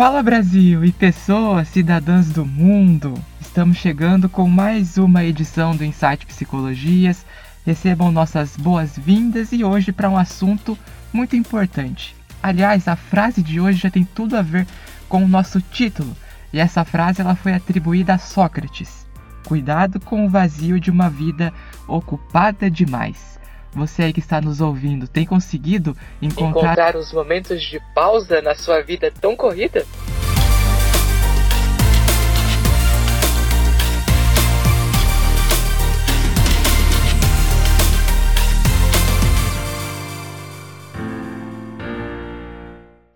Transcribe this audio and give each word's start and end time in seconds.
Fala 0.00 0.22
Brasil 0.22 0.82
e 0.82 0.92
pessoas, 0.92 1.68
cidadãs 1.68 2.30
do 2.30 2.46
mundo! 2.46 3.22
Estamos 3.38 3.76
chegando 3.76 4.30
com 4.30 4.48
mais 4.48 4.96
uma 4.96 5.22
edição 5.22 5.76
do 5.76 5.84
Insight 5.84 6.24
Psicologias. 6.24 7.26
Recebam 7.66 8.10
nossas 8.10 8.56
boas-vindas 8.56 9.52
e 9.52 9.62
hoje 9.62 9.92
para 9.92 10.08
um 10.08 10.16
assunto 10.16 10.78
muito 11.12 11.36
importante. 11.36 12.16
Aliás, 12.42 12.88
a 12.88 12.96
frase 12.96 13.42
de 13.42 13.60
hoje 13.60 13.80
já 13.80 13.90
tem 13.90 14.02
tudo 14.02 14.38
a 14.38 14.40
ver 14.40 14.66
com 15.06 15.22
o 15.22 15.28
nosso 15.28 15.60
título, 15.60 16.16
e 16.50 16.58
essa 16.58 16.82
frase 16.82 17.20
ela 17.20 17.34
foi 17.34 17.52
atribuída 17.52 18.14
a 18.14 18.18
Sócrates. 18.18 19.06
Cuidado 19.46 20.00
com 20.00 20.24
o 20.24 20.30
vazio 20.30 20.80
de 20.80 20.90
uma 20.90 21.10
vida 21.10 21.52
ocupada 21.86 22.70
demais. 22.70 23.38
Você 23.72 24.02
aí 24.02 24.12
que 24.12 24.18
está 24.18 24.40
nos 24.40 24.60
ouvindo, 24.60 25.06
tem 25.06 25.24
conseguido 25.24 25.96
encontrar, 26.20 26.50
encontrar 26.50 26.96
os 26.96 27.12
momentos 27.12 27.62
de 27.62 27.80
pausa 27.94 28.42
na 28.42 28.54
sua 28.54 28.82
vida 28.82 29.12
tão 29.20 29.36
corrida? 29.36 29.86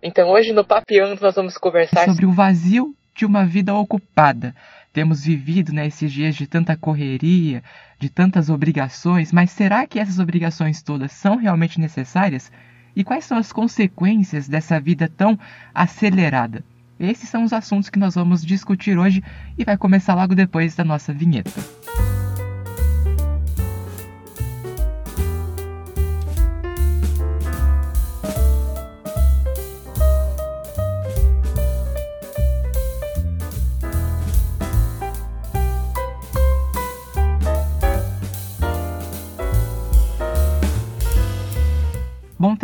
Então 0.01 0.29
hoje 0.29 0.53
no 0.53 0.63
Papiando 0.63 1.19
nós 1.19 1.35
vamos 1.35 1.57
conversar 1.57 2.05
sobre 2.05 2.25
o 2.25 2.31
vazio 2.31 2.95
de 3.13 3.25
uma 3.25 3.45
vida 3.45 3.73
ocupada. 3.73 4.55
Temos 4.93 5.25
vivido 5.25 5.73
nesses 5.73 6.03
né, 6.03 6.07
dias 6.07 6.35
de 6.35 6.47
tanta 6.47 6.77
correria, 6.77 7.61
de 7.99 8.09
tantas 8.09 8.49
obrigações, 8.49 9.31
mas 9.31 9.51
será 9.51 9.85
que 9.87 9.99
essas 9.99 10.19
obrigações 10.19 10.81
todas 10.81 11.11
são 11.11 11.37
realmente 11.37 11.79
necessárias? 11.79 12.51
E 12.95 13.03
quais 13.03 13.25
são 13.25 13.37
as 13.37 13.51
consequências 13.51 14.47
dessa 14.47 14.79
vida 14.79 15.07
tão 15.07 15.37
acelerada? 15.73 16.63
Esses 16.99 17.29
são 17.29 17.43
os 17.43 17.51
assuntos 17.51 17.89
que 17.89 17.99
nós 17.99 18.15
vamos 18.15 18.43
discutir 18.43 18.97
hoje 18.97 19.21
e 19.57 19.65
vai 19.65 19.77
começar 19.77 20.15
logo 20.15 20.33
depois 20.33 20.75
da 20.75 20.83
nossa 20.83 21.13
vinheta. 21.13 21.51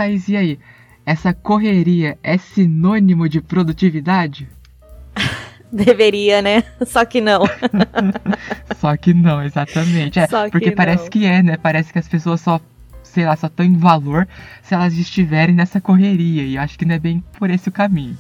Thaís, 0.02 0.28
e 0.28 0.36
aí? 0.36 0.60
Essa 1.06 1.34
correria 1.34 2.18
é 2.24 2.38
sinônimo 2.38 3.30
de 3.30 3.42
produtividade? 3.42 4.48
Deveria, 5.72 6.42
né? 6.42 6.64
Só 6.86 7.06
que 7.06 7.22
não. 7.22 7.44
só 8.78 8.98
que 8.98 9.14
não, 9.14 9.42
exatamente. 9.42 10.20
É, 10.20 10.28
porque 10.52 10.72
parece 10.72 11.10
que 11.10 11.26
é, 11.26 11.42
né? 11.42 11.58
Parece 11.58 11.94
que 11.94 12.00
as 12.00 12.08
pessoas 12.08 12.42
só, 12.42 12.60
sei 13.04 13.26
lá, 13.26 13.36
só 13.36 13.48
estão 13.48 13.66
em 13.66 13.78
valor 13.78 14.28
se 14.62 14.74
elas 14.74 14.94
estiverem 14.98 15.56
nessa 15.56 15.80
correria. 15.80 16.44
E 16.44 16.58
acho 16.58 16.78
que 16.78 16.86
não 16.86 16.96
é 16.96 17.00
bem 17.00 17.24
por 17.38 17.50
esse 17.50 17.70
o 17.70 17.72
caminho. 17.72 18.18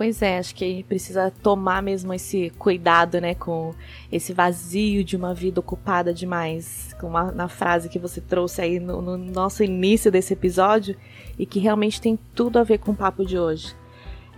Pois 0.00 0.22
é, 0.22 0.38
acho 0.38 0.54
que 0.54 0.82
precisa 0.84 1.30
tomar 1.30 1.82
mesmo 1.82 2.14
esse 2.14 2.48
cuidado, 2.58 3.20
né, 3.20 3.34
com 3.34 3.74
esse 4.10 4.32
vazio 4.32 5.04
de 5.04 5.14
uma 5.14 5.34
vida 5.34 5.60
ocupada 5.60 6.10
demais, 6.10 6.96
como 6.98 7.20
na 7.32 7.48
frase 7.48 7.90
que 7.90 7.98
você 7.98 8.18
trouxe 8.18 8.62
aí 8.62 8.80
no, 8.80 9.02
no 9.02 9.18
nosso 9.18 9.62
início 9.62 10.10
desse 10.10 10.32
episódio 10.32 10.96
e 11.38 11.44
que 11.44 11.58
realmente 11.58 12.00
tem 12.00 12.18
tudo 12.34 12.58
a 12.58 12.62
ver 12.62 12.78
com 12.78 12.92
o 12.92 12.96
papo 12.96 13.26
de 13.26 13.38
hoje. 13.38 13.76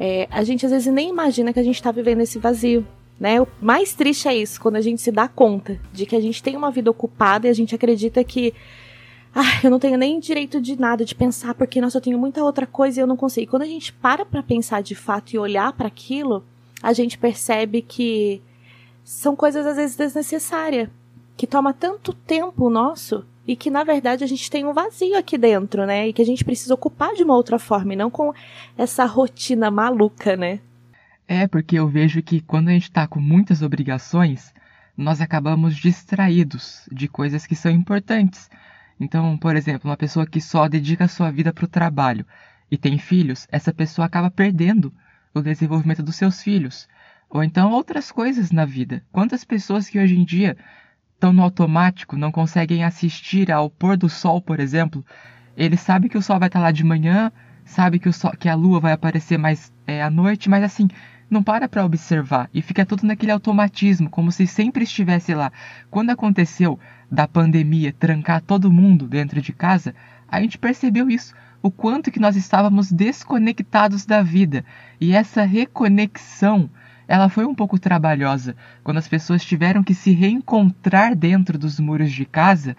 É, 0.01 0.27
a 0.33 0.43
gente 0.43 0.67
às 0.67 0.73
vezes 0.73 0.93
nem 0.93 1.09
imagina 1.09 1.53
que 1.53 1.61
a 1.61 1.63
gente 1.63 1.77
está 1.77 1.93
vivendo 1.93 2.23
esse 2.23 2.41
vazio, 2.41 2.85
né? 3.21 3.41
O 3.41 3.47
mais 3.61 3.95
triste 3.95 4.27
é 4.27 4.35
isso, 4.35 4.61
quando 4.61 4.75
a 4.75 4.81
gente 4.81 5.01
se 5.01 5.13
dá 5.13 5.29
conta 5.29 5.79
de 5.93 6.07
que 6.07 6.17
a 6.17 6.21
gente 6.21 6.43
tem 6.43 6.57
uma 6.57 6.73
vida 6.73 6.91
ocupada 6.91 7.47
e 7.47 7.51
a 7.51 7.55
gente 7.55 7.73
acredita 7.73 8.25
que 8.25 8.53
ah, 9.35 9.61
eu 9.65 9.71
não 9.71 9.79
tenho 9.79 9.97
nem 9.97 10.21
direito 10.21 10.61
de 10.61 10.79
nada, 10.79 11.05
de 11.05 11.15
pensar, 11.15 11.55
porque 11.55 11.81
nossa, 11.81 11.97
eu 11.97 12.03
tenho 12.03 12.19
muita 12.19 12.45
outra 12.45 12.67
coisa 12.67 13.01
e 13.01 13.03
eu 13.03 13.07
não 13.07 13.17
consigo. 13.17 13.51
Quando 13.51 13.63
a 13.63 13.67
gente 13.67 13.93
para 13.93 14.25
pra 14.25 14.43
pensar 14.43 14.83
de 14.83 14.95
fato 14.95 15.33
e 15.33 15.39
olhar 15.39 15.73
para 15.73 15.89
aquilo, 15.89 16.45
a 16.83 16.93
gente 16.93 17.17
percebe 17.17 17.81
que 17.81 18.43
são 19.03 19.35
coisas 19.35 19.67
às 19.67 19.77
vezes 19.77 19.97
desnecessárias, 19.97 20.89
que 21.37 21.47
toma 21.47 21.73
tanto 21.73 22.13
tempo 22.13 22.69
nosso 22.69 23.25
e 23.47 23.57
que 23.57 23.71
na 23.71 23.83
verdade 23.83 24.23
a 24.23 24.27
gente 24.27 24.51
tem 24.51 24.67
um 24.67 24.73
vazio 24.73 25.17
aqui 25.17 25.37
dentro, 25.37 25.87
né? 25.87 26.09
E 26.09 26.13
que 26.13 26.23
a 26.23 26.27
gente 26.27 26.45
precisa 26.45 26.75
ocupar 26.75 27.15
de 27.15 27.23
uma 27.23 27.35
outra 27.35 27.59
forma 27.59 27.95
e 27.95 27.97
não 27.97 28.11
com 28.11 28.33
essa 28.77 29.05
rotina 29.05 29.71
maluca, 29.71 30.37
né? 30.37 30.61
É, 31.27 31.49
porque 31.49 31.79
eu 31.79 31.89
vejo 31.89 32.23
que 32.23 32.41
quando 32.41 32.69
a 32.69 32.73
gente 32.73 32.91
tá 32.91 33.07
com 33.07 33.21
muitas 33.21 33.63
obrigações, 33.63 34.53
nós 34.97 35.21
acabamos 35.21 35.77
distraídos 35.77 36.87
de 36.93 37.09
coisas 37.09 37.47
que 37.47 37.55
são 37.55 37.73
importantes. 37.73 38.51
Então, 39.03 39.37
por 39.37 39.57
exemplo, 39.57 39.91
uma 39.91 39.97
pessoa 39.97 40.25
que 40.25 40.41
só 40.41 40.69
dedica 40.69 41.09
sua 41.09 41.29
vida 41.29 41.53
para 41.53 41.65
o 41.65 41.69
trabalho 41.69 42.25
e 42.71 42.79
tem 42.79 42.99
filhos, 42.99 43.49
essa 43.51 43.73
pessoa 43.73 44.07
acaba 44.07 44.31
perdendo 44.31 44.95
o 45.35 45.41
desenvolvimento 45.41 46.05
dos 46.05 46.15
seus 46.15 46.41
filhos. 46.41 46.89
Ou 47.29 47.43
então 47.43 47.73
outras 47.73 48.13
coisas 48.13 48.53
na 48.53 48.65
vida. 48.65 49.03
Quantas 49.11 49.43
pessoas 49.43 49.89
que 49.89 49.99
hoje 49.99 50.17
em 50.17 50.25
dia 50.25 50.57
estão 51.15 51.33
no 51.33 51.43
automático, 51.43 52.17
não 52.17 52.31
conseguem 52.31 52.85
assistir 52.85 53.51
ao 53.51 53.69
pôr 53.69 53.97
do 53.97 54.09
sol, 54.09 54.41
por 54.41 54.61
exemplo. 54.61 55.05
Ele 55.57 55.77
sabe 55.77 56.09
que 56.09 56.17
o 56.17 56.23
sol 56.23 56.39
vai 56.39 56.49
estar 56.49 56.61
lá 56.61 56.71
de 56.71 56.85
manhã, 56.85 57.33
sabe 57.65 57.99
que, 57.99 58.09
o 58.09 58.13
sol, 58.13 58.31
que 58.39 58.49
a 58.49 58.55
lua 58.55 58.79
vai 58.79 58.93
aparecer 58.93 59.37
mais 59.37 59.73
é, 59.85 60.01
à 60.01 60.11
noite, 60.11 60.49
mas 60.49 60.63
assim, 60.63 60.87
não 61.29 61.43
para 61.43 61.69
para 61.69 61.85
observar 61.85 62.49
e 62.55 62.63
fica 62.63 62.87
tudo 62.87 63.05
naquele 63.05 63.33
automatismo, 63.33 64.09
como 64.09 64.31
se 64.31 64.47
sempre 64.47 64.85
estivesse 64.85 65.35
lá. 65.35 65.51
Quando 65.91 66.11
aconteceu 66.11 66.79
da 67.13 67.29
pandemia 67.29 67.93
trancar 67.93 68.41
todo 68.41 68.73
mundo 68.73 69.07
dentro 69.07 69.43
de 69.43 69.53
casa, 69.53 69.95
a 70.27 70.41
gente 70.41 70.57
percebeu 70.57 71.11
isso, 71.11 71.35
o 71.63 71.71
quanto 71.71 72.11
que 72.11 72.19
nós 72.19 72.37
estávamos 72.37 72.91
desconectados 72.91 74.07
da 74.07 74.23
vida. 74.23 74.65
E 74.99 75.15
essa 75.15 75.43
reconexão, 75.43 76.71
ela 77.07 77.29
foi 77.29 77.45
um 77.45 77.55
pouco 77.55 77.79
trabalhosa, 77.79 78.57
quando 78.83 78.97
as 78.97 79.07
pessoas 79.07 79.45
tiveram 79.45 79.85
que 79.85 79.93
se 79.93 80.13
reencontrar 80.13 81.15
dentro 81.15 81.59
dos 81.59 81.79
muros 81.79 82.11
de 82.11 82.25
casa, 82.25 82.75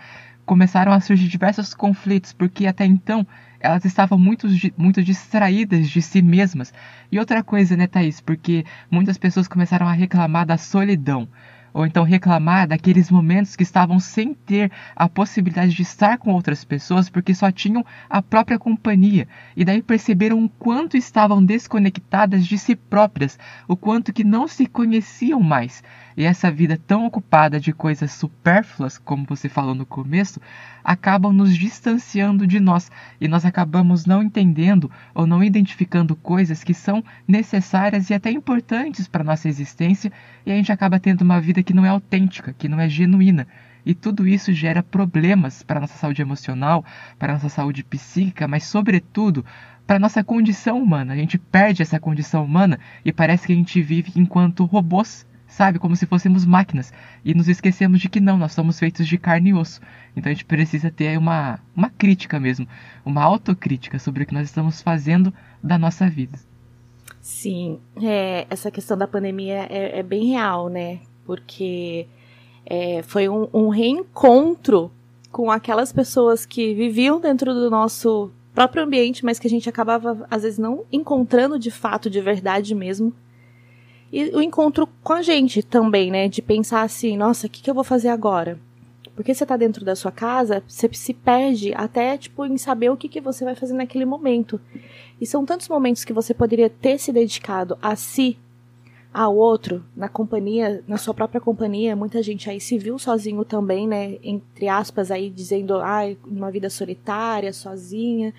começaram 0.48 0.92
a 0.92 1.00
surgir 1.00 1.28
diversos 1.28 1.76
conflitos, 1.76 2.34
porque 2.34 2.66
até 2.66 2.86
então 2.86 3.28
elas 3.60 3.86
estavam 3.86 4.18
muito, 4.18 4.48
muito 4.76 5.04
distraídas 5.04 5.88
de 5.88 6.02
si 6.02 6.24
mesmas. 6.24 6.74
E 7.12 7.20
outra 7.20 7.44
coisa, 7.44 7.78
né, 7.78 7.86
Thaís? 7.86 8.20
Porque 8.20 8.66
muitas 8.90 9.18
pessoas 9.18 9.48
começaram 9.48 9.88
a 9.88 9.94
reclamar 9.94 10.48
da 10.48 10.58
solidão 10.58 11.30
ou 11.74 11.86
então 11.86 12.04
reclamar 12.04 12.68
daqueles 12.68 13.10
momentos 13.10 13.56
que 13.56 13.64
estavam 13.64 14.00
sem 14.00 14.34
ter 14.34 14.72
a 14.96 15.10
possibilidade 15.10 15.74
de 15.74 15.82
estar 15.82 16.18
com 16.18 16.32
outras 16.32 16.64
pessoas 16.64 17.10
porque 17.10 17.34
só 17.34 17.52
tinham 17.52 17.86
a 18.10 18.22
própria 18.22 18.60
companhia, 18.60 19.28
e 19.56 19.66
daí 19.66 19.82
perceberam 19.82 20.44
o 20.44 20.50
quanto 20.50 20.96
estavam 20.96 21.44
desconectadas 21.44 22.46
de 22.46 22.58
si 22.58 22.76
próprias, 22.76 23.40
o 23.68 23.76
quanto 23.76 24.14
que 24.14 24.24
não 24.24 24.48
se 24.48 24.66
conheciam 24.66 25.42
mais. 25.42 25.84
E 26.16 26.26
essa 26.26 26.52
vida 26.52 26.78
tão 26.78 27.06
ocupada 27.06 27.60
de 27.60 27.74
coisas 27.74 28.12
supérfluas, 28.12 28.98
como 28.98 29.26
você 29.28 29.50
falou 29.50 29.74
no 29.74 29.86
começo, 29.86 30.40
acabam 30.84 31.34
nos 31.34 31.58
distanciando 31.58 32.46
de 32.46 32.60
nós 32.60 32.92
e 33.20 33.28
nós 33.28 33.46
acabamos 33.46 34.06
não 34.06 34.22
entendendo 34.22 34.92
ou 35.14 35.26
não 35.26 35.44
identificando 35.44 36.16
coisas 36.16 36.64
que 36.64 36.74
são 36.74 37.04
necessárias 37.28 38.10
e 38.10 38.14
até 38.14 38.30
importantes 38.32 39.08
para 39.08 39.24
nossa 39.24 39.48
existência 39.48 40.12
e 40.46 40.52
a 40.52 40.56
gente 40.56 40.72
acaba 40.72 41.00
tendo 41.00 41.22
uma 41.22 41.40
vida 41.40 41.64
que 41.64 41.74
não 41.74 41.86
é 41.86 41.90
autêntica, 41.90 42.54
que 42.54 42.68
não 42.68 42.80
é 42.80 42.88
genuína. 42.88 43.48
E 43.86 43.94
tudo 43.94 44.28
isso 44.28 44.54
gera 44.54 44.82
problemas 44.82 45.62
para 45.62 45.78
a 45.78 45.82
nossa 45.82 45.98
saúde 45.98 46.22
emocional, 46.22 46.86
para 47.20 47.34
nossa 47.34 47.50
saúde 47.50 47.84
psíquica, 47.84 48.48
mas 48.48 48.64
sobretudo 48.64 49.46
para 49.86 49.98
a 49.98 50.00
nossa 50.00 50.24
condição 50.24 50.82
humana. 50.82 51.14
A 51.14 51.18
gente 51.18 51.38
perde 51.38 51.82
essa 51.82 52.00
condição 52.00 52.46
humana 52.46 52.80
e 53.04 53.12
parece 53.12 53.48
que 53.48 53.54
a 53.54 53.56
gente 53.56 53.82
vive 53.82 54.14
enquanto 54.16 54.66
robôs 54.66 55.26
sabe? 55.54 55.80
Como 55.80 55.96
se 55.96 56.06
fôssemos 56.06 56.46
máquinas. 56.46 56.92
E 57.24 57.34
nos 57.34 57.48
esquecemos 57.48 58.02
de 58.02 58.10
que 58.10 58.20
não, 58.20 58.38
nós 58.38 58.54
somos 58.54 58.80
feitos 58.80 59.08
de 59.08 59.18
carne 59.18 59.52
e 59.52 59.54
osso. 59.54 59.80
Então 60.16 60.30
a 60.30 60.34
gente 60.34 60.46
precisa 60.46 60.90
ter 60.90 61.18
uma, 61.18 61.60
uma 61.76 61.90
crítica 61.90 62.40
mesmo, 62.40 62.68
uma 63.06 63.24
autocrítica 63.24 64.00
sobre 64.00 64.24
o 64.24 64.26
que 64.26 64.34
nós 64.34 64.48
estamos 64.48 64.82
fazendo 64.82 65.34
da 65.62 65.78
nossa 65.78 66.10
vida. 66.10 66.40
Sim, 67.22 67.80
é, 68.02 68.46
essa 68.50 68.70
questão 68.70 68.98
da 68.98 69.08
pandemia 69.08 69.68
é, 69.70 70.00
é 70.00 70.04
bem 70.04 70.32
real, 70.32 70.68
né? 70.68 71.00
Porque 71.24 72.08
é, 72.66 73.02
foi 73.04 73.30
um, 73.30 73.48
um 73.54 73.70
reencontro 73.70 74.92
com 75.32 75.50
aquelas 75.50 75.94
pessoas 75.94 76.46
que 76.46 76.74
viviam 76.74 77.20
dentro 77.22 77.54
do 77.54 77.70
nosso 77.70 78.32
próprio 78.54 78.84
ambiente, 78.84 79.24
mas 79.24 79.40
que 79.40 79.48
a 79.48 79.50
gente 79.50 79.70
acabava, 79.70 80.28
às 80.30 80.44
vezes, 80.44 80.60
não 80.60 80.84
encontrando 80.92 81.58
de 81.58 81.72
fato, 81.72 82.10
de 82.10 82.22
verdade 82.22 82.76
mesmo, 82.76 83.14
e 84.14 84.30
o 84.30 84.40
encontro 84.40 84.88
com 85.04 85.14
a 85.14 85.24
gente 85.24 85.64
também, 85.64 86.12
né? 86.12 86.28
De 86.28 86.40
pensar 86.40 86.84
assim, 86.84 87.18
nossa, 87.18 87.48
o 87.48 87.50
que, 87.50 87.64
que 87.64 87.70
eu 87.70 87.74
vou 87.74 87.84
fazer 87.84 88.10
agora? 88.10 88.60
Porque 89.16 89.34
você 89.34 89.44
tá 89.44 89.58
dentro 89.58 89.84
da 89.84 89.96
sua 89.96 90.12
casa, 90.12 90.62
você 90.68 90.88
se 90.94 91.16
perde 91.16 91.74
até, 91.74 92.16
tipo, 92.16 92.46
em 92.46 92.56
saber 92.56 92.92
o 92.92 92.96
que, 92.96 93.10
que 93.10 93.20
você 93.20 93.44
vai 93.44 93.56
fazer 93.56 93.74
naquele 93.74 94.06
momento. 94.06 94.62
E 95.20 95.26
são 95.26 95.44
tantos 95.44 95.68
momentos 95.68 96.06
que 96.06 96.14
você 96.14 96.32
poderia 96.32 96.70
ter 96.70 97.00
se 97.00 97.12
dedicado 97.12 97.76
a 97.82 97.96
si, 97.96 98.38
ao 99.12 99.36
outro, 99.36 99.84
na 99.96 100.08
companhia, 100.08 100.84
na 100.88 100.98
sua 100.98 101.16
própria 101.16 101.42
companhia. 101.42 101.96
Muita 101.96 102.22
gente 102.22 102.48
aí 102.52 102.60
se 102.60 102.78
viu 102.78 103.00
sozinho 103.00 103.44
também, 103.44 103.88
né? 103.88 104.20
Entre 104.22 104.68
aspas, 104.68 105.10
aí 105.10 105.28
dizendo, 105.28 105.78
ai, 105.78 106.16
ah, 106.22 106.28
uma 106.28 106.52
vida 106.52 106.70
solitária, 106.70 107.52
sozinha. 107.52 108.32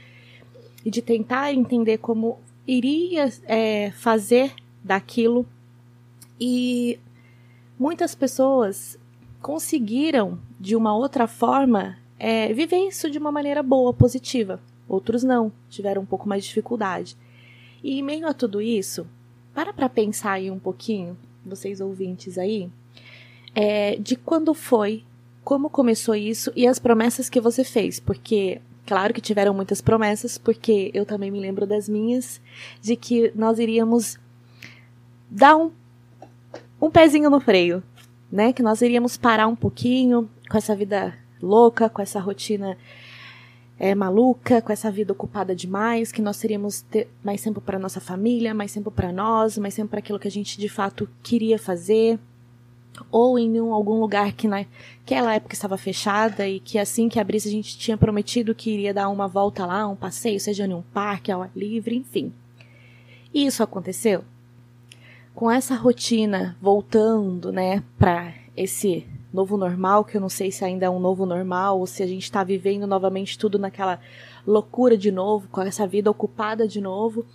E 0.85 0.91
de 0.91 1.03
tentar 1.03 1.53
entender 1.53 1.99
como 1.99 2.38
iria 2.65 3.29
é, 3.49 3.91
fazer 3.91 4.53
daquilo. 4.85 5.44
E 6.40 6.98
muitas 7.78 8.14
pessoas 8.14 8.98
conseguiram, 9.40 10.38
de 10.58 10.75
uma 10.75 10.96
outra 10.96 11.26
forma, 11.26 11.98
é, 12.19 12.52
viver 12.52 12.88
isso 12.88 13.10
de 13.10 13.19
uma 13.19 13.31
maneira 13.31 13.62
boa, 13.62 13.92
positiva. 13.92 14.60
Outros 14.88 15.22
não, 15.22 15.52
tiveram 15.69 16.02
um 16.02 16.06
pouco 16.06 16.28
mais 16.28 16.42
de 16.42 16.48
dificuldade. 16.48 17.16
E 17.82 17.98
em 17.98 18.02
meio 18.02 18.26
a 18.26 18.32
tudo 18.32 18.62
isso, 18.62 19.06
para 19.54 19.72
para 19.72 19.88
pensar 19.88 20.32
aí 20.32 20.50
um 20.50 20.58
pouquinho, 20.58 21.16
vocês 21.44 21.81
ouvintes 21.81 22.38
aí, 22.38 22.70
é, 23.54 23.96
de 23.96 24.16
quando 24.16 24.54
foi, 24.54 25.04
como 25.44 25.69
começou 25.69 26.14
isso 26.14 26.50
e 26.56 26.66
as 26.66 26.78
promessas 26.78 27.28
que 27.28 27.40
você 27.40 27.62
fez, 27.62 28.00
porque 28.00 28.60
claro 28.87 29.12
que 29.12 29.20
tiveram 29.20 29.52
muitas 29.54 29.80
promessas, 29.80 30.38
porque 30.38 30.90
eu 30.94 31.04
também 31.04 31.30
me 31.30 31.38
lembro 31.38 31.66
das 31.66 31.88
minhas, 31.88 32.40
de 32.80 32.96
que 32.96 33.30
nós 33.34 33.58
iríamos 33.58 34.19
dar 35.30 35.56
um, 35.56 35.70
um 36.84 36.90
pezinho 36.90 37.31
no 37.31 37.40
freio, 37.40 37.82
né? 38.31 38.52
Que 38.52 38.62
nós 38.62 38.82
iríamos 38.82 39.16
parar 39.16 39.46
um 39.46 39.56
pouquinho 39.56 40.28
com 40.50 40.58
essa 40.58 40.76
vida 40.76 41.14
louca, 41.40 41.88
com 41.88 42.02
essa 42.02 42.20
rotina 42.20 42.76
é, 43.78 43.94
maluca, 43.94 44.60
com 44.60 44.72
essa 44.72 44.90
vida 44.90 45.12
ocupada 45.12 45.54
demais, 45.54 46.12
que 46.12 46.22
nós 46.22 46.38
teríamos 46.38 46.82
ter 46.82 47.08
mais 47.22 47.42
tempo 47.42 47.60
para 47.60 47.78
nossa 47.78 48.00
família, 48.00 48.54
mais 48.54 48.72
tempo 48.72 48.90
para 48.90 49.10
nós, 49.10 49.56
mais 49.58 49.75
tempo 49.75 49.88
para 49.88 49.98
aquilo 49.98 50.19
que 50.19 50.28
a 50.28 50.31
gente 50.31 50.58
de 50.58 50.69
fato 50.69 51.08
queria 51.22 51.58
fazer, 51.58 52.19
ou 53.10 53.38
em 53.38 53.60
um, 53.60 53.72
algum 53.72 53.98
lugar 53.98 54.32
que 54.32 54.46
naquela 54.46 55.34
época 55.34 55.54
estava 55.54 55.76
fechada 55.76 56.46
e 56.46 56.60
que 56.60 56.78
assim 56.78 57.08
que 57.08 57.19
abrisse 57.19 57.48
a 57.48 57.50
gente 57.50 57.76
tinha 57.76 57.96
prometido 57.96 58.54
que 58.54 58.70
iria 58.70 58.94
dar 58.94 59.08
uma 59.08 59.26
volta 59.26 59.66
lá, 59.66 59.88
um 59.88 59.96
passeio, 59.96 60.38
seja 60.38 60.66
em 60.66 60.75
um 60.75 60.82
parque, 60.82 61.32
ao 61.32 61.42
ar 61.42 61.50
livre, 61.56 61.96
enfim. 61.96 62.32
E 63.32 63.46
isso 63.46 63.62
aconteceu? 63.62 64.22
Com 65.34 65.50
essa 65.50 65.75
rotina 65.75 66.56
voltando, 66.60 67.52
né, 67.52 67.82
para 67.98 68.32
esse 68.56 69.06
novo 69.32 69.56
normal, 69.56 70.04
que 70.04 70.16
eu 70.16 70.20
não 70.20 70.28
sei 70.28 70.52
se 70.52 70.64
ainda 70.64 70.86
é 70.86 70.90
um 70.90 71.00
novo 71.00 71.26
normal 71.26 71.81
ou 71.81 71.86
se 71.86 72.02
a 72.04 72.06
gente 72.06 72.22
está 72.22 72.44
vivendo 72.44 72.86
novamente 72.86 73.36
tudo 73.36 73.58
naquela 73.58 73.98
loucura 74.46 74.96
de 74.96 75.10
novo, 75.10 75.48
com 75.48 75.60
essa 75.60 75.86
vida 75.86 76.08
ocupada 76.08 76.69
de 76.69 76.81
novo. 76.81 77.26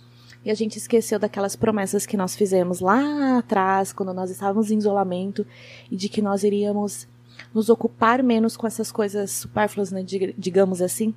E 0.42 0.50
a 0.50 0.54
gente 0.54 0.78
esqueceu 0.78 1.18
daquelas 1.18 1.54
promessas 1.54 2.06
que 2.06 2.16
nós 2.16 2.34
fizemos 2.34 2.80
lá 2.80 3.36
atrás, 3.38 3.92
quando 3.92 4.14
nós 4.14 4.30
estávamos 4.30 4.70
em 4.70 4.78
isolamento, 4.78 5.46
e 5.90 5.96
de 5.96 6.08
que 6.08 6.22
nós 6.22 6.42
iríamos 6.42 7.06
nos 7.52 7.68
ocupar 7.68 8.22
menos 8.22 8.56
com 8.56 8.66
essas 8.66 8.90
coisas 8.90 9.30
supérfluas, 9.32 9.92
né, 9.92 10.02
digamos 10.02 10.80
assim, 10.80 11.14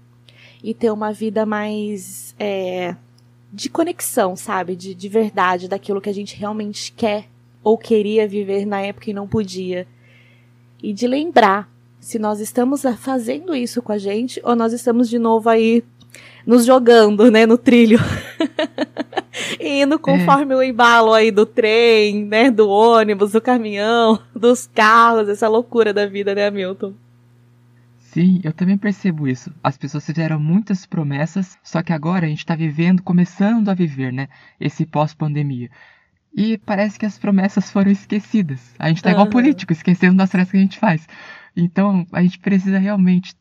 e 0.62 0.74
ter 0.74 0.92
uma 0.92 1.14
vida 1.14 1.46
mais 1.46 2.36
é, 2.38 2.98
de 3.54 3.70
conexão, 3.70 4.36
sabe? 4.36 4.76
De, 4.76 4.96
de 4.96 5.08
verdade, 5.08 5.68
daquilo 5.68 6.02
que 6.02 6.10
a 6.10 6.14
gente 6.14 6.36
realmente 6.36 6.92
quer 6.92 7.28
ou 7.64 7.78
queria 7.78 8.28
viver 8.28 8.66
na 8.66 8.82
época 8.82 9.12
e 9.12 9.14
não 9.14 9.28
podia. 9.28 9.88
E 10.82 10.92
de 10.92 11.08
lembrar 11.08 11.70
se 12.00 12.18
nós 12.18 12.40
estamos 12.40 12.82
fazendo 12.98 13.56
isso 13.56 13.82
com 13.82 13.92
a 13.92 13.98
gente 13.98 14.42
ou 14.44 14.56
nós 14.56 14.74
estamos 14.74 15.08
de 15.08 15.20
novo 15.20 15.48
aí 15.50 15.84
nos 16.46 16.66
jogando, 16.66 17.32
né, 17.32 17.46
no 17.46 17.58
trilho. 17.58 18.00
indo 19.60 19.98
conforme 19.98 20.54
é. 20.54 20.58
o 20.58 20.64
embalo 20.64 21.14
aí 21.14 21.32
do 21.32 21.46
trem, 21.46 22.26
né, 22.26 22.52
do 22.52 22.70
ônibus, 22.70 23.32
do 23.32 23.42
caminhão, 23.42 24.20
dos 24.36 24.68
carros, 24.68 25.30
essa 25.30 25.48
loucura 25.48 25.94
da 25.94 26.06
vida, 26.06 26.36
né, 26.36 26.50
Milton? 26.50 26.94
Sim, 28.14 28.40
eu 28.44 28.54
também 28.54 28.78
percebo 28.78 29.28
isso. 29.28 29.52
As 29.64 29.76
pessoas 29.76 30.06
fizeram 30.06 30.40
muitas 30.40 30.86
promessas, 30.86 31.58
só 31.64 31.82
que 31.82 31.92
agora 31.92 32.28
a 32.28 32.30
gente 32.30 32.38
está 32.40 32.56
vivendo, 32.56 33.02
começando 33.02 33.70
a 33.70 33.74
viver, 33.74 34.14
né? 34.14 34.28
Esse 34.60 34.86
pós-pandemia. 34.86 35.72
E 36.32 36.60
parece 36.60 37.00
que 37.00 37.08
as 37.08 37.18
promessas 37.18 37.72
foram 37.72 37.90
esquecidas. 37.90 38.76
A 38.78 38.88
gente 38.88 39.02
tá 39.02 39.10
uhum. 39.10 39.16
igual 39.16 39.30
político, 39.30 39.74
esquecendo 39.74 40.16
das 40.18 40.30
promessas 40.30 40.52
que 40.52 40.58
a 40.58 40.62
gente 40.62 40.78
faz. 40.78 41.08
Então, 41.58 42.06
a 42.12 42.22
gente 42.22 42.38
precisa 42.38 42.78
realmente 42.78 43.34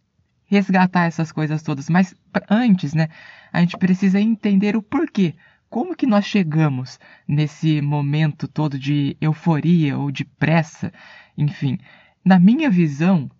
resgatar 0.46 1.04
essas 1.04 1.30
coisas 1.30 1.62
todas. 1.62 1.90
Mas 1.90 2.14
antes, 2.48 2.94
né? 2.94 3.08
A 3.52 3.60
gente 3.60 3.76
precisa 3.76 4.18
entender 4.18 4.74
o 4.74 4.80
porquê. 4.80 5.34
Como 5.68 5.94
que 5.94 6.06
nós 6.06 6.24
chegamos 6.24 6.98
nesse 7.28 7.82
momento 7.82 8.48
todo 8.48 8.78
de 8.78 9.18
euforia 9.20 9.98
ou 9.98 10.10
de 10.10 10.24
pressa? 10.24 10.90
Enfim, 11.36 11.78
na 12.24 12.38
minha 12.38 12.70
visão, 12.70 13.30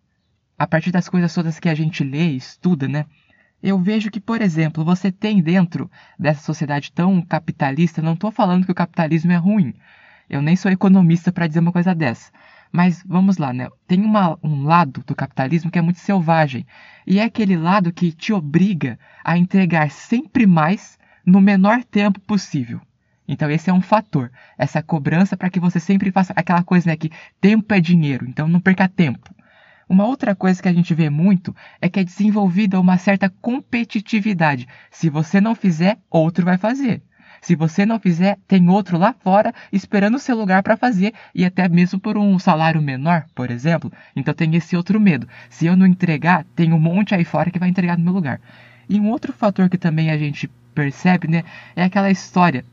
a 0.62 0.67
partir 0.69 0.93
das 0.93 1.09
coisas 1.09 1.35
todas 1.35 1.59
que 1.59 1.69
a 1.69 1.75
gente 1.75 2.05
lê 2.05 2.31
e 2.31 2.37
estuda, 2.37 2.87
né? 2.87 3.05
Eu 3.61 3.81
vejo 3.81 4.12
que, 4.12 4.20
por 4.20 4.41
exemplo, 4.41 4.85
você 4.85 5.11
tem 5.11 5.43
dentro 5.43 5.91
dessa 6.17 6.41
sociedade 6.41 6.93
tão 6.93 7.20
capitalista, 7.20 8.00
não 8.00 8.12
estou 8.12 8.31
falando 8.31 8.64
que 8.64 8.70
o 8.70 8.75
capitalismo 8.75 9.32
é 9.32 9.37
ruim. 9.37 9.75
Eu 10.31 10.41
nem 10.41 10.55
sou 10.55 10.70
economista 10.70 11.32
para 11.32 11.49
dizer 11.49 11.59
uma 11.59 11.73
coisa 11.73 11.93
dessa. 11.97 12.31
Mas 12.70 13.03
vamos 13.05 13.38
lá, 13.38 13.53
né? 13.53 13.69
Tem 13.88 14.05
uma, 14.05 14.38
um 14.41 14.62
lado 14.62 15.03
do 15.05 15.17
capitalismo 15.17 15.69
que 15.69 15.81
é 15.81 15.82
muito 15.82 15.99
selvagem. 15.99 16.65
E 17.05 17.19
é 17.19 17.25
aquele 17.25 17.56
lado 17.56 17.93
que 17.93 18.12
te 18.12 18.32
obriga 18.32 18.97
a 19.25 19.37
entregar 19.37 19.91
sempre 19.91 20.47
mais 20.47 20.97
no 21.26 21.41
menor 21.41 21.82
tempo 21.82 22.20
possível. 22.20 22.81
Então 23.26 23.50
esse 23.50 23.69
é 23.69 23.73
um 23.73 23.82
fator, 23.82 24.31
essa 24.56 24.81
cobrança 24.81 25.37
para 25.37 25.50
que 25.50 25.58
você 25.58 25.81
sempre 25.81 26.12
faça 26.12 26.32
aquela 26.37 26.62
coisa, 26.62 26.88
né, 26.88 26.97
que 26.97 27.11
tempo 27.41 27.75
é 27.75 27.81
dinheiro, 27.81 28.26
então 28.29 28.47
não 28.47 28.61
perca 28.61 28.88
tempo. 28.88 29.35
Uma 29.88 30.06
outra 30.06 30.34
coisa 30.34 30.62
que 30.62 30.69
a 30.69 30.73
gente 30.73 30.94
vê 30.94 31.11
muito 31.11 31.55
é 31.81 31.88
que 31.88 32.00
é 32.00 32.05
desenvolvida 32.05 32.81
uma 32.81 32.99
certa 32.99 33.29
competitividade. 33.40 34.67
Se 34.90 35.11
você 35.11 35.40
não 35.40 35.55
fizer, 35.55 35.99
outro 36.11 36.44
vai 36.44 36.56
fazer. 36.56 37.02
Se 37.43 37.56
você 37.56 37.84
não 37.84 37.98
fizer, 37.98 38.39
tem 38.46 38.69
outro 38.69 38.96
lá 38.96 39.12
fora 39.12 39.53
esperando 39.72 40.15
o 40.15 40.20
seu 40.20 40.36
lugar 40.36 40.62
para 40.62 40.77
fazer 40.77 41.12
e 41.34 41.44
até 41.44 41.69
mesmo 41.69 41.98
por 41.98 42.17
um 42.17 42.39
salário 42.39 42.81
menor, 42.81 43.27
por 43.34 43.51
exemplo. 43.51 43.93
Então 44.15 44.32
tem 44.32 44.55
esse 44.55 44.77
outro 44.77 45.01
medo. 45.01 45.29
Se 45.51 45.67
eu 45.67 45.77
não 45.77 45.84
entregar, 45.84 46.44
tem 46.55 46.72
um 46.72 46.79
monte 46.79 47.17
aí 47.17 47.24
fora 47.24 47.51
que 47.51 47.58
vai 47.58 47.69
entregar 47.69 47.98
no 47.98 48.05
meu 48.05 48.12
lugar. 48.12 48.41
E 48.89 49.01
um 49.01 49.10
outro 49.10 49.32
fator 49.32 49.69
que 49.69 49.77
também 49.77 50.10
a 50.10 50.17
gente 50.17 50.48
percebe, 50.72 51.27
né, 51.27 51.43
é 51.74 51.82
aquela 51.82 52.10
história 52.10 52.65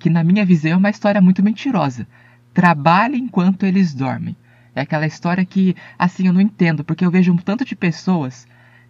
que 0.00 0.10
na 0.10 0.24
minha 0.24 0.44
visão 0.44 0.72
é 0.72 0.76
uma 0.76 0.90
história 0.90 1.20
muito 1.20 1.42
mentirosa. 1.42 2.06
Trabalhe 2.52 3.16
enquanto 3.16 3.64
eles 3.64 3.94
dormem. 3.94 4.36
É 4.74 4.80
aquela 4.80 5.06
história 5.06 5.44
que, 5.44 5.76
assim, 5.98 6.26
eu 6.26 6.32
não 6.32 6.40
entendo, 6.40 6.82
porque 6.82 7.04
eu 7.04 7.10
vejo 7.10 7.32
um 7.32 7.36
tanto 7.36 7.64
de 7.64 7.76
pessoas 7.76 8.46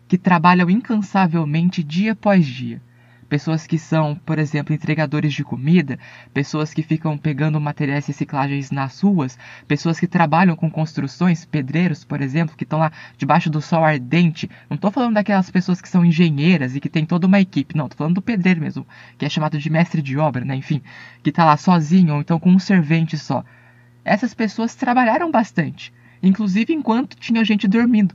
que 0.09 0.17
trabalham 0.17 0.71
incansavelmente 0.71 1.83
dia 1.83 2.13
após 2.13 2.47
dia. 2.47 2.81
Pessoas 3.29 3.67
que 3.67 3.79
são, 3.79 4.15
por 4.15 4.39
exemplo, 4.39 4.75
entregadores 4.75 5.33
de 5.33 5.43
comida, 5.43 5.99
pessoas 6.33 6.73
que 6.73 6.83
ficam 6.83 7.17
pegando 7.19 7.61
materiais 7.61 8.07
recicláveis 8.07 8.71
nas 8.71 9.01
ruas, 9.01 9.39
pessoas 9.67 9.99
que 9.99 10.07
trabalham 10.07 10.55
com 10.55 10.71
construções, 10.71 11.45
pedreiros, 11.45 12.05
por 12.05 12.21
exemplo, 12.21 12.57
que 12.57 12.65
estão 12.65 12.79
lá 12.79 12.93
debaixo 13.17 13.51
do 13.51 13.61
sol 13.61 13.83
ardente. 13.83 14.49
Não 14.69 14.77
estou 14.77 14.91
falando 14.91 15.15
daquelas 15.15 15.51
pessoas 15.51 15.81
que 15.81 15.89
são 15.89 16.05
engenheiras 16.05 16.77
e 16.77 16.81
que 16.81 16.89
tem 16.89 17.05
toda 17.05 17.27
uma 17.27 17.41
equipe, 17.41 17.77
não, 17.77 17.87
estou 17.87 17.99
falando 17.99 18.17
do 18.17 18.23
pedreiro 18.23 18.61
mesmo, 18.61 18.87
que 19.19 19.25
é 19.25 19.29
chamado 19.29 19.59
de 19.59 19.71
mestre 19.71 20.03
de 20.03 20.17
obra, 20.19 20.45
né? 20.45 20.55
Enfim, 20.55 20.83
que 21.23 21.31
está 21.31 21.45
lá 21.45 21.57
sozinho 21.57 22.15
ou 22.15 22.21
então 22.21 22.39
com 22.39 22.51
um 22.51 22.59
servente 22.59 23.19
só 23.19 23.45
essas 24.05 24.35
pessoas 24.35 24.75
trabalharam 24.75 25.31
bastante, 25.31 25.93
inclusive 26.23 26.73
enquanto 26.73 27.17
tinha 27.17 27.45
gente 27.45 27.67
dormindo. 27.67 28.15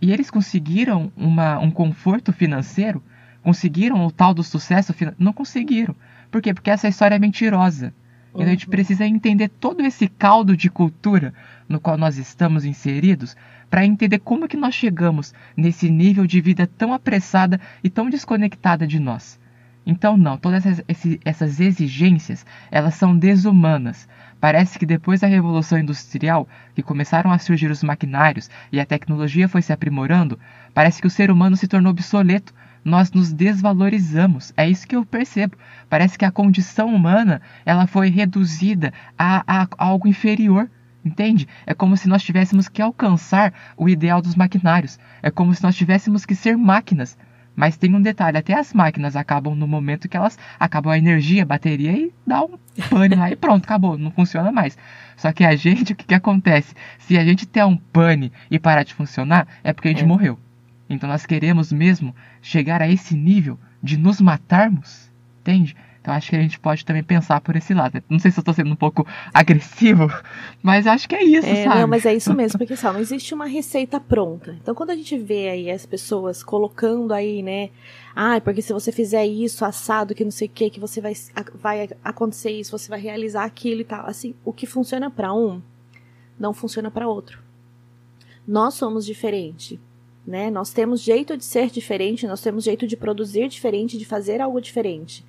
E 0.00 0.12
eles 0.12 0.30
conseguiram 0.30 1.12
uma, 1.16 1.58
um 1.58 1.70
conforto 1.70 2.32
financeiro, 2.32 3.02
conseguiram 3.42 4.06
o 4.06 4.10
tal 4.10 4.32
do 4.34 4.42
sucesso 4.42 4.92
financeiro. 4.92 5.22
Não 5.22 5.32
conseguiram. 5.32 5.94
Por 6.30 6.40
quê? 6.40 6.54
Porque 6.54 6.70
essa 6.70 6.88
história 6.88 7.14
é 7.14 7.18
mentirosa. 7.18 7.92
Então 8.30 8.46
a 8.46 8.48
gente 8.48 8.66
uhum. 8.66 8.70
precisa 8.70 9.04
entender 9.04 9.48
todo 9.48 9.84
esse 9.84 10.08
caldo 10.08 10.56
de 10.56 10.70
cultura 10.70 11.34
no 11.68 11.80
qual 11.80 11.98
nós 11.98 12.16
estamos 12.16 12.64
inseridos 12.64 13.36
para 13.68 13.84
entender 13.84 14.18
como 14.18 14.48
que 14.48 14.56
nós 14.56 14.74
chegamos 14.74 15.34
nesse 15.56 15.90
nível 15.90 16.26
de 16.26 16.40
vida 16.40 16.66
tão 16.66 16.92
apressada 16.92 17.60
e 17.82 17.90
tão 17.90 18.08
desconectada 18.08 18.86
de 18.86 18.98
nós. 18.98 19.38
Então 19.84 20.16
não, 20.16 20.36
todas 20.36 20.66
essas, 20.66 20.84
essas 21.24 21.60
exigências, 21.60 22.44
elas 22.70 22.94
são 22.94 23.16
desumanas. 23.16 24.08
Parece 24.40 24.78
que 24.78 24.86
depois 24.86 25.20
da 25.20 25.26
Revolução 25.26 25.78
Industrial, 25.78 26.48
que 26.74 26.82
começaram 26.82 27.30
a 27.30 27.38
surgir 27.38 27.70
os 27.70 27.82
maquinários 27.82 28.48
e 28.72 28.80
a 28.80 28.86
tecnologia 28.86 29.48
foi 29.48 29.60
se 29.60 29.72
aprimorando, 29.72 30.38
parece 30.72 31.00
que 31.00 31.06
o 31.06 31.10
ser 31.10 31.30
humano 31.30 31.56
se 31.56 31.68
tornou 31.68 31.90
obsoleto. 31.90 32.54
Nós 32.82 33.12
nos 33.12 33.30
desvalorizamos. 33.30 34.54
É 34.56 34.66
isso 34.66 34.88
que 34.88 34.96
eu 34.96 35.04
percebo. 35.04 35.54
Parece 35.90 36.16
que 36.16 36.24
a 36.24 36.30
condição 36.30 36.94
humana 36.94 37.42
ela 37.66 37.86
foi 37.86 38.08
reduzida 38.08 38.90
a, 39.18 39.44
a, 39.46 39.62
a 39.64 39.68
algo 39.76 40.08
inferior. 40.08 40.70
Entende? 41.04 41.46
É 41.66 41.74
como 41.74 41.96
se 41.96 42.08
nós 42.08 42.22
tivéssemos 42.22 42.68
que 42.68 42.80
alcançar 42.80 43.52
o 43.76 43.88
ideal 43.88 44.22
dos 44.22 44.34
maquinários. 44.34 44.98
É 45.22 45.30
como 45.30 45.54
se 45.54 45.62
nós 45.62 45.76
tivéssemos 45.76 46.24
que 46.24 46.34
ser 46.34 46.56
máquinas. 46.56 47.18
Mas 47.54 47.76
tem 47.76 47.94
um 47.94 48.00
detalhe, 48.00 48.38
até 48.38 48.54
as 48.54 48.72
máquinas 48.72 49.16
acabam 49.16 49.54
no 49.54 49.66
momento 49.66 50.08
que 50.08 50.16
elas 50.16 50.38
acabam 50.58 50.92
a 50.92 50.98
energia, 50.98 51.42
a 51.42 51.46
bateria 51.46 51.92
e 51.92 52.12
dá 52.26 52.42
um 52.42 52.58
pane 52.88 53.14
lá 53.14 53.30
e 53.30 53.36
pronto, 53.36 53.64
acabou, 53.64 53.98
não 53.98 54.10
funciona 54.10 54.50
mais. 54.50 54.78
Só 55.16 55.32
que 55.32 55.44
a 55.44 55.54
gente, 55.56 55.92
o 55.92 55.96
que, 55.96 56.04
que 56.04 56.14
acontece? 56.14 56.74
Se 56.98 57.18
a 57.18 57.24
gente 57.24 57.46
der 57.46 57.66
um 57.66 57.76
pane 57.76 58.32
e 58.50 58.58
parar 58.58 58.82
de 58.82 58.94
funcionar, 58.94 59.46
é 59.62 59.72
porque 59.72 59.88
a 59.88 59.90
gente 59.90 60.04
é. 60.04 60.06
morreu. 60.06 60.38
Então 60.88 61.08
nós 61.08 61.26
queremos 61.26 61.72
mesmo 61.72 62.14
chegar 62.40 62.80
a 62.82 62.88
esse 62.88 63.14
nível 63.14 63.58
de 63.82 63.96
nos 63.96 64.20
matarmos, 64.20 65.10
entende? 65.40 65.76
Então 66.00 66.14
acho 66.14 66.30
que 66.30 66.36
a 66.36 66.40
gente 66.40 66.58
pode 66.58 66.84
também 66.84 67.02
pensar 67.02 67.42
por 67.42 67.54
esse 67.56 67.74
lado. 67.74 68.02
Não 68.08 68.18
sei 68.18 68.30
se 68.30 68.38
eu 68.38 68.40
estou 68.40 68.54
sendo 68.54 68.70
um 68.72 68.76
pouco 68.76 69.06
agressivo, 69.34 70.08
mas 70.62 70.86
acho 70.86 71.06
que 71.06 71.14
é 71.14 71.22
isso, 71.22 71.46
é, 71.46 71.64
sabe? 71.64 71.80
Não, 71.80 71.88
mas 71.88 72.06
é 72.06 72.14
isso 72.14 72.32
mesmo, 72.32 72.58
porque 72.58 72.74
só 72.74 72.90
não 72.90 73.00
existe 73.00 73.34
uma 73.34 73.44
receita 73.44 74.00
pronta. 74.00 74.56
Então 74.62 74.74
quando 74.74 74.90
a 74.90 74.96
gente 74.96 75.18
vê 75.18 75.50
aí 75.50 75.70
as 75.70 75.84
pessoas 75.84 76.42
colocando 76.42 77.12
aí, 77.12 77.42
né, 77.42 77.68
ah, 78.16 78.40
porque 78.40 78.62
se 78.62 78.72
você 78.72 78.90
fizer 78.90 79.26
isso, 79.26 79.62
assado, 79.62 80.14
que 80.14 80.24
não 80.24 80.30
sei 80.30 80.48
o 80.48 80.50
que, 80.50 80.70
que 80.70 80.80
você 80.80 81.02
vai, 81.02 81.12
vai 81.54 81.88
acontecer 82.02 82.50
isso, 82.50 82.76
você 82.76 82.88
vai 82.88 83.00
realizar 83.00 83.44
aquilo 83.44 83.82
e 83.82 83.84
tal. 83.84 84.06
Assim, 84.06 84.34
o 84.42 84.54
que 84.54 84.66
funciona 84.66 85.10
para 85.10 85.34
um, 85.34 85.60
não 86.38 86.54
funciona 86.54 86.90
para 86.90 87.06
outro. 87.06 87.40
Nós 88.48 88.74
somos 88.74 89.04
diferentes. 89.04 89.78
Né? 90.26 90.50
Nós 90.50 90.70
temos 90.70 91.00
jeito 91.00 91.36
de 91.36 91.44
ser 91.44 91.70
diferente, 91.70 92.26
nós 92.26 92.40
temos 92.40 92.64
jeito 92.64 92.86
de 92.86 92.96
produzir 92.96 93.48
diferente, 93.48 93.98
de 93.98 94.04
fazer 94.04 94.40
algo 94.40 94.60
diferente 94.60 95.24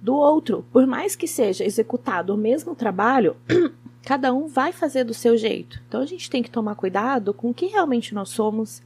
do 0.00 0.14
outro. 0.14 0.64
Por 0.72 0.86
mais 0.86 1.14
que 1.14 1.28
seja 1.28 1.64
executado 1.64 2.34
o 2.34 2.38
mesmo 2.38 2.74
trabalho, 2.74 3.36
cada 4.02 4.32
um 4.32 4.46
vai 4.46 4.72
fazer 4.72 5.04
do 5.04 5.14
seu 5.14 5.36
jeito. 5.36 5.80
Então 5.88 6.00
a 6.00 6.06
gente 6.06 6.30
tem 6.30 6.42
que 6.42 6.50
tomar 6.50 6.74
cuidado 6.74 7.34
com 7.34 7.50
o 7.50 7.54
que 7.54 7.66
realmente 7.66 8.14
nós 8.14 8.30
somos, 8.30 8.82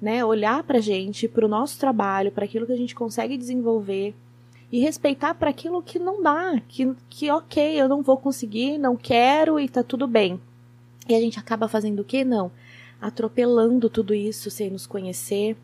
né? 0.00 0.24
Olhar 0.24 0.62
para 0.64 0.78
a 0.78 0.82
gente, 0.82 1.28
para 1.28 1.46
o 1.46 1.48
nosso 1.48 1.78
trabalho, 1.78 2.32
para 2.32 2.44
aquilo 2.44 2.66
que 2.66 2.72
a 2.72 2.76
gente 2.76 2.94
consegue 2.94 3.36
desenvolver 3.36 4.14
e 4.70 4.80
respeitar 4.80 5.34
para 5.34 5.50
aquilo 5.50 5.82
que 5.82 5.98
não 5.98 6.22
dá, 6.22 6.60
que, 6.66 6.94
que 7.10 7.30
ok, 7.30 7.80
eu 7.80 7.88
não 7.88 8.02
vou 8.02 8.16
conseguir, 8.16 8.78
não 8.78 8.96
quero 8.96 9.60
e 9.60 9.68
tá 9.68 9.82
tudo 9.82 10.06
bem. 10.06 10.40
E 11.08 11.14
a 11.14 11.20
gente 11.20 11.38
acaba 11.38 11.68
fazendo 11.68 12.00
o 12.00 12.04
que? 12.04 12.24
Não. 12.24 12.50
Atropelando 13.00 13.90
tudo 13.90 14.14
isso 14.14 14.50
sem 14.50 14.70
nos 14.70 14.86
conhecer. 14.86 15.56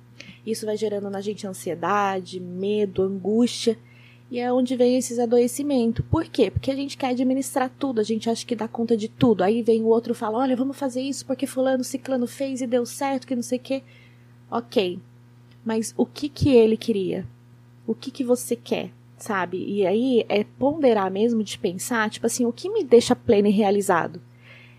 Isso 0.44 0.66
vai 0.66 0.76
gerando 0.76 1.08
na 1.08 1.20
gente 1.20 1.46
ansiedade, 1.46 2.40
medo, 2.40 3.02
angústia. 3.02 3.78
E 4.30 4.38
é 4.38 4.52
onde 4.52 4.76
vem 4.76 4.96
esses 4.96 5.18
adoecimentos. 5.18 6.04
Por 6.10 6.24
quê? 6.26 6.50
Porque 6.50 6.70
a 6.70 6.76
gente 6.76 6.98
quer 6.98 7.08
administrar 7.08 7.70
tudo, 7.78 8.00
a 8.00 8.04
gente 8.04 8.28
acha 8.28 8.44
que 8.44 8.54
dá 8.54 8.68
conta 8.68 8.94
de 8.96 9.08
tudo. 9.08 9.42
Aí 9.42 9.62
vem 9.62 9.82
o 9.82 9.86
outro 9.86 10.12
e 10.12 10.14
fala: 10.14 10.38
olha, 10.38 10.56
vamos 10.56 10.76
fazer 10.76 11.00
isso 11.00 11.24
porque 11.24 11.46
fulano, 11.46 11.82
ciclano 11.82 12.26
fez 12.26 12.60
e 12.60 12.66
deu 12.66 12.84
certo, 12.84 13.26
que 13.26 13.34
não 13.34 13.42
sei 13.42 13.58
o 13.58 13.62
quê. 13.62 13.82
Ok. 14.50 14.98
Mas 15.64 15.94
o 15.96 16.04
que 16.04 16.28
que 16.28 16.50
ele 16.50 16.76
queria? 16.76 17.26
O 17.86 17.94
que 17.94 18.10
que 18.10 18.22
você 18.22 18.54
quer? 18.54 18.90
Sabe? 19.16 19.64
E 19.66 19.86
aí 19.86 20.24
é 20.28 20.44
ponderar 20.44 21.10
mesmo 21.10 21.42
de 21.42 21.58
pensar, 21.58 22.08
tipo 22.10 22.26
assim, 22.26 22.44
o 22.44 22.52
que 22.52 22.68
me 22.68 22.84
deixa 22.84 23.16
pleno 23.16 23.48
e 23.48 23.50
realizado? 23.50 24.20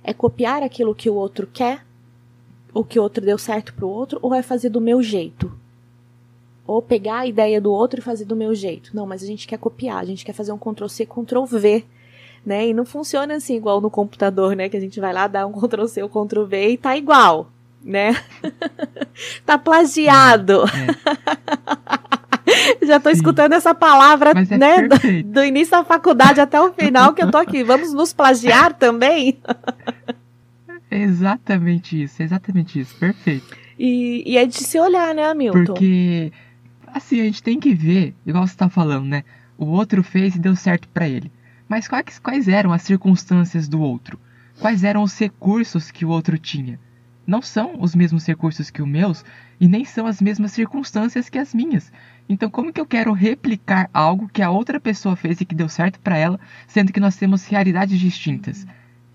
É 0.04 0.14
copiar 0.14 0.64
aquilo 0.64 0.96
que 0.96 1.10
o 1.10 1.16
outro 1.16 1.48
quer? 1.52 1.86
O 2.74 2.84
que 2.84 3.00
o 3.00 3.04
outro 3.04 3.26
deu 3.26 3.38
certo 3.38 3.74
pro 3.74 3.90
outro? 3.90 4.20
Ou 4.22 4.34
é 4.34 4.42
fazer 4.42 4.70
do 4.70 4.80
meu 4.80 5.02
jeito? 5.02 5.59
Ou 6.70 6.84
pegar 6.84 7.20
a 7.20 7.26
ideia 7.26 7.60
do 7.60 7.72
outro 7.72 8.00
e 8.00 8.04
fazer 8.04 8.26
do 8.26 8.36
meu 8.36 8.54
jeito. 8.54 8.96
Não, 8.96 9.08
mas 9.08 9.24
a 9.24 9.26
gente 9.26 9.48
quer 9.48 9.58
copiar, 9.58 9.98
a 9.98 10.06
gente 10.06 10.24
quer 10.24 10.34
fazer 10.34 10.52
um 10.52 10.58
Ctrl 10.58 10.88
C, 10.88 11.04
Ctrl 11.04 11.46
V, 11.46 11.84
né? 12.46 12.68
E 12.68 12.74
não 12.74 12.86
funciona 12.86 13.36
assim 13.36 13.56
igual 13.56 13.82
no 13.82 13.90
computador, 13.90 14.56
né? 14.56 14.70
Que 14.70 14.78
a 14.78 14.80
gente 14.80 15.00
vai 15.00 15.12
lá 15.12 15.28
dar 15.28 15.48
um 15.48 15.52
Ctrl 15.52 15.88
C 15.88 16.04
ou 16.04 16.10
Ctrl 16.10 16.44
V 16.44 16.70
e 16.70 16.78
tá 16.78 16.96
igual, 16.96 17.50
né? 17.84 18.16
tá 19.46 19.58
plagiado. 19.58 20.64
É. 20.66 22.20
Já 22.86 23.00
tô 23.00 23.10
Sim. 23.10 23.16
escutando 23.16 23.54
essa 23.54 23.74
palavra, 23.74 24.32
é 24.32 24.58
né? 24.58 24.88
Do, 24.88 25.24
do, 25.24 25.44
início 25.44 25.72
da 25.72 25.84
faculdade 25.84 26.40
até 26.40 26.62
o 26.62 26.72
final 26.74 27.14
que 27.14 27.24
eu 27.24 27.32
tô 27.32 27.38
aqui. 27.38 27.64
Vamos 27.64 27.94
nos 27.94 28.14
plagiar 28.14 28.74
também? 28.74 29.40
exatamente 30.90 32.04
isso, 32.04 32.22
exatamente 32.22 32.80
isso. 32.80 32.96
Perfeito. 32.98 33.58
E, 33.78 34.24
e 34.26 34.38
é 34.38 34.46
de 34.46 34.56
se 34.56 34.80
olhar, 34.80 35.14
né, 35.16 35.26
Hamilton? 35.26 35.66
Porque 35.66 36.32
Assim, 36.94 37.22
a 37.22 37.24
gente 37.24 37.44
tem 37.44 37.60
que 37.60 37.74
ver, 37.74 38.16
igual 38.26 38.48
você 38.48 38.56
tá 38.56 38.70
falando, 38.70 39.06
né? 39.06 39.24
O 39.58 39.66
outro 39.66 40.02
fez 40.04 40.36
e 40.36 40.40
deu 40.40 40.56
certo 40.56 40.88
para 40.90 41.08
ele. 41.08 41.32
Mas 41.68 41.88
quais, 41.88 42.18
quais 42.20 42.48
eram 42.48 42.74
as 42.74 42.82
circunstâncias 42.82 43.68
do 43.68 43.80
outro? 43.80 44.20
Quais 44.60 44.84
eram 44.84 45.04
os 45.04 45.18
recursos 45.18 45.92
que 45.92 46.04
o 46.04 46.10
outro 46.10 46.38
tinha? 46.38 46.80
Não 47.28 47.42
são 47.42 47.80
os 47.80 47.94
mesmos 47.94 48.26
recursos 48.26 48.72
que 48.72 48.82
os 48.82 48.88
meus 48.88 49.24
e 49.60 49.68
nem 49.68 49.86
são 49.86 50.08
as 50.08 50.20
mesmas 50.20 50.52
circunstâncias 50.52 51.30
que 51.30 51.38
as 51.38 51.54
minhas. 51.54 51.92
Então, 52.28 52.50
como 52.50 52.74
que 52.74 52.82
eu 52.82 52.86
quero 52.86 53.14
replicar 53.14 53.90
algo 53.94 54.28
que 54.28 54.42
a 54.42 54.50
outra 54.50 54.80
pessoa 54.80 55.16
fez 55.16 55.40
e 55.40 55.46
que 55.46 55.54
deu 55.54 55.70
certo 55.70 56.00
para 56.00 56.18
ela, 56.18 56.40
sendo 56.68 56.92
que 56.92 57.00
nós 57.00 57.16
temos 57.16 57.46
realidades 57.46 58.00
distintas? 58.00 58.66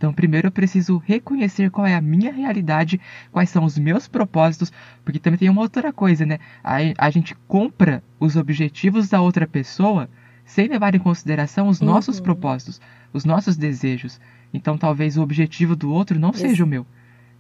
Então, 0.05 0.13
primeiro 0.13 0.49
eu 0.49 0.53
preciso 0.53 0.99
reconhecer 0.99 1.71
qual 1.71 1.87
é 1.87 1.95
a 1.95 2.01
minha 2.01 2.31
realidade, 2.31 3.01
quais 3.33 3.49
são 3.49 3.65
os 3.65 3.79
meus 3.79 4.07
propósitos, 4.07 4.71
porque 5.03 5.19
também 5.19 5.39
tem 5.39 5.49
uma 5.49 5.63
outra 5.63 5.95
coisa, 5.95 6.27
né? 6.27 6.39
A, 6.63 6.77
a 6.99 7.09
gente 7.09 7.35
compra 7.49 8.05
os 8.21 8.37
objetivos 8.37 9.09
da 9.09 9.23
outra 9.23 9.47
pessoa 9.47 10.11
sem 10.45 10.69
levar 10.69 10.95
em 10.95 10.99
consideração 10.99 11.69
os 11.69 11.81
uhum. 11.81 11.87
nossos 11.87 12.21
propósitos, 12.21 12.83
os 13.15 13.25
nossos 13.25 13.57
desejos. 13.57 14.21
Então, 14.53 14.77
talvez 14.77 15.17
o 15.17 15.23
objetivo 15.23 15.75
do 15.75 15.91
outro 15.91 16.21
não 16.21 16.35
seja 16.35 16.65
o 16.65 16.67
meu. 16.67 16.87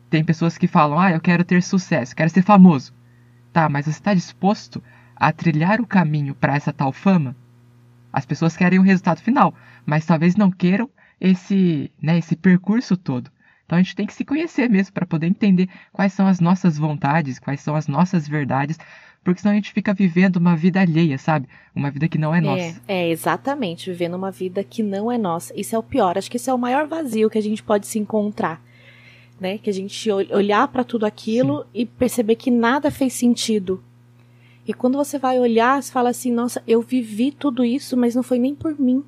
Tem 0.08 0.24
pessoas 0.24 0.56
que 0.56 0.66
falam: 0.66 0.98
"Ah, 0.98 1.10
eu 1.12 1.20
quero 1.20 1.44
ter 1.44 1.62
sucesso, 1.62 2.16
quero 2.16 2.30
ser 2.30 2.42
famoso". 2.42 2.94
Tá, 3.52 3.68
mas 3.68 3.84
você 3.84 3.90
está 3.90 4.14
disposto 4.14 4.82
a 5.14 5.30
trilhar 5.32 5.82
o 5.82 5.86
caminho 5.86 6.34
para 6.34 6.56
essa 6.56 6.72
tal 6.72 6.94
fama? 6.94 7.36
As 8.10 8.24
pessoas 8.24 8.56
querem 8.56 8.78
o 8.78 8.82
resultado 8.82 9.20
final, 9.20 9.54
mas 9.84 10.06
talvez 10.06 10.34
não 10.34 10.50
queiram 10.50 10.88
esse, 11.24 11.90
né, 12.00 12.18
esse 12.18 12.36
percurso 12.36 12.96
todo. 12.96 13.30
Então 13.64 13.78
a 13.78 13.82
gente 13.82 13.96
tem 13.96 14.06
que 14.06 14.12
se 14.12 14.24
conhecer 14.24 14.68
mesmo 14.68 14.92
para 14.92 15.06
poder 15.06 15.26
entender 15.26 15.68
quais 15.90 16.12
são 16.12 16.26
as 16.26 16.38
nossas 16.38 16.76
vontades, 16.76 17.38
quais 17.38 17.60
são 17.60 17.74
as 17.74 17.88
nossas 17.88 18.28
verdades, 18.28 18.78
porque 19.24 19.40
senão 19.40 19.52
a 19.52 19.54
gente 19.54 19.72
fica 19.72 19.94
vivendo 19.94 20.36
uma 20.36 20.54
vida 20.54 20.82
alheia, 20.82 21.16
sabe? 21.16 21.48
Uma 21.74 21.90
vida 21.90 22.06
que 22.06 22.18
não 22.18 22.34
é, 22.34 22.38
é 22.38 22.40
nossa. 22.42 22.82
É, 22.86 23.08
exatamente, 23.08 23.90
vivendo 23.90 24.14
uma 24.14 24.30
vida 24.30 24.62
que 24.62 24.82
não 24.82 25.10
é 25.10 25.16
nossa. 25.16 25.58
Isso 25.58 25.74
é 25.74 25.78
o 25.78 25.82
pior, 25.82 26.18
acho 26.18 26.30
que 26.30 26.36
esse 26.36 26.50
é 26.50 26.54
o 26.54 26.58
maior 26.58 26.86
vazio 26.86 27.30
que 27.30 27.38
a 27.38 27.42
gente 27.42 27.62
pode 27.62 27.86
se 27.86 27.98
encontrar. 27.98 28.62
Né? 29.40 29.56
Que 29.56 29.70
a 29.70 29.72
gente 29.72 30.10
olhar 30.10 30.68
para 30.68 30.84
tudo 30.84 31.06
aquilo 31.06 31.62
Sim. 31.62 31.68
e 31.74 31.86
perceber 31.86 32.36
que 32.36 32.50
nada 32.50 32.90
fez 32.90 33.14
sentido. 33.14 33.82
E 34.66 34.72
quando 34.72 34.96
você 34.96 35.18
vai 35.18 35.40
olhar, 35.40 35.82
você 35.82 35.90
fala 35.90 36.10
assim: 36.10 36.30
nossa, 36.30 36.62
eu 36.66 36.80
vivi 36.80 37.32
tudo 37.32 37.64
isso, 37.64 37.96
mas 37.96 38.14
não 38.14 38.22
foi 38.22 38.38
nem 38.38 38.54
por 38.54 38.78
mim. 38.78 39.02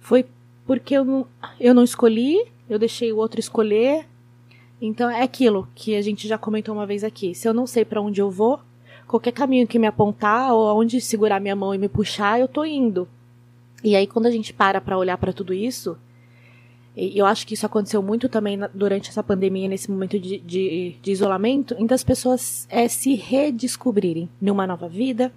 Foi 0.00 0.26
porque 0.66 0.94
eu 0.94 1.04
não, 1.04 1.26
eu 1.58 1.74
não 1.74 1.84
escolhi, 1.84 2.46
eu 2.68 2.78
deixei 2.78 3.12
o 3.12 3.16
outro 3.16 3.40
escolher. 3.40 4.06
Então 4.80 5.10
é 5.10 5.22
aquilo 5.22 5.68
que 5.74 5.94
a 5.94 6.02
gente 6.02 6.26
já 6.26 6.38
comentou 6.38 6.74
uma 6.74 6.86
vez 6.86 7.04
aqui. 7.04 7.34
Se 7.34 7.48
eu 7.48 7.52
não 7.52 7.66
sei 7.66 7.84
para 7.84 8.00
onde 8.00 8.20
eu 8.20 8.30
vou, 8.30 8.60
qualquer 9.06 9.32
caminho 9.32 9.66
que 9.66 9.78
me 9.78 9.86
apontar 9.86 10.54
ou 10.54 10.68
aonde 10.68 11.00
segurar 11.00 11.40
minha 11.40 11.56
mão 11.56 11.74
e 11.74 11.78
me 11.78 11.88
puxar, 11.88 12.38
eu 12.40 12.48
tô 12.48 12.64
indo. 12.64 13.08
E 13.82 13.96
aí 13.96 14.06
quando 14.06 14.26
a 14.26 14.30
gente 14.30 14.52
para 14.52 14.80
para 14.80 14.96
olhar 14.96 15.18
para 15.18 15.32
tudo 15.32 15.52
isso, 15.52 15.96
eu 16.96 17.24
acho 17.24 17.46
que 17.46 17.54
isso 17.54 17.64
aconteceu 17.64 18.02
muito 18.02 18.28
também 18.28 18.58
durante 18.74 19.08
essa 19.08 19.22
pandemia, 19.22 19.68
nesse 19.68 19.90
momento 19.90 20.18
de, 20.18 20.38
de, 20.38 20.96
de 21.00 21.10
isolamento, 21.10 21.74
então 21.78 21.94
as 21.94 22.04
pessoas 22.04 22.66
é, 22.68 22.88
se 22.88 23.14
redescobrirem 23.14 24.28
numa 24.40 24.66
nova 24.66 24.88
vida, 24.88 25.32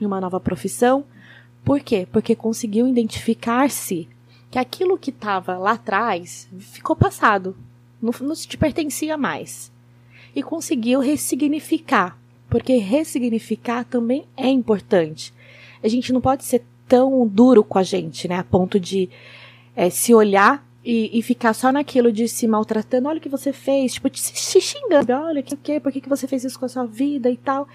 numa 0.00 0.20
nova 0.20 0.40
profissão. 0.40 1.04
Por 1.64 1.80
quê? 1.80 2.06
Porque 2.10 2.34
conseguiu 2.34 2.86
identificar-se 2.86 4.08
que 4.54 4.58
aquilo 4.60 4.96
que 4.96 5.10
estava 5.10 5.58
lá 5.58 5.72
atrás 5.72 6.48
ficou 6.60 6.94
passado, 6.94 7.56
não, 8.00 8.12
não 8.20 8.36
te 8.36 8.56
pertencia 8.56 9.18
mais. 9.18 9.72
E 10.32 10.44
conseguiu 10.44 11.00
ressignificar, 11.00 12.16
porque 12.48 12.76
ressignificar 12.76 13.84
também 13.84 14.24
é 14.36 14.48
importante. 14.48 15.34
A 15.82 15.88
gente 15.88 16.12
não 16.12 16.20
pode 16.20 16.44
ser 16.44 16.62
tão 16.86 17.26
duro 17.26 17.64
com 17.64 17.80
a 17.80 17.82
gente, 17.82 18.28
né, 18.28 18.38
a 18.38 18.44
ponto 18.44 18.78
de 18.78 19.10
é, 19.74 19.90
se 19.90 20.14
olhar 20.14 20.64
e, 20.84 21.18
e, 21.18 21.20
ficar 21.20 21.52
só 21.52 21.72
naquilo 21.72 22.12
de 22.12 22.28
se 22.28 22.46
maltratando, 22.46 23.08
olha 23.08 23.18
o 23.18 23.20
que 23.20 23.28
você 23.28 23.52
fez, 23.52 23.94
tipo, 23.94 24.08
se 24.16 24.60
xingando, 24.60 25.14
olha 25.14 25.42
que 25.42 25.56
que, 25.56 25.80
por 25.80 25.90
que, 25.90 26.00
que 26.00 26.08
você 26.08 26.28
fez 26.28 26.44
isso 26.44 26.60
com 26.60 26.66
a 26.66 26.68
sua 26.68 26.86
vida 26.86 27.28
e 27.28 27.36
tal 27.36 27.66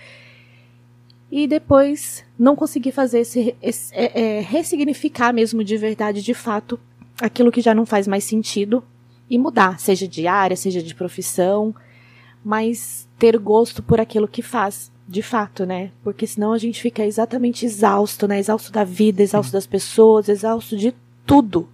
e 1.32 1.48
depois 1.48 2.26
não 2.38 2.56
conseguir 2.56 2.92
fazer 2.92 3.20
esse, 3.20 3.56
esse 3.62 3.94
é, 3.96 4.38
é, 4.38 4.42
ressignificar 4.42 5.34
mesmo 5.34 5.64
de 5.64 5.78
verdade, 5.78 6.22
de 6.22 6.34
fato, 6.34 6.80
aquilo 7.22 7.52
que 7.52 7.62
já 7.62 7.74
não 7.74 7.86
faz 7.86 8.08
mais 8.08 8.24
sentido 8.24 8.84
e 9.30 9.38
mudar, 9.38 9.80
seja 9.80 10.08
de 10.08 10.28
área, 10.28 10.58
seja 10.58 10.82
de 10.82 10.96
profissão, 10.96 11.76
mas 12.44 13.08
ter 13.18 13.38
gosto 13.38 13.84
por 13.84 14.00
aquilo 14.00 14.28
que 14.28 14.42
faz, 14.42 14.92
de 15.08 15.22
fato, 15.22 15.66
né? 15.66 15.92
Porque 16.04 16.26
senão 16.26 16.54
a 16.54 16.58
gente 16.58 16.82
fica 16.82 17.06
exatamente 17.06 17.66
exausto, 17.66 18.28
né? 18.28 18.40
Exausto 18.40 18.72
da 18.72 18.84
vida, 18.84 19.22
exausto 19.22 19.52
das 19.52 19.68
pessoas, 19.68 20.30
exausto 20.30 20.76
de 20.76 20.96
tudo. 21.26 21.70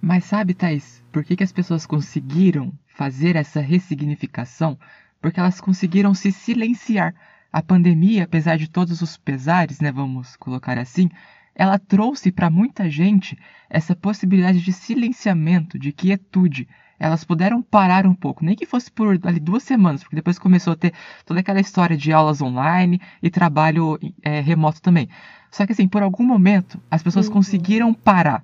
Mas 0.00 0.24
sabe, 0.24 0.52
Thaís, 0.52 1.02
por 1.12 1.24
que, 1.24 1.36
que 1.36 1.44
as 1.44 1.52
pessoas 1.52 1.86
conseguiram 1.86 2.72
fazer 2.86 3.36
essa 3.36 3.60
ressignificação? 3.60 4.76
Porque 5.20 5.38
elas 5.38 5.60
conseguiram 5.60 6.12
se 6.12 6.32
silenciar. 6.32 7.14
A 7.54 7.62
pandemia, 7.62 8.24
apesar 8.24 8.58
de 8.58 8.68
todos 8.68 9.00
os 9.00 9.16
pesares, 9.16 9.78
né, 9.78 9.92
vamos 9.92 10.34
colocar 10.34 10.76
assim, 10.76 11.08
ela 11.54 11.78
trouxe 11.78 12.32
para 12.32 12.50
muita 12.50 12.90
gente 12.90 13.38
essa 13.70 13.94
possibilidade 13.94 14.60
de 14.60 14.72
silenciamento, 14.72 15.78
de 15.78 15.92
quietude. 15.92 16.66
Elas 16.98 17.22
puderam 17.22 17.62
parar 17.62 18.08
um 18.08 18.14
pouco, 18.14 18.44
nem 18.44 18.56
que 18.56 18.66
fosse 18.66 18.90
por 18.90 19.20
ali 19.24 19.38
duas 19.38 19.62
semanas, 19.62 20.02
porque 20.02 20.16
depois 20.16 20.36
começou 20.36 20.72
a 20.72 20.76
ter 20.76 20.92
toda 21.24 21.38
aquela 21.38 21.60
história 21.60 21.96
de 21.96 22.12
aulas 22.12 22.42
online 22.42 23.00
e 23.22 23.30
trabalho 23.30 24.00
é, 24.20 24.40
remoto 24.40 24.82
também. 24.82 25.08
Só 25.48 25.64
que 25.64 25.70
assim, 25.70 25.86
por 25.86 26.02
algum 26.02 26.24
momento, 26.26 26.82
as 26.90 27.04
pessoas 27.04 27.28
uhum. 27.28 27.34
conseguiram 27.34 27.94
parar. 27.94 28.42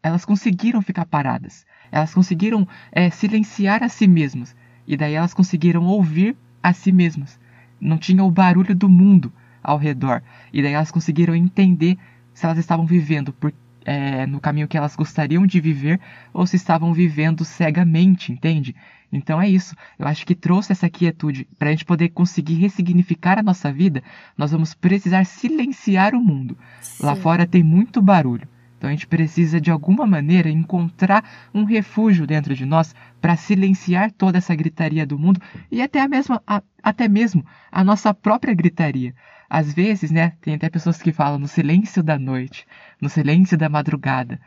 Elas 0.00 0.24
conseguiram 0.24 0.80
ficar 0.80 1.06
paradas. 1.06 1.66
Elas 1.90 2.14
conseguiram 2.14 2.68
é, 2.92 3.10
silenciar 3.10 3.82
a 3.82 3.88
si 3.88 4.06
mesmas. 4.06 4.54
E 4.86 4.96
daí 4.96 5.14
elas 5.14 5.34
conseguiram 5.34 5.82
ouvir 5.86 6.36
a 6.62 6.72
si 6.72 6.92
mesmas. 6.92 7.42
Não 7.84 7.98
tinha 7.98 8.24
o 8.24 8.30
barulho 8.30 8.74
do 8.74 8.88
mundo 8.88 9.32
ao 9.62 9.76
redor. 9.76 10.22
E 10.52 10.62
daí 10.62 10.72
elas 10.72 10.90
conseguiram 10.90 11.34
entender 11.34 11.98
se 12.32 12.46
elas 12.46 12.58
estavam 12.58 12.86
vivendo 12.86 13.32
por, 13.32 13.52
é, 13.84 14.26
no 14.26 14.40
caminho 14.40 14.66
que 14.66 14.76
elas 14.76 14.96
gostariam 14.96 15.46
de 15.46 15.60
viver 15.60 16.00
ou 16.32 16.46
se 16.46 16.56
estavam 16.56 16.92
vivendo 16.92 17.44
cegamente, 17.44 18.32
entende? 18.32 18.74
Então 19.12 19.40
é 19.40 19.48
isso. 19.48 19.76
Eu 19.98 20.08
acho 20.08 20.26
que 20.26 20.34
trouxe 20.34 20.72
essa 20.72 20.88
quietude 20.88 21.46
para 21.58 21.68
a 21.68 21.70
gente 21.70 21.84
poder 21.84 22.08
conseguir 22.08 22.54
ressignificar 22.54 23.38
a 23.38 23.42
nossa 23.42 23.72
vida. 23.72 24.02
Nós 24.36 24.50
vamos 24.50 24.74
precisar 24.74 25.24
silenciar 25.24 26.14
o 26.14 26.20
mundo. 26.20 26.58
Sim. 26.80 27.06
Lá 27.06 27.14
fora 27.14 27.46
tem 27.46 27.62
muito 27.62 28.02
barulho. 28.02 28.48
Então 28.84 28.90
a 28.90 28.92
gente 28.92 29.06
precisa 29.06 29.58
de 29.58 29.70
alguma 29.70 30.06
maneira 30.06 30.50
encontrar 30.50 31.24
um 31.54 31.64
refúgio 31.64 32.26
dentro 32.26 32.54
de 32.54 32.66
nós 32.66 32.94
para 33.18 33.34
silenciar 33.34 34.12
toda 34.12 34.36
essa 34.36 34.54
gritaria 34.54 35.06
do 35.06 35.18
mundo 35.18 35.40
e 35.70 35.80
até, 35.80 36.02
a 36.02 36.06
mesma, 36.06 36.42
a, 36.46 36.62
até 36.82 37.08
mesmo 37.08 37.46
a 37.72 37.82
nossa 37.82 38.12
própria 38.12 38.52
gritaria. 38.52 39.14
Às 39.48 39.72
vezes, 39.72 40.10
né, 40.10 40.34
tem 40.38 40.54
até 40.54 40.68
pessoas 40.68 41.00
que 41.00 41.12
falam 41.12 41.38
no 41.38 41.48
silêncio 41.48 42.02
da 42.02 42.18
noite, 42.18 42.66
no 43.00 43.08
silêncio 43.08 43.56
da 43.56 43.70
madrugada, 43.70 44.38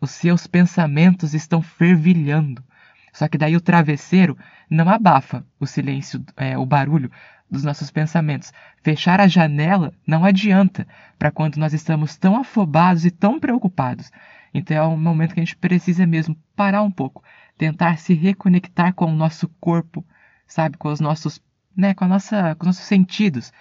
os 0.00 0.12
seus 0.12 0.46
pensamentos 0.46 1.34
estão 1.34 1.60
fervilhando. 1.60 2.64
Só 3.14 3.28
que 3.28 3.38
daí 3.38 3.56
o 3.56 3.60
travesseiro 3.60 4.36
não 4.68 4.90
abafa 4.90 5.46
o 5.60 5.66
silêncio, 5.66 6.22
é, 6.36 6.58
o 6.58 6.66
barulho 6.66 7.10
dos 7.48 7.62
nossos 7.62 7.88
pensamentos. 7.88 8.52
Fechar 8.82 9.20
a 9.20 9.28
janela 9.28 9.94
não 10.04 10.24
adianta 10.24 10.86
para 11.16 11.30
quando 11.30 11.56
nós 11.56 11.72
estamos 11.72 12.16
tão 12.16 12.36
afobados 12.36 13.06
e 13.06 13.12
tão 13.12 13.38
preocupados. 13.38 14.10
Então 14.52 14.76
é 14.76 14.82
um 14.82 14.96
momento 14.96 15.32
que 15.32 15.40
a 15.40 15.44
gente 15.44 15.56
precisa 15.56 16.04
mesmo 16.04 16.36
parar 16.56 16.82
um 16.82 16.90
pouco, 16.90 17.22
tentar 17.56 17.98
se 17.98 18.14
reconectar 18.14 18.92
com 18.92 19.06
o 19.06 19.16
nosso 19.16 19.48
corpo, 19.60 20.04
sabe, 20.44 20.76
com 20.76 20.88
os 20.88 20.98
nossos, 20.98 21.40
né, 21.76 21.94
com 21.94 22.04
a 22.06 22.08
nossa, 22.08 22.56
com 22.56 22.64
os 22.64 22.66
nossos 22.66 22.84
sentidos 22.84 23.52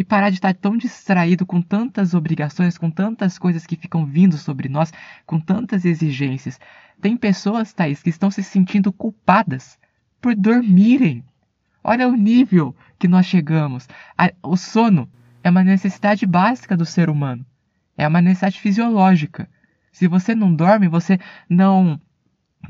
e 0.00 0.04
parar 0.04 0.30
de 0.30 0.36
estar 0.36 0.54
tão 0.54 0.78
distraído 0.78 1.44
com 1.44 1.60
tantas 1.60 2.14
obrigações, 2.14 2.78
com 2.78 2.90
tantas 2.90 3.38
coisas 3.38 3.66
que 3.66 3.76
ficam 3.76 4.06
vindo 4.06 4.38
sobre 4.38 4.66
nós, 4.66 4.90
com 5.26 5.38
tantas 5.38 5.84
exigências. 5.84 6.58
Tem 7.02 7.18
pessoas, 7.18 7.74
Thaís, 7.74 8.02
que 8.02 8.08
estão 8.08 8.30
se 8.30 8.42
sentindo 8.42 8.90
culpadas 8.94 9.78
por 10.18 10.34
dormirem. 10.34 11.22
Olha 11.84 12.08
o 12.08 12.16
nível 12.16 12.74
que 12.98 13.06
nós 13.06 13.26
chegamos. 13.26 13.86
O 14.42 14.56
sono 14.56 15.06
é 15.44 15.50
uma 15.50 15.62
necessidade 15.62 16.24
básica 16.24 16.74
do 16.78 16.86
ser 16.86 17.10
humano. 17.10 17.44
É 17.94 18.08
uma 18.08 18.22
necessidade 18.22 18.58
fisiológica. 18.58 19.50
Se 19.92 20.08
você 20.08 20.34
não 20.34 20.54
dorme, 20.54 20.88
você 20.88 21.18
não 21.46 22.00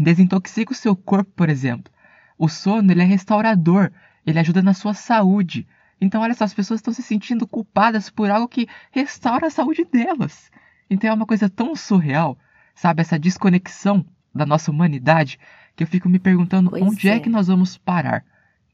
desintoxica 0.00 0.72
o 0.72 0.76
seu 0.76 0.96
corpo, 0.96 1.30
por 1.36 1.48
exemplo. 1.48 1.92
O 2.36 2.48
sono 2.48 2.90
ele 2.90 3.02
é 3.02 3.04
restaurador, 3.04 3.92
ele 4.26 4.40
ajuda 4.40 4.62
na 4.62 4.74
sua 4.74 4.94
saúde. 4.94 5.64
Então, 6.00 6.22
olha 6.22 6.34
só, 6.34 6.44
as 6.44 6.54
pessoas 6.54 6.78
estão 6.78 6.94
se 6.94 7.02
sentindo 7.02 7.46
culpadas 7.46 8.08
por 8.08 8.30
algo 8.30 8.48
que 8.48 8.66
restaura 8.90 9.48
a 9.48 9.50
saúde 9.50 9.84
delas. 9.84 10.50
Então 10.90 11.08
é 11.08 11.12
uma 11.12 11.26
coisa 11.26 11.48
tão 11.48 11.76
surreal, 11.76 12.36
sabe? 12.74 13.00
Essa 13.00 13.18
desconexão 13.18 14.04
da 14.34 14.44
nossa 14.44 14.70
humanidade, 14.70 15.38
que 15.76 15.84
eu 15.84 15.86
fico 15.86 16.08
me 16.08 16.18
perguntando 16.18 16.70
pois 16.70 16.82
onde 16.82 17.08
é. 17.08 17.16
é. 17.16 17.20
que 17.20 17.28
nós 17.28 17.46
vamos 17.46 17.78
parar. 17.78 18.24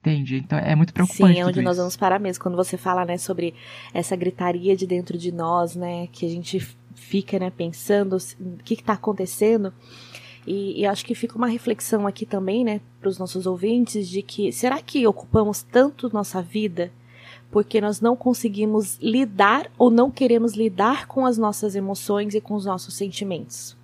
Entende? 0.00 0.38
Então 0.38 0.58
é 0.58 0.74
muito 0.74 0.94
preocupante. 0.94 1.34
Sim, 1.34 1.40
é 1.40 1.46
onde 1.46 1.60
nós 1.60 1.76
vamos 1.76 1.96
parar 1.96 2.18
mesmo. 2.18 2.42
Quando 2.42 2.56
você 2.56 2.78
fala, 2.78 3.04
né, 3.04 3.18
sobre 3.18 3.54
essa 3.92 4.16
gritaria 4.16 4.76
de 4.76 4.86
dentro 4.86 5.18
de 5.18 5.30
nós, 5.30 5.76
né, 5.76 6.06
que 6.06 6.24
a 6.24 6.28
gente 6.28 6.60
fica, 6.94 7.38
né, 7.38 7.50
pensando 7.50 8.16
o 8.40 8.56
que 8.64 8.74
está 8.74 8.94
acontecendo. 8.94 9.74
E, 10.46 10.80
e, 10.80 10.86
acho 10.86 11.04
que 11.04 11.12
fica 11.12 11.36
uma 11.36 11.48
reflexão 11.48 12.06
aqui 12.06 12.24
também, 12.24 12.64
né, 12.64 12.80
para 13.00 13.08
os 13.08 13.18
nossos 13.18 13.46
ouvintes, 13.46 14.08
de 14.08 14.22
que 14.22 14.52
será 14.52 14.80
que 14.80 15.04
ocupamos 15.04 15.64
tanto 15.64 16.08
nossa 16.14 16.40
vida 16.40 16.92
porque 17.56 17.80
nós 17.80 18.02
não 18.02 18.14
conseguimos 18.14 18.98
lidar 19.00 19.70
ou 19.78 19.90
não 19.90 20.10
queremos 20.10 20.52
lidar 20.52 21.06
com 21.06 21.24
as 21.24 21.38
nossas 21.38 21.74
emoções 21.74 22.34
e 22.34 22.40
com 22.42 22.52
os 22.52 22.66
nossos 22.66 22.92
sentimentos. 22.92 23.74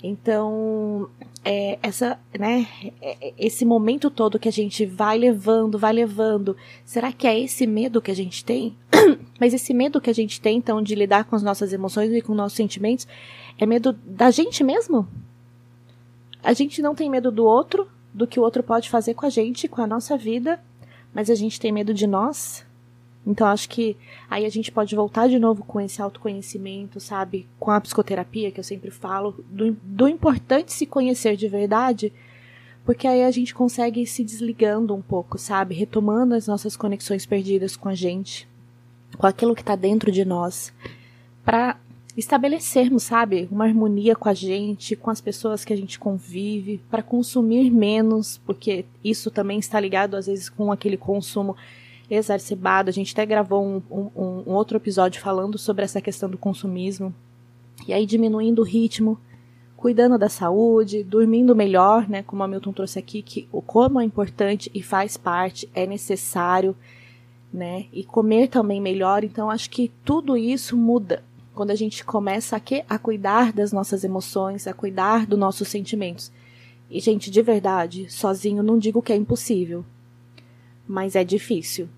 Então, 0.00 1.10
é, 1.44 1.76
essa, 1.82 2.20
né, 2.38 2.68
é, 3.00 3.34
esse 3.36 3.64
momento 3.64 4.08
todo 4.12 4.38
que 4.38 4.48
a 4.48 4.52
gente 4.52 4.86
vai 4.86 5.18
levando, 5.18 5.76
vai 5.76 5.92
levando, 5.92 6.56
será 6.84 7.12
que 7.12 7.26
é 7.26 7.36
esse 7.36 7.66
medo 7.66 8.00
que 8.00 8.12
a 8.12 8.14
gente 8.14 8.44
tem? 8.44 8.76
Mas 9.40 9.52
esse 9.52 9.74
medo 9.74 10.00
que 10.00 10.10
a 10.10 10.14
gente 10.14 10.40
tem, 10.40 10.58
então, 10.58 10.80
de 10.80 10.94
lidar 10.94 11.24
com 11.24 11.34
as 11.34 11.42
nossas 11.42 11.72
emoções 11.72 12.12
e 12.12 12.22
com 12.22 12.30
os 12.30 12.38
nossos 12.38 12.56
sentimentos, 12.56 13.08
é 13.58 13.66
medo 13.66 13.92
da 13.92 14.30
gente 14.30 14.62
mesmo? 14.62 15.08
A 16.40 16.52
gente 16.52 16.80
não 16.80 16.94
tem 16.94 17.10
medo 17.10 17.32
do 17.32 17.44
outro, 17.44 17.88
do 18.14 18.24
que 18.24 18.38
o 18.38 18.42
outro 18.44 18.62
pode 18.62 18.88
fazer 18.88 19.14
com 19.14 19.26
a 19.26 19.30
gente, 19.30 19.66
com 19.66 19.82
a 19.82 19.86
nossa 19.88 20.16
vida, 20.16 20.60
mas 21.14 21.30
a 21.30 21.34
gente 21.34 21.60
tem 21.60 21.72
medo 21.72 21.92
de 21.92 22.06
nós. 22.06 22.64
Então 23.26 23.46
acho 23.46 23.68
que 23.68 23.96
aí 24.28 24.44
a 24.44 24.48
gente 24.48 24.72
pode 24.72 24.96
voltar 24.96 25.28
de 25.28 25.38
novo 25.38 25.64
com 25.64 25.80
esse 25.80 26.02
autoconhecimento, 26.02 26.98
sabe? 26.98 27.46
Com 27.58 27.70
a 27.70 27.80
psicoterapia, 27.80 28.50
que 28.50 28.58
eu 28.58 28.64
sempre 28.64 28.90
falo, 28.90 29.36
do, 29.48 29.76
do 29.82 30.08
importante 30.08 30.72
se 30.72 30.86
conhecer 30.86 31.36
de 31.36 31.48
verdade, 31.48 32.12
porque 32.84 33.06
aí 33.06 33.22
a 33.22 33.30
gente 33.30 33.54
consegue 33.54 34.02
ir 34.02 34.06
se 34.06 34.24
desligando 34.24 34.94
um 34.94 35.02
pouco, 35.02 35.38
sabe? 35.38 35.74
Retomando 35.74 36.34
as 36.34 36.48
nossas 36.48 36.76
conexões 36.76 37.24
perdidas 37.24 37.76
com 37.76 37.88
a 37.88 37.94
gente, 37.94 38.48
com 39.16 39.26
aquilo 39.26 39.54
que 39.54 39.62
está 39.62 39.76
dentro 39.76 40.10
de 40.10 40.24
nós, 40.24 40.72
para 41.44 41.78
estabelecermos, 42.16 43.04
sabe, 43.04 43.48
uma 43.50 43.64
harmonia 43.64 44.14
com 44.14 44.28
a 44.28 44.34
gente, 44.34 44.94
com 44.94 45.10
as 45.10 45.20
pessoas 45.20 45.64
que 45.64 45.72
a 45.72 45.76
gente 45.76 45.98
convive, 45.98 46.80
para 46.90 47.02
consumir 47.02 47.70
menos, 47.70 48.38
porque 48.44 48.84
isso 49.02 49.30
também 49.30 49.58
está 49.58 49.80
ligado 49.80 50.14
às 50.14 50.26
vezes 50.26 50.48
com 50.48 50.70
aquele 50.70 50.96
consumo 50.96 51.56
exacerbado. 52.10 52.90
A 52.90 52.92
gente 52.92 53.12
até 53.12 53.24
gravou 53.24 53.64
um, 53.64 53.82
um, 53.90 54.42
um 54.46 54.52
outro 54.52 54.76
episódio 54.76 55.22
falando 55.22 55.56
sobre 55.56 55.84
essa 55.84 56.00
questão 56.00 56.28
do 56.28 56.36
consumismo. 56.36 57.14
E 57.88 57.92
aí 57.92 58.04
diminuindo 58.04 58.60
o 58.60 58.64
ritmo, 58.64 59.18
cuidando 59.76 60.18
da 60.18 60.28
saúde, 60.28 61.02
dormindo 61.02 61.56
melhor, 61.56 62.08
né? 62.08 62.22
Como 62.22 62.42
a 62.42 62.48
Milton 62.48 62.72
trouxe 62.72 62.98
aqui, 62.98 63.22
que 63.22 63.48
o 63.50 63.62
como 63.62 64.00
é 64.00 64.04
importante 64.04 64.70
e 64.74 64.82
faz 64.82 65.16
parte, 65.16 65.68
é 65.74 65.86
necessário, 65.86 66.76
né? 67.52 67.86
E 67.90 68.04
comer 68.04 68.48
também 68.48 68.80
melhor. 68.80 69.24
Então 69.24 69.50
acho 69.50 69.70
que 69.70 69.90
tudo 70.04 70.36
isso 70.36 70.76
muda 70.76 71.24
quando 71.54 71.70
a 71.70 71.74
gente 71.74 72.04
começa 72.04 72.56
a, 72.56 72.60
que, 72.60 72.84
a 72.88 72.98
cuidar 72.98 73.52
das 73.52 73.72
nossas 73.72 74.04
emoções, 74.04 74.66
a 74.66 74.72
cuidar 74.72 75.26
dos 75.26 75.38
nossos 75.38 75.68
sentimentos. 75.68 76.32
E, 76.90 77.00
gente, 77.00 77.30
de 77.30 77.42
verdade, 77.42 78.10
sozinho 78.10 78.62
não 78.62 78.78
digo 78.78 79.02
que 79.02 79.12
é 79.12 79.16
impossível, 79.16 79.84
mas 80.86 81.16
é 81.16 81.24
difícil. 81.24 81.88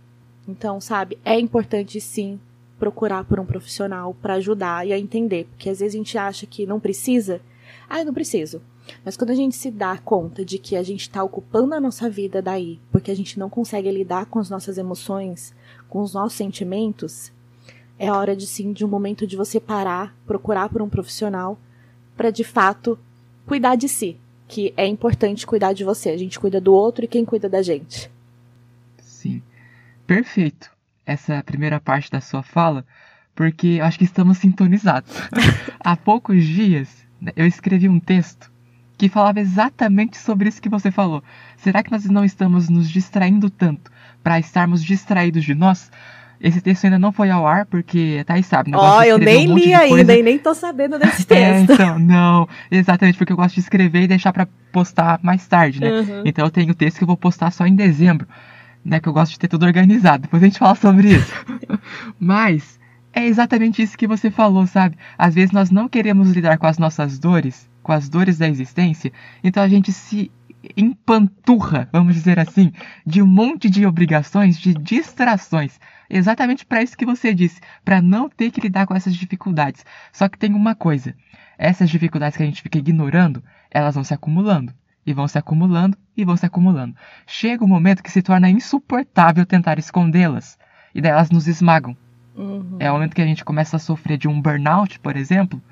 Então, 0.47 0.81
sabe, 0.81 1.19
é 1.25 1.39
importante 1.39 2.01
sim 2.01 2.39
procurar 2.79 3.25
por 3.25 3.41
um 3.41 3.47
profissional 3.47 4.15
para 4.15 4.35
ajudar 4.35 4.87
e 4.87 4.93
a 4.93 4.99
entender, 4.99 5.47
porque 5.47 5.71
às 5.71 5.81
vezes 5.81 5.95
a 5.95 5.99
gente 5.99 6.19
acha 6.19 6.47
que 6.47 6.67
não 6.67 6.79
precisa. 6.79 7.41
Ah, 7.89 8.01
eu 8.01 8.05
não 8.05 8.15
preciso. 8.15 8.61
Mas 9.05 9.17
quando 9.17 9.31
a 9.31 9.35
gente 9.35 9.57
se 9.57 9.71
dá 9.71 9.97
conta 9.97 10.45
de 10.45 10.59
que 10.59 10.77
a 10.77 10.83
gente 10.83 11.03
está 11.03 11.23
ocupando 11.25 11.75
a 11.75 11.81
nossa 11.81 12.11
vida 12.11 12.43
daí, 12.43 12.79
porque 12.93 13.11
a 13.11 13.17
gente 13.17 13.39
não 13.39 13.49
consegue 13.49 13.91
lidar 13.91 14.27
com 14.27 14.39
as 14.39 14.51
nossas 14.51 14.77
emoções, 14.77 15.55
com 15.89 16.01
os 16.01 16.13
nossos 16.13 16.37
sentimentos, 16.37 17.33
é 17.99 18.11
hora 18.11 18.35
de 18.37 18.47
sim 18.47 18.73
de 18.73 18.85
um 18.85 18.89
momento 18.89 19.27
de 19.27 19.37
você 19.37 19.61
parar, 19.61 20.15
procurar 20.27 20.69
por 20.69 20.83
um 20.83 20.89
profissional 20.89 21.59
para 22.17 22.31
de 22.31 22.45
fato 22.45 22.99
cuidar 23.47 23.77
de 23.77 23.89
si, 23.89 24.17
que 24.49 24.73
é 24.77 24.87
importante 24.87 25.47
cuidar 25.47 25.73
de 25.73 25.85
você. 25.85 26.11
A 26.11 26.17
gente 26.17 26.39
cuida 26.39 26.61
do 26.61 26.73
outro 26.73 27.05
e 27.05 27.09
quem 27.09 27.25
cuida 27.25 27.49
da 27.49 27.63
gente. 27.63 28.11
Sim. 28.99 29.43
Perfeito. 30.07 30.71
Essa 31.07 31.43
primeira 31.43 31.81
parte 31.81 32.11
da 32.11 32.21
sua 32.21 32.43
fala, 32.43 32.85
porque 33.35 33.79
acho 33.83 33.99
que 33.99 34.05
estamos 34.05 34.39
sintonizados. 34.39 35.13
Há 35.81 35.97
poucos 35.97 36.45
dias 36.45 37.05
né, 37.21 37.33
eu 37.37 37.47
escrevi 37.47 37.89
um 37.89 38.01
texto 38.01 38.53
que 38.97 39.09
falava 39.09 39.41
exatamente 39.41 40.17
sobre 40.17 40.49
isso 40.49 40.63
que 40.63 40.69
você 40.69 40.91
falou. 40.91 41.23
Será 41.57 41.83
que 41.83 41.91
nós 41.91 42.05
não 42.05 42.25
estamos 42.25 42.69
nos 42.69 42.89
distraindo 42.89 43.51
tanto 43.51 43.91
para 44.23 44.39
estarmos 44.39 44.83
distraídos 44.83 45.45
de 45.45 45.55
nós? 45.55 45.91
Esse 46.45 46.61
texto 46.61 46.85
ainda 46.85 46.99
não 46.99 47.11
foi 47.11 47.31
ao 47.31 47.47
ar, 47.47 47.65
porque 47.65 48.19
a 48.21 48.25
Thaís 48.25 48.45
sabe, 48.45 48.71
né? 48.71 48.77
Ó, 48.77 48.99
oh, 48.99 49.03
eu 49.03 49.17
nem 49.17 49.51
um 49.51 49.57
li 49.57 49.73
ainda 49.73 50.15
e 50.15 50.23
nem 50.23 50.39
tô 50.39 50.53
sabendo 50.53 50.99
desse 50.99 51.23
é, 51.33 51.55
texto. 51.55 51.71
É, 51.71 51.75
então, 51.75 51.99
não, 51.99 52.47
exatamente, 52.71 53.17
porque 53.17 53.33
eu 53.33 53.37
gosto 53.37 53.55
de 53.55 53.61
escrever 53.61 54.03
e 54.03 54.07
deixar 54.07 54.31
para 54.31 54.47
postar 54.71 55.19
mais 55.23 55.47
tarde, 55.47 55.81
né? 55.81 55.91
Uhum. 55.91 56.23
Então 56.23 56.45
eu 56.45 56.51
tenho 56.51 56.73
o 56.73 56.75
texto 56.75 56.99
que 56.99 57.05
eu 57.05 57.07
vou 57.07 57.17
postar 57.17 57.51
só 57.51 57.67
em 57.67 57.75
dezembro, 57.75 58.29
né? 58.85 59.01
Que 59.01 59.09
eu 59.09 59.13
gosto 59.15 59.33
de 59.33 59.39
ter 59.39 59.49
tudo 59.49 59.65
organizado. 59.65 60.25
Depois 60.25 60.43
a 60.43 60.47
gente 60.47 60.59
fala 60.59 60.75
sobre 60.75 61.15
isso. 61.15 61.33
Mas 62.21 62.79
é 63.11 63.25
exatamente 63.25 63.81
isso 63.81 63.97
que 63.97 64.07
você 64.07 64.31
falou, 64.31 64.67
sabe? 64.67 64.99
Às 65.17 65.35
vezes 65.35 65.51
nós 65.51 65.71
não 65.71 65.89
queremos 65.89 66.31
lidar 66.31 66.59
com 66.59 66.67
as 66.67 66.77
nossas 66.77 67.19
dores, 67.19 67.67
com 67.83 67.93
as 67.93 68.07
dores 68.07 68.37
da 68.37 68.47
existência, 68.47 69.11
então 69.43 69.63
a 69.63 69.69
gente 69.69 69.91
se 69.93 70.31
empanturra, 70.77 71.89
vamos 71.93 72.15
dizer 72.15 72.39
assim, 72.39 72.73
de 73.07 73.23
um 73.23 73.27
monte 73.27 73.69
de 73.69 73.87
obrigações, 73.87 74.59
de 74.59 74.75
distrações. 74.75 75.79
Exatamente 76.09 76.65
para 76.65 76.83
isso 76.83 76.97
que 76.97 77.07
você 77.07 77.35
disse, 77.35 77.61
para 77.85 78.01
não 78.01 78.29
ter 78.29 78.51
que 78.51 78.61
lidar 78.61 78.87
com 78.87 78.95
essas 78.95 79.15
dificuldades. 79.15 79.85
Só 80.13 80.29
que 80.29 80.39
tem 80.39 80.55
uma 80.55 80.75
coisa: 80.75 81.15
essas 81.59 81.91
dificuldades 81.91 82.37
que 82.37 82.43
a 82.43 82.47
gente 82.47 82.63
fica 82.63 82.79
ignorando, 82.79 83.43
elas 83.71 83.95
vão 83.95 84.05
se 84.05 84.15
acumulando. 84.15 84.73
E 85.07 85.13
vão 85.13 85.29
se 85.29 85.37
acumulando 85.37 85.99
e 86.17 86.25
vão 86.25 86.35
se 86.35 86.47
acumulando. 86.47 86.97
Chega 87.27 87.63
um 87.63 87.69
momento 87.69 88.03
que 88.03 88.11
se 88.11 88.23
torna 88.23 88.49
insuportável 88.49 89.45
tentar 89.45 89.79
escondê-las. 89.79 90.59
E 90.95 91.01
daí 91.01 91.13
elas 91.13 91.31
nos 91.31 91.47
esmagam. 91.47 91.95
Uhum. 92.35 92.77
É 92.81 92.91
o 92.91 92.95
momento 92.95 93.15
que 93.15 93.21
a 93.21 93.27
gente 93.27 93.45
começa 93.45 93.77
a 93.77 93.81
sofrer 93.81 94.17
de 94.17 94.29
um 94.29 94.41
burnout, 94.41 94.99
por 95.01 95.15
exemplo, 95.15 95.63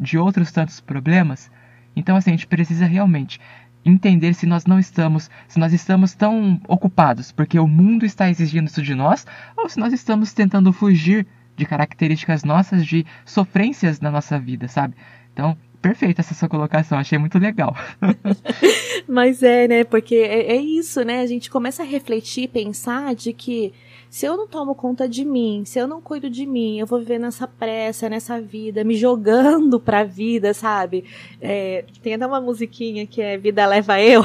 de 0.00 0.18
outros 0.18 0.50
tantos 0.50 0.80
problemas. 0.80 1.50
Então, 1.94 2.16
assim, 2.16 2.30
a 2.30 2.34
gente 2.34 2.46
precisa 2.46 2.86
realmente 2.86 3.40
entender 3.84 4.34
se 4.34 4.46
nós 4.46 4.64
não 4.64 4.78
estamos, 4.78 5.30
se 5.48 5.58
nós 5.58 5.72
estamos 5.72 6.14
tão 6.14 6.60
ocupados 6.68 7.32
porque 7.32 7.58
o 7.58 7.66
mundo 7.66 8.04
está 8.04 8.30
exigindo 8.30 8.68
isso 8.68 8.82
de 8.82 8.94
nós, 8.94 9.26
ou 9.56 9.68
se 9.68 9.78
nós 9.78 9.92
estamos 9.92 10.32
tentando 10.32 10.72
fugir 10.72 11.26
de 11.56 11.66
características 11.66 12.44
nossas, 12.44 12.86
de 12.86 13.04
sofrências 13.24 14.00
na 14.00 14.10
nossa 14.10 14.38
vida, 14.38 14.68
sabe? 14.68 14.94
Então, 15.32 15.56
perfeita 15.80 16.20
essa 16.20 16.34
sua 16.34 16.48
colocação, 16.48 16.98
achei 16.98 17.18
muito 17.18 17.38
legal. 17.38 17.76
Mas 19.06 19.42
é, 19.42 19.66
né? 19.66 19.84
Porque 19.84 20.14
é, 20.14 20.52
é, 20.52 20.56
isso, 20.56 21.02
né? 21.04 21.20
A 21.20 21.26
gente 21.26 21.50
começa 21.50 21.82
a 21.82 21.86
refletir, 21.86 22.48
pensar 22.48 23.14
de 23.14 23.32
que 23.32 23.72
se 24.12 24.26
eu 24.26 24.36
não 24.36 24.46
tomo 24.46 24.74
conta 24.74 25.08
de 25.08 25.24
mim, 25.24 25.64
se 25.64 25.78
eu 25.78 25.88
não 25.88 25.98
cuido 25.98 26.28
de 26.28 26.44
mim, 26.44 26.78
eu 26.78 26.86
vou 26.86 26.98
viver 26.98 27.18
nessa 27.18 27.48
pressa, 27.48 28.10
nessa 28.10 28.38
vida, 28.38 28.84
me 28.84 28.94
jogando 28.94 29.80
pra 29.80 30.04
vida, 30.04 30.52
sabe? 30.52 31.06
É, 31.40 31.86
tem 32.02 32.12
até 32.12 32.26
uma 32.26 32.38
musiquinha 32.38 33.06
que 33.06 33.22
é 33.22 33.38
Vida 33.38 33.64
Leva 33.64 33.98
Eu. 34.02 34.22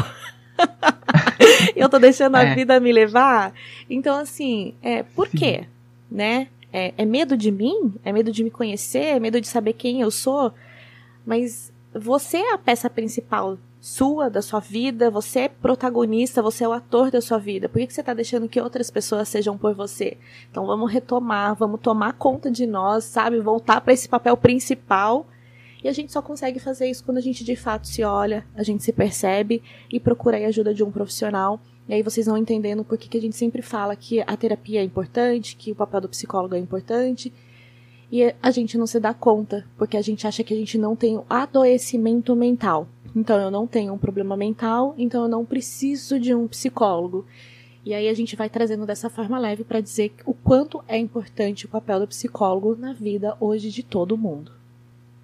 eu 1.73 1.88
tô 1.88 2.00
deixando 2.00 2.36
a 2.36 2.43
é. 2.43 2.54
vida 2.54 2.78
me 2.82 2.91
levar. 2.91 3.54
Então, 3.89 4.19
assim, 4.19 4.73
é, 4.82 5.04
por 5.04 5.30
Sim. 5.30 5.38
quê? 5.38 5.63
Né? 6.12 6.50
É, 6.73 6.93
é 6.97 7.06
medo 7.06 7.38
de 7.38 7.50
mim? 7.50 7.93
É 8.04 8.12
medo 8.12 8.30
de 8.30 8.43
me 8.43 8.52
conhecer? 8.52 9.15
É 9.15 9.19
medo 9.21 9.39
de 9.39 9.47
saber 9.47 9.71
quem 9.71 10.02
eu 10.02 10.12
sou? 10.12 10.54
Mas 11.26 11.71
você 11.93 12.39
é 12.39 12.54
a 12.54 12.58
peça 12.58 12.89
principal 12.89 13.58
sua, 13.88 14.30
da 14.30 14.41
sua 14.41 14.60
vida, 14.60 15.10
você 15.10 15.39
é 15.39 15.47
protagonista, 15.47 16.41
você 16.41 16.65
é 16.65 16.67
o 16.67 16.73
ator 16.73 17.10
da 17.10 17.21
sua 17.21 17.38
vida. 17.38 17.69
Por 17.69 17.80
que, 17.80 17.93
você 17.93 18.02
está 18.02 18.13
deixando 18.13 18.50
que 18.50 18.60
outras 18.60 18.91
pessoas 18.91 19.30
sejam 19.30 19.58
por 19.58 19.73
você? 19.73 20.17
Então 20.52 20.67
vamos 20.67 20.91
retomar, 20.91 21.56
vamos 21.56 21.80
tomar 21.80 22.12
conta 22.12 22.52
de 22.52 22.67
nós, 22.67 23.06
sabe? 23.06 23.39
Voltar 23.39 23.80
para 23.80 23.93
esse 23.93 24.10
papel 24.10 24.36
principal. 24.36 25.26
E 25.82 25.88
a 25.88 25.93
gente 25.93 26.12
só 26.12 26.21
consegue 26.21 26.60
fazer 26.60 26.89
isso 26.89 27.02
quando 27.02 27.17
a 27.17 27.21
gente 27.21 27.45
de 27.45 27.56
fato 27.56 27.88
se 27.88 28.04
olha, 28.04 28.45
a 28.58 28.62
gente 28.62 28.84
se 28.84 28.91
percebe 28.91 29.63
e 29.89 30.02
procura 30.02 30.38
a 30.38 30.47
ajuda 30.50 30.73
de 30.73 30.84
um 30.84 30.91
profissional. 30.91 31.58
E 31.88 31.93
aí 31.93 32.04
vocês 32.04 32.26
vão 32.26 32.38
entendendo 32.38 32.84
por 32.84 32.97
que, 32.97 33.08
que 33.08 33.17
a 33.17 33.21
gente 33.21 33.38
sempre 33.38 33.62
fala 33.62 33.95
que 33.95 34.19
a 34.19 34.36
terapia 34.36 34.82
é 34.82 34.84
importante, 34.84 35.56
que 35.56 35.71
o 35.71 35.76
papel 35.76 36.02
do 36.02 36.10
psicólogo 36.10 36.56
é 36.56 36.60
importante. 36.60 37.34
E 38.12 38.34
a 38.41 38.52
gente 38.52 38.78
não 38.78 38.86
se 38.86 39.00
dá 39.00 39.13
conta, 39.13 39.65
porque 39.78 39.95
a 39.95 40.02
gente 40.02 40.28
acha 40.28 40.43
que 40.43 40.54
a 40.54 40.58
gente 40.58 40.78
não 40.78 40.93
tem 40.93 41.21
adoecimento 41.30 42.36
mental. 42.36 42.88
Então 43.18 43.42
eu 43.42 43.50
não 43.50 43.66
tenho 43.66 43.96
um 43.96 43.98
problema 43.98 44.38
mental, 44.38 44.94
então 44.96 45.24
eu 45.24 45.28
não 45.28 45.44
preciso 45.44 46.20
de 46.20 46.36
um 46.36 46.48
psicólogo. 46.48 47.26
E 47.84 47.92
aí 47.92 48.08
a 48.08 48.14
gente 48.14 48.36
vai 48.36 48.48
trazendo 48.48 48.86
dessa 48.86 49.10
forma 49.10 49.40
leve 49.40 49.64
para 49.64 49.82
dizer 49.82 50.14
o 50.24 50.36
quanto 50.36 50.84
é 50.88 51.00
importante 51.00 51.66
o 51.66 51.70
papel 51.70 52.02
do 52.02 52.08
psicólogo 52.08 52.76
na 52.76 52.94
vida 52.94 53.36
hoje 53.40 53.72
de 53.72 53.82
todo 53.82 54.16
mundo. 54.16 54.52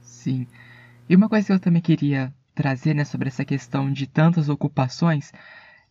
Sim. 0.01 0.47
E 1.07 1.15
uma 1.15 1.29
coisa 1.29 1.45
que 1.45 1.53
eu 1.53 1.59
também 1.59 1.83
queria 1.83 2.33
trazer 2.55 2.95
né, 2.95 3.05
sobre 3.05 3.27
essa 3.27 3.45
questão 3.45 3.93
de 3.93 4.07
tantas 4.07 4.49
ocupações 4.49 5.31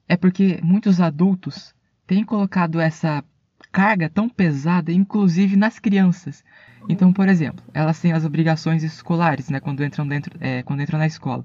é 0.09 0.17
porque 0.17 0.59
muitos 0.61 1.01
adultos 1.01 1.73
têm 2.05 2.25
colocado 2.25 2.81
essa 2.81 3.23
carga 3.71 4.11
tão 4.11 4.29
pesada, 4.29 4.91
inclusive 4.91 5.55
nas 5.55 5.79
crianças. 5.79 6.43
Então, 6.89 7.13
por 7.13 7.29
exemplo, 7.29 7.65
elas 7.73 8.01
têm 8.01 8.13
as 8.13 8.25
obrigações 8.25 8.83
escolares, 8.83 9.49
né, 9.51 9.61
quando 9.61 9.85
entram 9.85 10.05
dentro, 10.09 10.37
é, 10.41 10.65
quando 10.65 10.83
entram 10.83 10.99
na 10.99 11.07
escola. 11.07 11.45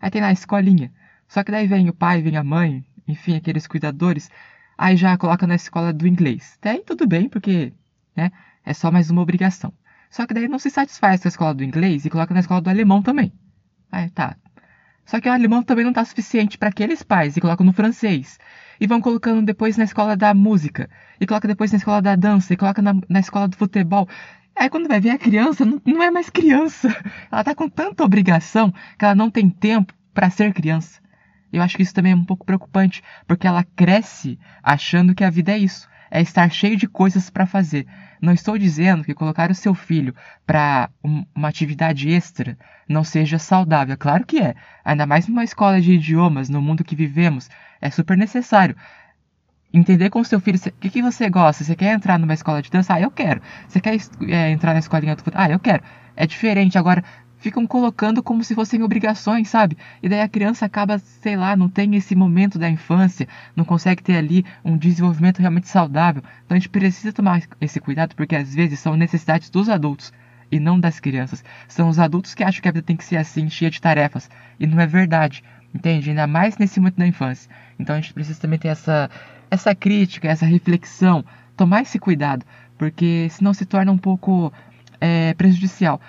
Aí 0.00 0.10
tem 0.10 0.20
lá 0.20 0.28
a 0.28 0.32
escolinha. 0.32 0.92
Só 1.28 1.42
que 1.42 1.50
daí 1.50 1.66
vem 1.66 1.88
o 1.88 1.94
pai, 1.94 2.22
vem 2.22 2.36
a 2.36 2.44
mãe, 2.44 2.84
enfim, 3.06 3.36
aqueles 3.36 3.66
cuidadores. 3.66 4.30
Aí 4.76 4.96
já 4.96 5.16
coloca 5.16 5.46
na 5.46 5.54
escola 5.54 5.92
do 5.92 6.06
inglês. 6.06 6.58
Daí 6.60 6.82
tudo 6.84 7.06
bem, 7.06 7.28
porque 7.28 7.72
né, 8.16 8.30
é 8.64 8.72
só 8.74 8.90
mais 8.90 9.10
uma 9.10 9.22
obrigação. 9.22 9.72
Só 10.10 10.26
que 10.26 10.34
daí 10.34 10.48
não 10.48 10.58
se 10.58 10.70
satisfaz 10.70 11.20
com 11.20 11.28
a 11.28 11.30
escola 11.30 11.54
do 11.54 11.64
inglês 11.64 12.04
e 12.04 12.10
coloca 12.10 12.32
na 12.32 12.40
escola 12.40 12.60
do 12.60 12.70
alemão 12.70 13.02
também. 13.02 13.32
Aí 13.90 14.10
tá. 14.10 14.36
Só 15.04 15.20
que 15.20 15.28
o 15.28 15.32
alemão 15.32 15.62
também 15.62 15.84
não 15.84 15.92
tá 15.92 16.04
suficiente 16.04 16.56
para 16.56 16.68
aqueles 16.70 17.02
pais 17.02 17.36
e 17.36 17.40
colocam 17.40 17.66
no 17.66 17.72
francês. 17.72 18.38
E 18.80 18.86
vão 18.86 19.00
colocando 19.00 19.44
depois 19.44 19.76
na 19.76 19.84
escola 19.84 20.16
da 20.16 20.32
música. 20.32 20.88
E 21.20 21.26
coloca 21.26 21.46
depois 21.46 21.70
na 21.72 21.78
escola 21.78 22.00
da 22.00 22.16
dança. 22.16 22.54
E 22.54 22.56
coloca 22.56 22.80
na, 22.80 22.94
na 23.08 23.20
escola 23.20 23.46
do 23.46 23.56
futebol. 23.56 24.08
Aí 24.56 24.70
quando 24.70 24.88
vai 24.88 25.00
ver 25.00 25.10
a 25.10 25.18
criança, 25.18 25.64
não, 25.64 25.80
não 25.84 26.02
é 26.02 26.10
mais 26.10 26.30
criança. 26.30 26.88
Ela 27.30 27.44
tá 27.44 27.54
com 27.54 27.68
tanta 27.68 28.04
obrigação 28.04 28.72
que 28.98 29.04
ela 29.04 29.14
não 29.14 29.30
tem 29.30 29.50
tempo 29.50 29.92
para 30.12 30.30
ser 30.30 30.52
criança. 30.52 31.00
Eu 31.52 31.62
acho 31.62 31.76
que 31.76 31.82
isso 31.82 31.94
também 31.94 32.12
é 32.12 32.16
um 32.16 32.24
pouco 32.24 32.44
preocupante, 32.44 33.02
porque 33.26 33.46
ela 33.46 33.62
cresce 33.62 34.38
achando 34.62 35.14
que 35.14 35.22
a 35.22 35.30
vida 35.30 35.52
é 35.52 35.58
isso, 35.58 35.88
é 36.10 36.20
estar 36.20 36.50
cheio 36.50 36.76
de 36.76 36.88
coisas 36.88 37.30
para 37.30 37.46
fazer. 37.46 37.86
Não 38.20 38.32
estou 38.32 38.58
dizendo 38.58 39.04
que 39.04 39.14
colocar 39.14 39.50
o 39.50 39.54
seu 39.54 39.74
filho 39.74 40.14
para 40.46 40.90
um, 41.02 41.24
uma 41.34 41.48
atividade 41.48 42.08
extra 42.08 42.58
não 42.88 43.04
seja 43.04 43.38
saudável, 43.38 43.96
claro 43.96 44.26
que 44.26 44.40
é. 44.40 44.54
Ainda 44.84 45.06
mais 45.06 45.28
numa 45.28 45.44
escola 45.44 45.80
de 45.80 45.92
idiomas, 45.92 46.48
no 46.48 46.60
mundo 46.60 46.84
que 46.84 46.96
vivemos, 46.96 47.48
é 47.80 47.90
super 47.90 48.16
necessário 48.16 48.76
entender 49.78 50.10
com 50.10 50.22
seu 50.22 50.40
filho 50.40 50.58
o 50.58 50.72
que, 50.80 50.90
que 50.90 51.02
você 51.02 51.28
gosta. 51.28 51.64
Você 51.64 51.74
quer 51.74 51.94
entrar 51.94 52.18
numa 52.18 52.34
escola 52.34 52.62
de 52.62 52.70
dança? 52.70 52.94
Ah, 52.94 53.00
eu 53.00 53.10
quero. 53.10 53.40
Você 53.68 53.80
quer 53.80 53.96
é, 54.28 54.50
entrar 54.50 54.72
na 54.72 54.78
escolinha 54.78 55.14
do 55.14 55.22
futebol? 55.22 55.40
Ah, 55.40 55.50
eu 55.50 55.58
quero. 55.58 55.82
É 56.16 56.26
diferente. 56.26 56.78
Agora, 56.78 57.02
ficam 57.44 57.66
colocando 57.66 58.22
como 58.22 58.42
se 58.42 58.54
fossem 58.54 58.82
obrigações, 58.82 59.48
sabe? 59.48 59.76
E 60.02 60.08
daí 60.08 60.20
a 60.20 60.28
criança 60.28 60.64
acaba, 60.64 60.98
sei 60.98 61.36
lá, 61.36 61.54
não 61.54 61.68
tem 61.68 61.94
esse 61.94 62.14
momento 62.14 62.58
da 62.58 62.70
infância, 62.70 63.28
não 63.54 63.66
consegue 63.66 64.02
ter 64.02 64.16
ali 64.16 64.44
um 64.64 64.78
desenvolvimento 64.78 65.40
realmente 65.40 65.68
saudável. 65.68 66.22
Então 66.44 66.56
a 66.56 66.58
gente 66.58 66.70
precisa 66.70 67.12
tomar 67.12 67.42
esse 67.60 67.80
cuidado 67.80 68.14
porque 68.14 68.34
às 68.34 68.54
vezes 68.54 68.78
são 68.80 68.96
necessidades 68.96 69.50
dos 69.50 69.68
adultos 69.68 70.12
e 70.50 70.58
não 70.58 70.80
das 70.80 71.00
crianças. 71.00 71.44
São 71.68 71.88
os 71.88 71.98
adultos 71.98 72.32
que 72.32 72.42
acham 72.42 72.62
que 72.62 72.68
a 72.68 72.72
vida 72.72 72.86
tem 72.86 72.96
que 72.96 73.04
ser 73.04 73.16
assim, 73.16 73.50
cheia 73.50 73.70
de 73.70 73.80
tarefas. 73.80 74.30
E 74.58 74.66
não 74.66 74.80
é 74.80 74.86
verdade. 74.86 75.42
Entende? 75.74 76.10
Ainda 76.10 76.26
mais 76.26 76.56
nesse 76.56 76.78
momento 76.78 76.96
da 76.96 77.06
infância. 77.06 77.50
Então 77.78 77.96
a 77.96 78.00
gente 78.00 78.14
precisa 78.14 78.40
também 78.40 78.58
ter 78.58 78.68
essa, 78.68 79.10
essa 79.54 79.74
crítica, 79.74 80.28
essa 80.28 80.46
reflexão, 80.46 81.24
tomar 81.56 81.82
esse 81.82 81.98
cuidado, 81.98 82.44
porque 82.76 83.28
senão 83.30 83.54
se 83.54 83.64
torna 83.64 83.90
um 83.90 83.98
pouco 83.98 84.52
é, 85.00 85.34
prejudicial. 85.34 86.00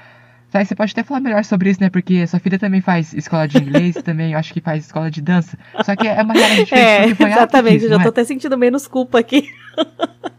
Tá, 0.51 0.63
você 0.63 0.73
pode 0.73 0.93
até 0.93 1.03
falar 1.03 1.19
melhor 1.19 1.43
sobre 1.43 1.69
isso, 1.69 1.81
né? 1.81 1.89
Porque 1.89 2.25
sua 2.27 2.39
filha 2.39 2.57
também 2.57 2.79
faz 2.79 3.13
escola 3.13 3.45
de 3.45 3.57
inglês, 3.57 3.95
também 4.03 4.31
eu 4.31 4.39
acho 4.39 4.53
que 4.53 4.61
faz 4.61 4.85
escola 4.85 5.11
de 5.11 5.21
dança. 5.21 5.57
Só 5.83 5.95
que 5.95 6.07
é 6.07 6.21
uma 6.21 6.33
realidade 6.33 6.63
diferente. 6.69 7.23
É, 7.23 7.27
exatamente, 7.27 7.83
eu 7.83 7.89
já 7.89 7.97
tô 7.97 8.05
é? 8.05 8.07
até 8.07 8.23
sentindo 8.23 8.57
menos 8.57 8.87
culpa 8.87 9.19
aqui. 9.19 9.49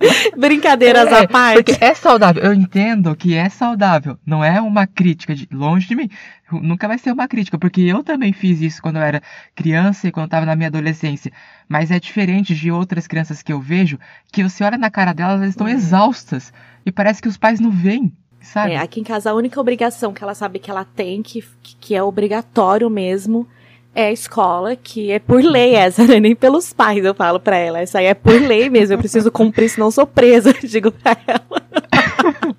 Brincadeiras 0.36 1.10
é, 1.10 1.20
à 1.20 1.28
parte. 1.28 1.64
Porque 1.64 1.84
é 1.84 1.94
saudável. 1.94 2.42
Eu 2.42 2.54
entendo 2.54 3.14
que 3.16 3.34
é 3.34 3.48
saudável. 3.48 4.18
Não 4.24 4.42
é 4.42 4.60
uma 4.60 4.86
crítica 4.86 5.34
de 5.34 5.48
longe 5.52 5.88
de 5.88 5.94
mim. 5.94 6.08
Nunca 6.50 6.88
vai 6.88 6.98
ser 6.98 7.12
uma 7.12 7.28
crítica, 7.28 7.58
porque 7.58 7.82
eu 7.82 8.02
também 8.02 8.32
fiz 8.32 8.60
isso 8.60 8.80
quando 8.80 8.96
eu 8.96 9.02
era 9.02 9.22
criança 9.54 10.08
e 10.08 10.12
quando 10.12 10.24
eu 10.24 10.30
tava 10.30 10.46
na 10.46 10.56
minha 10.56 10.68
adolescência. 10.68 11.32
Mas 11.68 11.90
é 11.90 12.00
diferente 12.00 12.54
de 12.54 12.70
outras 12.70 13.06
crianças 13.06 13.42
que 13.42 13.52
eu 13.52 13.60
vejo, 13.60 13.98
que 14.32 14.42
você 14.42 14.64
olha 14.64 14.78
na 14.78 14.90
cara 14.90 15.12
delas, 15.12 15.36
elas 15.36 15.50
estão 15.50 15.66
uhum. 15.66 15.72
exaustas. 15.72 16.52
E 16.86 16.92
parece 16.92 17.20
que 17.20 17.28
os 17.28 17.36
pais 17.36 17.60
não 17.60 17.70
veem. 17.70 18.12
Sabe? 18.40 18.72
É, 18.72 18.78
aqui 18.78 19.00
em 19.00 19.04
casa 19.04 19.30
a 19.30 19.34
única 19.34 19.60
obrigação 19.60 20.12
que 20.12 20.22
ela 20.22 20.34
sabe 20.34 20.58
que 20.58 20.70
ela 20.70 20.84
tem, 20.84 21.22
que, 21.22 21.44
que 21.80 21.94
é 21.94 22.02
obrigatório 22.02 22.88
mesmo, 22.88 23.46
é 23.94 24.06
a 24.06 24.12
escola, 24.12 24.76
que 24.76 25.10
é 25.10 25.18
por 25.18 25.42
lei 25.42 25.74
essa, 25.74 26.04
né? 26.06 26.20
Nem 26.20 26.34
pelos 26.34 26.72
pais 26.72 27.04
eu 27.04 27.14
falo 27.14 27.40
pra 27.40 27.56
ela. 27.56 27.80
Essa 27.80 27.98
aí 27.98 28.06
é 28.06 28.14
por 28.14 28.40
lei 28.40 28.70
mesmo, 28.70 28.94
eu 28.94 28.98
preciso 28.98 29.30
cumprir, 29.30 29.68
senão 29.68 29.90
sou 29.90 30.06
presa, 30.06 30.52
digo 30.62 30.92
pra 30.92 31.16
ela. 31.26 31.68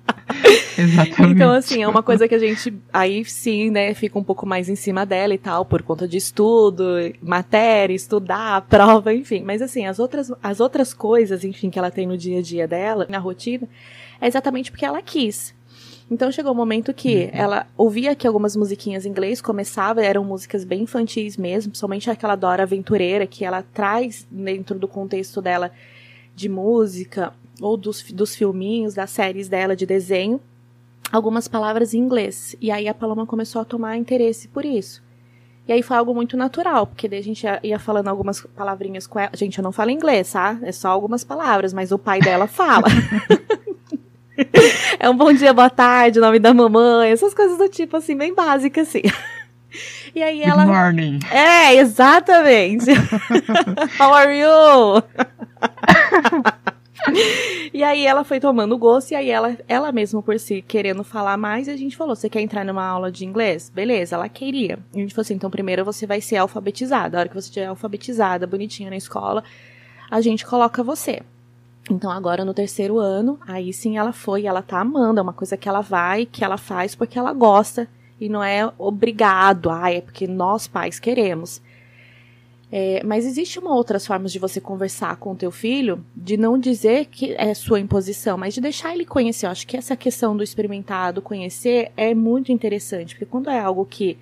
Exatamente. 0.76 1.34
Então, 1.34 1.50
assim, 1.50 1.82
é 1.82 1.88
uma 1.88 2.02
coisa 2.02 2.26
que 2.26 2.34
a 2.34 2.38
gente 2.38 2.72
aí 2.92 3.24
sim, 3.24 3.70
né, 3.70 3.92
fica 3.94 4.18
um 4.18 4.24
pouco 4.24 4.46
mais 4.46 4.68
em 4.68 4.76
cima 4.76 5.04
dela 5.04 5.34
e 5.34 5.38
tal, 5.38 5.64
por 5.64 5.82
conta 5.82 6.08
de 6.08 6.16
estudo, 6.16 6.84
matéria, 7.22 7.94
estudar, 7.94 8.62
prova, 8.62 9.12
enfim. 9.12 9.42
Mas 9.44 9.60
assim, 9.60 9.86
as 9.86 9.98
outras, 9.98 10.32
as 10.42 10.60
outras 10.60 10.94
coisas, 10.94 11.44
enfim, 11.44 11.70
que 11.70 11.78
ela 11.78 11.90
tem 11.90 12.06
no 12.06 12.16
dia 12.16 12.38
a 12.38 12.42
dia 12.42 12.66
dela, 12.66 13.06
na 13.08 13.18
rotina, 13.18 13.68
é 14.20 14.26
exatamente 14.26 14.70
porque 14.70 14.84
ela 14.84 15.02
quis. 15.02 15.54
Então 16.10 16.32
chegou 16.32 16.50
o 16.50 16.54
um 16.54 16.56
momento 16.56 16.92
que 16.92 17.24
uhum. 17.24 17.30
ela 17.32 17.66
ouvia 17.76 18.16
que 18.16 18.26
algumas 18.26 18.56
musiquinhas 18.56 19.06
em 19.06 19.10
inglês 19.10 19.40
começava, 19.40 20.02
eram 20.02 20.24
músicas 20.24 20.64
bem 20.64 20.82
infantis 20.82 21.36
mesmo, 21.36 21.74
somente 21.74 22.10
aquela 22.10 22.34
Dora 22.34 22.64
Aventureira 22.64 23.26
que 23.26 23.44
ela 23.44 23.62
traz 23.62 24.26
dentro 24.30 24.76
do 24.76 24.88
contexto 24.88 25.40
dela 25.40 25.70
de 26.34 26.48
música 26.48 27.32
ou 27.60 27.76
dos, 27.76 28.02
dos 28.10 28.34
filminhos, 28.34 28.94
das 28.94 29.10
séries 29.10 29.48
dela 29.48 29.76
de 29.76 29.86
desenho, 29.86 30.40
algumas 31.12 31.46
palavras 31.46 31.94
em 31.94 31.98
inglês. 31.98 32.56
E 32.60 32.72
aí 32.72 32.88
a 32.88 32.94
Paloma 32.94 33.24
começou 33.24 33.62
a 33.62 33.64
tomar 33.64 33.96
interesse 33.96 34.48
por 34.48 34.64
isso. 34.64 35.02
E 35.68 35.72
aí 35.72 35.82
foi 35.82 35.96
algo 35.96 36.12
muito 36.12 36.36
natural, 36.36 36.86
porque 36.86 37.06
daí 37.06 37.20
a 37.20 37.22
gente 37.22 37.44
ia, 37.44 37.60
ia 37.62 37.78
falando 37.78 38.08
algumas 38.08 38.40
palavrinhas 38.40 39.06
com 39.06 39.20
ela. 39.20 39.30
Gente, 39.34 39.58
eu 39.58 39.62
não 39.62 39.70
falo 39.70 39.90
inglês, 39.90 40.32
tá? 40.32 40.58
É 40.62 40.72
só 40.72 40.88
algumas 40.88 41.22
palavras, 41.22 41.72
mas 41.72 41.92
o 41.92 41.98
pai 41.98 42.20
dela 42.20 42.48
fala. 42.48 42.88
é 44.98 45.08
um 45.08 45.16
bom 45.16 45.32
dia, 45.32 45.52
boa 45.52 45.70
tarde, 45.70 46.20
nome 46.20 46.38
da 46.38 46.52
mamãe, 46.54 47.10
essas 47.10 47.34
coisas 47.34 47.58
do 47.58 47.68
tipo, 47.68 47.96
assim, 47.96 48.16
bem 48.16 48.34
básicas, 48.34 48.88
assim. 48.88 49.02
E 50.12 50.20
aí 50.20 50.42
ela. 50.42 50.64
Good 50.64 50.76
morning. 50.76 51.20
É, 51.30 51.76
exatamente. 51.76 52.90
How 54.00 54.12
are 54.12 54.36
you? 54.36 55.00
e 57.72 57.84
aí 57.84 58.04
ela 58.04 58.24
foi 58.24 58.40
tomando 58.40 58.76
gosto, 58.76 59.12
e 59.12 59.14
aí 59.14 59.30
ela, 59.30 59.56
ela 59.68 59.92
mesma 59.92 60.20
por 60.20 60.40
si 60.40 60.60
querendo 60.60 61.04
falar 61.04 61.36
mais, 61.36 61.68
a 61.68 61.76
gente 61.76 61.96
falou: 61.96 62.16
você 62.16 62.28
quer 62.28 62.40
entrar 62.40 62.64
numa 62.64 62.84
aula 62.84 63.12
de 63.12 63.24
inglês? 63.24 63.70
Beleza, 63.72 64.16
ela 64.16 64.28
queria. 64.28 64.80
E 64.92 64.98
a 64.98 65.00
gente 65.02 65.14
falou 65.14 65.22
assim: 65.22 65.34
então 65.34 65.48
primeiro 65.48 65.84
você 65.84 66.04
vai 66.04 66.20
ser 66.20 66.38
alfabetizada. 66.38 67.16
A 67.16 67.20
hora 67.20 67.28
que 67.28 67.34
você 67.36 67.46
estiver 67.46 67.66
alfabetizada, 67.66 68.48
bonitinha 68.48 68.90
na 68.90 68.96
escola, 68.96 69.44
a 70.10 70.20
gente 70.20 70.44
coloca 70.44 70.82
você. 70.82 71.22
Então 71.88 72.10
agora 72.10 72.44
no 72.44 72.52
terceiro 72.52 72.98
ano, 72.98 73.38
aí 73.46 73.72
sim 73.72 73.96
ela 73.96 74.12
foi, 74.12 74.46
ela 74.46 74.62
tá 74.62 74.80
amando, 74.80 75.20
é 75.20 75.22
uma 75.22 75.32
coisa 75.32 75.56
que 75.56 75.68
ela 75.68 75.80
vai, 75.80 76.26
que 76.26 76.44
ela 76.44 76.56
faz 76.56 76.94
porque 76.94 77.18
ela 77.18 77.32
gosta 77.32 77.88
e 78.20 78.28
não 78.28 78.42
é 78.44 78.70
obrigado, 78.78 79.70
ah, 79.70 79.90
é 79.90 80.00
porque 80.00 80.26
nós 80.26 80.68
pais 80.68 80.98
queremos. 80.98 81.62
É, 82.72 83.02
mas 83.04 83.26
existe 83.26 83.58
uma 83.58 83.74
outras 83.74 84.06
formas 84.06 84.30
de 84.30 84.38
você 84.38 84.60
conversar 84.60 85.16
com 85.16 85.32
o 85.32 85.36
teu 85.36 85.50
filho, 85.50 86.04
de 86.14 86.36
não 86.36 86.56
dizer 86.56 87.06
que 87.06 87.34
é 87.36 87.52
sua 87.52 87.80
imposição, 87.80 88.38
mas 88.38 88.54
de 88.54 88.60
deixar 88.60 88.94
ele 88.94 89.04
conhecer. 89.04 89.46
Eu 89.46 89.50
acho 89.50 89.66
que 89.66 89.76
essa 89.76 89.96
questão 89.96 90.36
do 90.36 90.42
experimentado, 90.44 91.20
conhecer, 91.20 91.90
é 91.96 92.14
muito 92.14 92.52
interessante, 92.52 93.14
porque 93.14 93.26
quando 93.26 93.50
é 93.50 93.58
algo 93.58 93.84
que 93.84 94.16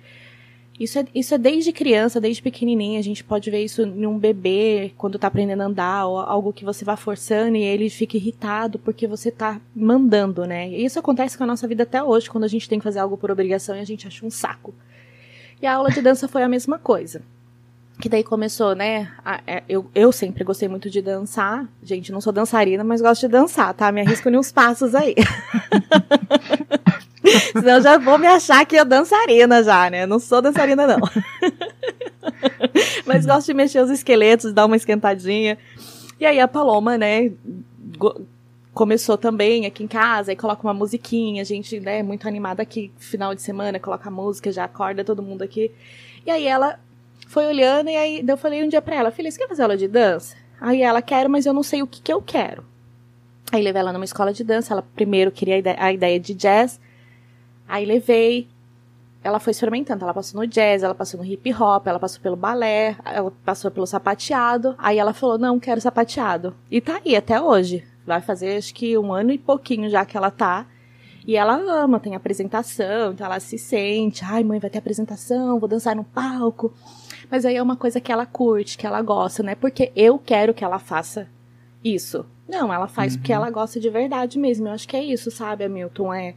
isso 0.79 0.97
é, 0.97 1.05
isso 1.13 1.35
é 1.35 1.37
desde 1.37 1.73
criança, 1.73 2.21
desde 2.21 2.41
pequenininha. 2.41 2.99
A 2.99 3.03
gente 3.03 3.21
pode 3.21 3.51
ver 3.51 3.61
isso 3.61 3.81
em 3.81 4.05
um 4.05 4.17
bebê, 4.17 4.93
quando 4.97 5.19
tá 5.19 5.27
aprendendo 5.27 5.61
a 5.61 5.65
andar, 5.65 6.05
ou 6.05 6.17
algo 6.17 6.53
que 6.53 6.63
você 6.63 6.85
vai 6.85 6.95
forçando 6.95 7.57
e 7.57 7.63
ele 7.63 7.89
fica 7.89 8.15
irritado 8.15 8.79
porque 8.79 9.05
você 9.05 9.29
tá 9.29 9.59
mandando, 9.75 10.45
né? 10.45 10.69
E 10.69 10.85
isso 10.85 10.97
acontece 10.97 11.37
com 11.37 11.43
a 11.43 11.47
nossa 11.47 11.67
vida 11.67 11.83
até 11.83 12.01
hoje, 12.01 12.29
quando 12.29 12.45
a 12.45 12.47
gente 12.47 12.69
tem 12.69 12.79
que 12.79 12.83
fazer 12.83 12.99
algo 12.99 13.17
por 13.17 13.29
obrigação 13.29 13.75
e 13.75 13.81
a 13.81 13.85
gente 13.85 14.07
acha 14.07 14.25
um 14.25 14.29
saco. 14.29 14.73
E 15.61 15.67
a 15.67 15.75
aula 15.75 15.91
de 15.91 16.01
dança 16.01 16.29
foi 16.29 16.43
a 16.43 16.47
mesma 16.47 16.79
coisa. 16.79 17.21
Que 17.99 18.07
daí 18.07 18.23
começou, 18.23 18.73
né? 18.73 19.11
A, 19.25 19.41
é, 19.45 19.63
eu, 19.67 19.91
eu 19.93 20.13
sempre 20.13 20.45
gostei 20.45 20.69
muito 20.69 20.89
de 20.89 21.01
dançar. 21.01 21.67
Gente, 21.83 22.13
não 22.13 22.21
sou 22.21 22.31
dançarina, 22.31 22.81
mas 22.81 23.01
gosto 23.01 23.21
de 23.21 23.27
dançar, 23.27 23.73
tá? 23.73 23.91
Me 23.91 23.99
arrisco 23.99 24.29
em 24.29 24.37
uns 24.37 24.53
passos 24.53 24.95
aí. 24.95 25.15
Senão 27.51 27.81
já 27.81 27.97
vou 27.97 28.17
me 28.17 28.27
achar 28.27 28.65
que 28.65 28.75
eu 28.75 28.85
dançarina 28.85 29.63
já, 29.63 29.89
né? 29.89 30.05
Não 30.05 30.19
sou 30.19 30.41
dançarina, 30.41 30.87
não. 30.87 30.99
Mas 33.05 33.25
gosto 33.25 33.47
de 33.47 33.53
mexer 33.53 33.81
os 33.81 33.89
esqueletos, 33.89 34.53
dar 34.53 34.65
uma 34.65 34.75
esquentadinha. 34.75 35.57
E 36.19 36.25
aí 36.25 36.39
a 36.39 36.47
Paloma, 36.47 36.97
né, 36.97 37.31
começou 38.73 39.17
também 39.17 39.65
aqui 39.65 39.83
em 39.83 39.87
casa, 39.87 40.31
e 40.31 40.35
coloca 40.35 40.65
uma 40.65 40.73
musiquinha, 40.73 41.41
a 41.41 41.45
gente, 41.45 41.79
né, 41.79 42.03
muito 42.03 42.27
animada 42.27 42.61
aqui, 42.61 42.91
final 42.97 43.33
de 43.33 43.41
semana, 43.41 43.79
coloca 43.79 44.09
música, 44.11 44.51
já 44.51 44.65
acorda 44.65 45.03
todo 45.03 45.23
mundo 45.23 45.41
aqui. 45.41 45.71
E 46.25 46.31
aí 46.31 46.45
ela 46.45 46.79
foi 47.27 47.45
olhando, 47.45 47.89
e 47.89 47.95
aí 47.95 48.23
eu 48.27 48.37
falei 48.37 48.63
um 48.63 48.69
dia 48.69 48.81
pra 48.81 48.95
ela, 48.95 49.11
filha, 49.11 49.29
você 49.29 49.37
quer 49.37 49.47
fazer 49.47 49.63
aula 49.63 49.77
de 49.77 49.87
dança? 49.87 50.35
Aí 50.61 50.81
ela, 50.81 51.01
quero, 51.01 51.29
mas 51.29 51.45
eu 51.45 51.53
não 51.53 51.63
sei 51.63 51.81
o 51.81 51.87
que 51.87 52.01
que 52.01 52.11
eu 52.11 52.21
quero. 52.21 52.63
Aí 53.51 53.61
levei 53.61 53.79
ela 53.79 53.93
numa 53.93 54.05
escola 54.05 54.31
de 54.31 54.43
dança, 54.43 54.73
ela 54.73 54.83
primeiro 54.95 55.31
queria 55.31 55.61
a 55.77 55.91
ideia 55.91 56.19
de 56.19 56.33
jazz, 56.33 56.79
Aí 57.69 57.85
levei. 57.85 58.47
Ela 59.23 59.39
foi 59.39 59.51
experimentando. 59.51 60.03
Ela 60.03 60.13
passou 60.13 60.41
no 60.41 60.47
jazz, 60.47 60.81
ela 60.81 60.95
passou 60.95 61.19
no 61.19 61.25
hip 61.25 61.53
hop, 61.53 61.85
ela 61.85 61.99
passou 61.99 62.19
pelo 62.19 62.35
balé, 62.35 62.97
ela 63.05 63.31
passou 63.45 63.69
pelo 63.69 63.85
sapateado. 63.85 64.75
Aí 64.79 64.97
ela 64.97 65.13
falou: 65.13 65.37
Não, 65.37 65.59
quero 65.59 65.79
sapateado. 65.79 66.55
E 66.71 66.81
tá 66.81 66.99
aí 67.05 67.15
até 67.15 67.39
hoje. 67.39 67.85
Vai 68.05 68.21
fazer 68.21 68.57
acho 68.57 68.73
que 68.73 68.97
um 68.97 69.13
ano 69.13 69.31
e 69.31 69.37
pouquinho 69.37 69.87
já 69.87 70.03
que 70.03 70.17
ela 70.17 70.31
tá. 70.31 70.65
E 71.27 71.35
ela 71.35 71.53
ama, 71.55 71.99
tem 71.99 72.15
apresentação, 72.15 73.11
então 73.11 73.27
ela 73.27 73.39
se 73.39 73.55
sente, 73.55 74.23
ai 74.25 74.43
mãe, 74.43 74.57
vai 74.57 74.69
ter 74.69 74.79
apresentação, 74.79 75.59
vou 75.59 75.69
dançar 75.69 75.95
no 75.95 76.03
palco. 76.03 76.73
Mas 77.29 77.45
aí 77.45 77.55
é 77.55 77.61
uma 77.61 77.75
coisa 77.75 78.01
que 78.01 78.11
ela 78.11 78.25
curte, 78.25 78.75
que 78.75 78.87
ela 78.87 78.99
gosta, 79.03 79.43
né? 79.43 79.53
Porque 79.53 79.91
eu 79.95 80.17
quero 80.17 80.55
que 80.55 80.63
ela 80.63 80.79
faça 80.79 81.27
isso. 81.83 82.25
Não, 82.47 82.73
ela 82.73 82.87
faz 82.87 83.13
uhum. 83.13 83.19
porque 83.19 83.31
ela 83.31 83.51
gosta 83.51 83.79
de 83.79 83.89
verdade 83.91 84.39
mesmo. 84.39 84.67
Eu 84.67 84.71
acho 84.71 84.87
que 84.87 84.97
é 84.97 85.03
isso, 85.03 85.29
sabe, 85.29 85.65
Hamilton? 85.65 86.11
É 86.11 86.33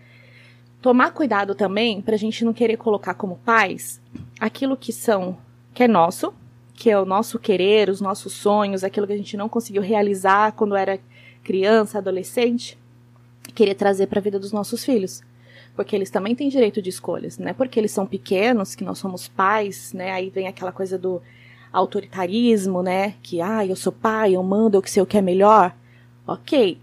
tomar 0.82 1.12
cuidado 1.12 1.54
também 1.54 2.02
para 2.02 2.16
a 2.16 2.18
gente 2.18 2.44
não 2.44 2.52
querer 2.52 2.76
colocar 2.76 3.14
como 3.14 3.36
pais 3.44 4.02
aquilo 4.40 4.76
que 4.76 4.92
são 4.92 5.38
que 5.72 5.84
é 5.84 5.88
nosso, 5.88 6.34
que 6.74 6.90
é 6.90 6.98
o 6.98 7.06
nosso 7.06 7.38
querer, 7.38 7.88
os 7.88 8.00
nossos 8.00 8.32
sonhos, 8.32 8.84
aquilo 8.84 9.06
que 9.06 9.12
a 9.12 9.16
gente 9.16 9.36
não 9.36 9.48
conseguiu 9.48 9.80
realizar 9.80 10.52
quando 10.52 10.76
era 10.76 10.98
criança, 11.42 11.98
adolescente, 11.98 12.76
querer 13.54 13.74
trazer 13.74 14.08
para 14.08 14.18
a 14.18 14.22
vida 14.22 14.38
dos 14.38 14.52
nossos 14.52 14.84
filhos. 14.84 15.22
Porque 15.74 15.96
eles 15.96 16.10
também 16.10 16.34
têm 16.34 16.50
direito 16.50 16.82
de 16.82 16.90
escolhas, 16.90 17.38
não 17.38 17.48
é 17.48 17.54
porque 17.54 17.80
eles 17.80 17.92
são 17.92 18.04
pequenos 18.04 18.74
que 18.74 18.84
nós 18.84 18.98
somos 18.98 19.28
pais, 19.28 19.94
né? 19.94 20.10
Aí 20.10 20.28
vem 20.28 20.46
aquela 20.46 20.72
coisa 20.72 20.98
do 20.98 21.22
autoritarismo, 21.72 22.82
né? 22.82 23.14
Que, 23.22 23.40
ah, 23.40 23.64
eu 23.64 23.76
sou 23.76 23.92
pai, 23.92 24.34
eu 24.34 24.42
mando, 24.42 24.76
eu 24.76 24.82
que 24.82 24.90
sei 24.90 25.02
o 25.02 25.06
que 25.06 25.16
é 25.16 25.22
melhor. 25.22 25.74
Ok, 26.26 26.78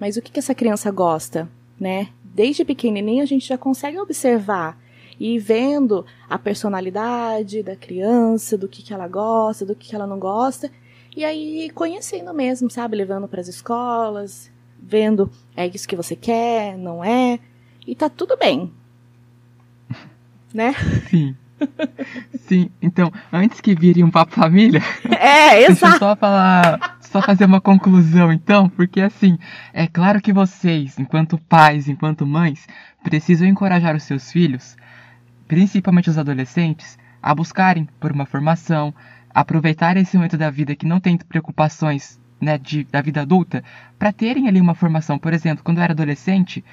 mas 0.00 0.16
o 0.16 0.22
que, 0.22 0.32
que 0.32 0.40
essa 0.40 0.54
criança 0.54 0.90
gosta, 0.90 1.48
né? 1.78 2.08
Desde 2.34 2.64
pequenininho 2.64 3.22
a 3.22 3.26
gente 3.26 3.46
já 3.46 3.56
consegue 3.56 3.98
observar 3.98 4.76
e 5.18 5.38
vendo 5.38 6.04
a 6.28 6.36
personalidade 6.36 7.62
da 7.62 7.76
criança, 7.76 8.58
do 8.58 8.68
que, 8.68 8.82
que 8.82 8.92
ela 8.92 9.06
gosta, 9.06 9.64
do 9.64 9.76
que, 9.76 9.90
que 9.90 9.94
ela 9.94 10.06
não 10.06 10.18
gosta, 10.18 10.70
e 11.16 11.24
aí 11.24 11.70
conhecendo 11.70 12.34
mesmo, 12.34 12.68
sabe? 12.68 12.96
Levando 12.96 13.28
para 13.28 13.40
as 13.40 13.46
escolas, 13.46 14.50
vendo 14.82 15.30
é 15.56 15.66
isso 15.68 15.86
que 15.86 15.94
você 15.94 16.16
quer, 16.16 16.76
não 16.76 17.04
é, 17.04 17.38
e 17.86 17.94
tá 17.94 18.10
tudo 18.10 18.36
bem. 18.36 18.72
né? 20.52 20.74
Sim. 21.08 21.36
Sim, 22.46 22.70
então, 22.80 23.12
antes 23.32 23.60
que 23.60 23.74
vire 23.74 24.02
um 24.04 24.10
papo 24.10 24.32
família, 24.32 24.82
é, 25.18 25.62
exato. 25.62 25.80
deixa 25.80 25.86
eu 25.86 25.98
só 25.98 26.16
falar 26.16 26.98
só 27.00 27.22
fazer 27.22 27.44
uma 27.44 27.60
conclusão 27.60 28.32
então, 28.32 28.68
porque 28.68 29.00
assim, 29.00 29.38
é 29.72 29.86
claro 29.86 30.20
que 30.20 30.32
vocês, 30.32 30.98
enquanto 30.98 31.38
pais, 31.38 31.88
enquanto 31.88 32.26
mães, 32.26 32.66
precisam 33.04 33.46
encorajar 33.46 33.94
os 33.94 34.02
seus 34.02 34.32
filhos, 34.32 34.76
principalmente 35.46 36.10
os 36.10 36.18
adolescentes, 36.18 36.98
a 37.22 37.32
buscarem 37.32 37.88
por 38.00 38.10
uma 38.10 38.26
formação, 38.26 38.92
aproveitar 39.32 39.96
esse 39.96 40.16
momento 40.16 40.36
da 40.36 40.50
vida 40.50 40.74
que 40.74 40.86
não 40.86 40.98
tem 40.98 41.16
preocupações 41.16 42.20
né, 42.40 42.58
de, 42.58 42.84
da 42.84 43.00
vida 43.00 43.22
adulta, 43.22 43.62
para 43.98 44.12
terem 44.12 44.48
ali 44.48 44.60
uma 44.60 44.74
formação. 44.74 45.18
Por 45.18 45.32
exemplo, 45.32 45.62
quando 45.64 45.78
eu 45.78 45.84
era 45.84 45.92
adolescente, 45.92 46.64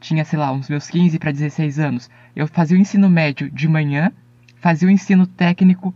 tinha, 0.00 0.24
sei 0.24 0.38
lá, 0.38 0.50
uns 0.50 0.68
meus 0.68 0.88
15 0.88 1.18
para 1.18 1.30
16 1.30 1.78
anos, 1.78 2.10
eu 2.34 2.46
fazia 2.46 2.76
o 2.76 2.80
ensino 2.80 3.08
médio 3.08 3.50
de 3.50 3.68
manhã, 3.68 4.10
fazia 4.56 4.88
o 4.88 4.90
ensino 4.90 5.26
técnico 5.26 5.94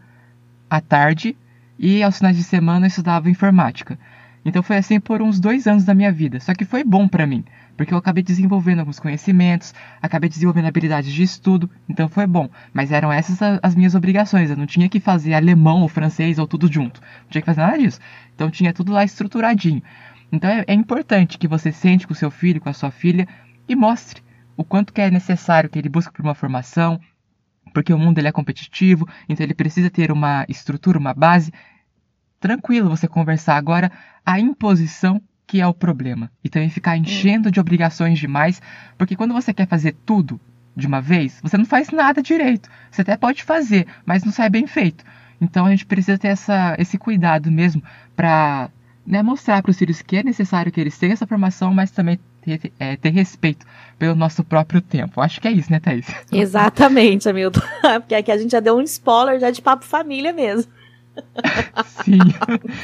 à 0.68 0.80
tarde 0.80 1.36
e 1.78 2.02
aos 2.02 2.18
finais 2.18 2.36
de 2.36 2.44
semana 2.44 2.86
eu 2.86 2.88
estudava 2.88 3.30
informática. 3.30 3.98
Então 4.44 4.62
foi 4.62 4.76
assim 4.76 5.00
por 5.00 5.22
uns 5.22 5.40
dois 5.40 5.66
anos 5.66 5.84
da 5.84 5.94
minha 5.94 6.12
vida. 6.12 6.38
Só 6.38 6.52
que 6.52 6.66
foi 6.66 6.84
bom 6.84 7.08
para 7.08 7.26
mim, 7.26 7.42
porque 7.76 7.94
eu 7.94 7.98
acabei 7.98 8.22
desenvolvendo 8.22 8.80
alguns 8.80 9.00
conhecimentos, 9.00 9.74
acabei 10.02 10.28
desenvolvendo 10.28 10.66
habilidades 10.66 11.10
de 11.10 11.22
estudo, 11.22 11.70
então 11.88 12.08
foi 12.08 12.26
bom. 12.26 12.50
Mas 12.72 12.92
eram 12.92 13.10
essas 13.10 13.38
as 13.62 13.74
minhas 13.74 13.94
obrigações. 13.94 14.50
Eu 14.50 14.56
não 14.56 14.66
tinha 14.66 14.88
que 14.88 15.00
fazer 15.00 15.32
alemão 15.32 15.80
ou 15.80 15.88
francês 15.88 16.38
ou 16.38 16.46
tudo 16.46 16.70
junto. 16.70 17.00
Não 17.00 17.30
tinha 17.30 17.40
que 17.40 17.46
fazer 17.46 17.62
nada 17.62 17.78
disso. 17.78 17.98
Então 18.34 18.50
tinha 18.50 18.72
tudo 18.72 18.92
lá 18.92 19.02
estruturadinho. 19.02 19.82
Então 20.30 20.50
é, 20.50 20.64
é 20.66 20.74
importante 20.74 21.38
que 21.38 21.48
você 21.48 21.72
sente 21.72 22.06
com 22.06 22.12
seu 22.12 22.30
filho, 22.30 22.60
com 22.60 22.68
a 22.68 22.74
sua 22.74 22.90
filha 22.90 23.26
e 23.68 23.74
mostre 23.74 24.22
o 24.56 24.64
quanto 24.64 24.92
que 24.92 25.00
é 25.00 25.10
necessário 25.10 25.68
que 25.68 25.78
ele 25.78 25.88
busque 25.88 26.12
por 26.12 26.22
uma 26.22 26.34
formação, 26.34 27.00
porque 27.72 27.92
o 27.92 27.98
mundo 27.98 28.18
ele 28.18 28.28
é 28.28 28.32
competitivo, 28.32 29.08
então 29.28 29.44
ele 29.44 29.54
precisa 29.54 29.90
ter 29.90 30.12
uma 30.12 30.44
estrutura, 30.48 30.98
uma 30.98 31.12
base. 31.12 31.52
Tranquilo 32.38 32.88
você 32.88 33.08
conversar 33.08 33.56
agora, 33.56 33.90
a 34.24 34.38
imposição 34.38 35.20
que 35.46 35.60
é 35.60 35.66
o 35.66 35.74
problema. 35.74 36.30
E 36.42 36.48
também 36.48 36.70
ficar 36.70 36.96
enchendo 36.96 37.50
de 37.50 37.60
obrigações 37.60 38.18
demais, 38.18 38.62
porque 38.96 39.16
quando 39.16 39.34
você 39.34 39.52
quer 39.52 39.66
fazer 39.66 39.96
tudo 40.06 40.40
de 40.76 40.86
uma 40.86 41.00
vez, 41.00 41.40
você 41.42 41.56
não 41.56 41.64
faz 41.64 41.90
nada 41.90 42.22
direito. 42.22 42.68
Você 42.90 43.02
até 43.02 43.16
pode 43.16 43.42
fazer, 43.42 43.86
mas 44.04 44.24
não 44.24 44.32
sai 44.32 44.48
bem 44.48 44.66
feito. 44.66 45.04
Então 45.40 45.66
a 45.66 45.70
gente 45.70 45.86
precisa 45.86 46.18
ter 46.18 46.28
essa, 46.28 46.74
esse 46.78 46.96
cuidado 46.96 47.50
mesmo 47.50 47.82
para 48.16 48.70
né, 49.06 49.22
mostrar 49.22 49.62
para 49.62 49.70
os 49.70 49.78
filhos 49.78 50.00
que 50.00 50.16
é 50.16 50.22
necessário 50.22 50.72
que 50.72 50.80
eles 50.80 50.96
tenham 50.96 51.12
essa 51.12 51.26
formação, 51.26 51.74
mas 51.74 51.90
também 51.90 52.18
ter, 52.44 52.72
é, 52.78 52.96
ter 52.96 53.10
respeito 53.10 53.66
pelo 53.98 54.14
nosso 54.14 54.44
próprio 54.44 54.80
tempo. 54.80 55.20
Acho 55.20 55.40
que 55.40 55.48
é 55.48 55.52
isso, 55.52 55.70
né, 55.70 55.80
Thaís? 55.80 56.06
Exatamente, 56.30 57.28
Hamilton. 57.28 57.60
Porque 58.00 58.14
aqui 58.14 58.30
a 58.30 58.38
gente 58.38 58.52
já 58.52 58.60
deu 58.60 58.76
um 58.76 58.82
spoiler 58.82 59.40
já 59.40 59.50
de 59.50 59.62
papo 59.62 59.84
família 59.84 60.32
mesmo. 60.32 60.70
Sim, 62.04 62.18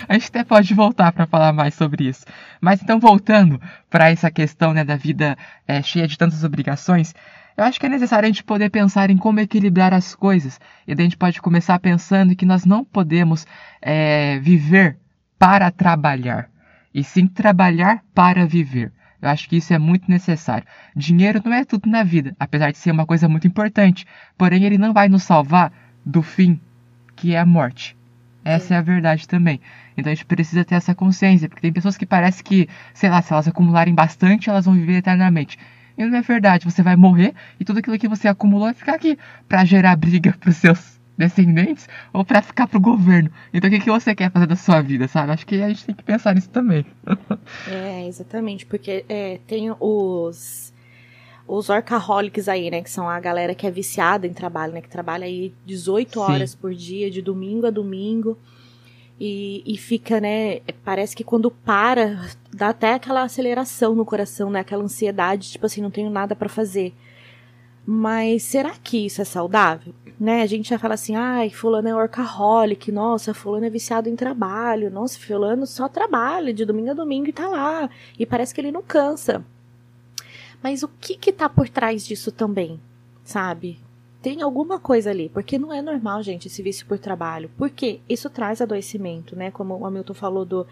a 0.08 0.12
gente 0.14 0.28
até 0.28 0.44
pode 0.44 0.72
voltar 0.72 1.12
para 1.12 1.26
falar 1.26 1.52
mais 1.52 1.74
sobre 1.74 2.08
isso. 2.08 2.24
Mas 2.60 2.80
então, 2.80 3.00
voltando 3.00 3.60
para 3.88 4.10
essa 4.10 4.30
questão 4.30 4.72
né, 4.72 4.84
da 4.84 4.96
vida 4.96 5.36
é, 5.66 5.82
cheia 5.82 6.06
de 6.06 6.16
tantas 6.16 6.44
obrigações, 6.44 7.12
eu 7.56 7.64
acho 7.64 7.78
que 7.78 7.86
é 7.86 7.88
necessário 7.88 8.26
a 8.26 8.28
gente 8.28 8.44
poder 8.44 8.70
pensar 8.70 9.10
em 9.10 9.16
como 9.16 9.40
equilibrar 9.40 9.92
as 9.92 10.14
coisas. 10.14 10.60
E 10.86 10.94
daí 10.94 11.04
a 11.04 11.08
gente 11.08 11.16
pode 11.16 11.42
começar 11.42 11.78
pensando 11.78 12.36
que 12.36 12.46
nós 12.46 12.64
não 12.64 12.84
podemos 12.84 13.46
é, 13.82 14.38
viver 14.38 14.96
para 15.38 15.70
trabalhar, 15.70 16.50
e 16.92 17.02
sim 17.02 17.26
trabalhar 17.26 18.02
para 18.14 18.46
viver. 18.46 18.92
Eu 19.20 19.28
acho 19.28 19.48
que 19.48 19.56
isso 19.56 19.72
é 19.72 19.78
muito 19.78 20.10
necessário. 20.10 20.66
Dinheiro 20.96 21.42
não 21.44 21.52
é 21.52 21.64
tudo 21.64 21.88
na 21.88 22.02
vida, 22.02 22.34
apesar 22.38 22.70
de 22.70 22.78
ser 22.78 22.90
uma 22.90 23.06
coisa 23.06 23.28
muito 23.28 23.46
importante, 23.46 24.06
porém 24.36 24.64
ele 24.64 24.78
não 24.78 24.92
vai 24.92 25.08
nos 25.08 25.22
salvar 25.22 25.72
do 26.04 26.22
fim, 26.22 26.60
que 27.14 27.34
é 27.34 27.38
a 27.38 27.46
morte. 27.46 27.96
Essa 28.44 28.74
é 28.74 28.76
a 28.78 28.82
verdade 28.82 29.28
também. 29.28 29.60
Então 29.96 30.10
a 30.10 30.14
gente 30.14 30.24
precisa 30.24 30.64
ter 30.64 30.74
essa 30.74 30.94
consciência, 30.94 31.48
porque 31.48 31.60
tem 31.60 31.72
pessoas 31.72 31.96
que 31.96 32.06
parece 32.06 32.42
que, 32.42 32.68
sei 32.94 33.10
lá, 33.10 33.20
se 33.20 33.32
elas 33.32 33.46
acumularem 33.46 33.94
bastante, 33.94 34.48
elas 34.48 34.64
vão 34.64 34.74
viver 34.74 34.96
eternamente. 34.96 35.58
E 35.98 36.04
não 36.06 36.16
é 36.16 36.22
verdade, 36.22 36.64
você 36.64 36.82
vai 36.82 36.96
morrer 36.96 37.34
e 37.58 37.64
tudo 37.64 37.78
aquilo 37.80 37.98
que 37.98 38.08
você 38.08 38.26
acumulou 38.26 38.66
vai 38.66 38.74
ficar 38.74 38.94
aqui 38.94 39.18
para 39.46 39.64
gerar 39.64 39.96
briga 39.96 40.32
pros 40.40 40.56
seus 40.56 40.99
descendentes 41.20 41.88
ou 42.12 42.24
para 42.24 42.42
ficar 42.42 42.66
pro 42.66 42.80
governo. 42.80 43.30
Então 43.54 43.68
o 43.68 43.72
que, 43.72 43.80
que 43.80 43.90
você 43.90 44.14
quer 44.14 44.30
fazer 44.32 44.46
da 44.46 44.56
sua 44.56 44.80
vida, 44.80 45.06
sabe? 45.06 45.32
Acho 45.32 45.46
que 45.46 45.62
a 45.62 45.68
gente 45.68 45.84
tem 45.84 45.94
que 45.94 46.02
pensar 46.02 46.34
nisso 46.34 46.50
também. 46.50 46.84
é, 47.70 48.08
exatamente, 48.08 48.66
porque 48.66 49.04
é, 49.08 49.38
tem 49.46 49.72
os 49.78 50.72
os 51.46 51.68
workaholics 51.68 52.48
aí, 52.48 52.70
né, 52.70 52.80
que 52.80 52.88
são 52.88 53.08
a 53.08 53.18
galera 53.18 53.56
que 53.56 53.66
é 53.66 53.70
viciada 53.72 54.24
em 54.24 54.32
trabalho, 54.32 54.72
né, 54.72 54.80
que 54.80 54.88
trabalha 54.88 55.26
aí 55.26 55.52
18 55.66 56.12
Sim. 56.12 56.18
horas 56.20 56.54
por 56.54 56.72
dia, 56.72 57.10
de 57.10 57.20
domingo 57.20 57.66
a 57.66 57.70
domingo. 57.70 58.38
E, 59.18 59.62
e 59.66 59.76
fica, 59.76 60.18
né? 60.18 60.60
Parece 60.82 61.14
que 61.14 61.22
quando 61.22 61.50
para, 61.50 62.30
dá 62.50 62.70
até 62.70 62.94
aquela 62.94 63.22
aceleração 63.22 63.94
no 63.94 64.02
coração, 64.02 64.48
né? 64.48 64.60
Aquela 64.60 64.82
ansiedade, 64.82 65.50
tipo 65.50 65.66
assim, 65.66 65.82
não 65.82 65.90
tenho 65.90 66.08
nada 66.08 66.34
para 66.34 66.48
fazer. 66.48 66.94
Mas 67.86 68.42
será 68.42 68.72
que 68.72 69.06
isso 69.06 69.20
é 69.20 69.24
saudável? 69.24 69.94
Né? 70.18 70.42
A 70.42 70.46
gente 70.46 70.68
já 70.68 70.78
fala 70.78 70.94
assim, 70.94 71.16
ai, 71.16 71.48
fulano 71.50 71.88
é 71.88 71.94
workaholic, 71.94 72.92
nossa, 72.92 73.32
fulano 73.32 73.64
é 73.64 73.70
viciado 73.70 74.08
em 74.08 74.14
trabalho, 74.14 74.90
nossa, 74.90 75.18
fulano 75.18 75.66
só 75.66 75.88
trabalha 75.88 76.52
de 76.52 76.64
domingo 76.64 76.90
a 76.90 76.94
domingo 76.94 77.28
e 77.28 77.32
tá 77.32 77.48
lá. 77.48 77.88
E 78.18 78.26
parece 78.26 78.54
que 78.54 78.60
ele 78.60 78.70
não 78.70 78.82
cansa. 78.82 79.44
Mas 80.62 80.82
o 80.82 80.88
que 80.88 81.16
que 81.16 81.32
tá 81.32 81.48
por 81.48 81.68
trás 81.68 82.06
disso 82.06 82.30
também? 82.30 82.78
Sabe? 83.24 83.80
Tem 84.20 84.42
alguma 84.42 84.78
coisa 84.78 85.08
ali, 85.08 85.30
porque 85.30 85.58
não 85.58 85.72
é 85.72 85.80
normal, 85.80 86.22
gente, 86.22 86.48
esse 86.48 86.62
vício 86.62 86.86
por 86.86 86.98
trabalho. 86.98 87.50
Porque 87.56 88.00
isso 88.06 88.28
traz 88.28 88.60
adoecimento, 88.60 89.34
né? 89.34 89.50
Como 89.50 89.74
o 89.74 89.86
Hamilton 89.86 90.12
falou 90.12 90.44
do, 90.44 90.66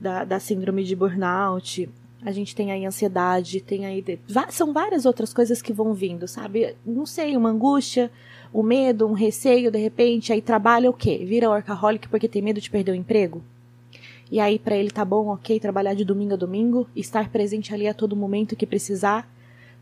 da, 0.00 0.24
da 0.24 0.40
síndrome 0.40 0.82
de 0.82 0.96
burnout. 0.96 1.90
A 2.24 2.32
gente 2.32 2.54
tem 2.54 2.72
aí 2.72 2.84
ansiedade, 2.84 3.60
tem 3.60 3.86
aí. 3.86 4.04
São 4.50 4.72
várias 4.72 5.06
outras 5.06 5.32
coisas 5.32 5.62
que 5.62 5.72
vão 5.72 5.94
vindo, 5.94 6.26
sabe? 6.26 6.74
Não 6.84 7.06
sei, 7.06 7.36
uma 7.36 7.50
angústia, 7.50 8.10
um 8.52 8.62
medo, 8.62 9.06
um 9.06 9.12
receio, 9.12 9.70
de 9.70 9.78
repente, 9.78 10.32
aí 10.32 10.42
trabalha 10.42 10.90
o 10.90 10.92
quê? 10.92 11.24
Vira 11.24 11.48
workaholic 11.48 12.08
porque 12.08 12.28
tem 12.28 12.42
medo 12.42 12.60
de 12.60 12.70
perder 12.70 12.92
o 12.92 12.96
emprego? 12.96 13.42
E 14.30 14.40
aí 14.40 14.58
para 14.58 14.76
ele 14.76 14.90
tá 14.90 15.04
bom, 15.04 15.28
ok, 15.28 15.58
trabalhar 15.58 15.94
de 15.94 16.04
domingo 16.04 16.34
a 16.34 16.36
domingo, 16.36 16.88
estar 16.94 17.30
presente 17.30 17.72
ali 17.72 17.86
a 17.86 17.94
todo 17.94 18.16
momento 18.16 18.56
que 18.56 18.66
precisar, 18.66 19.30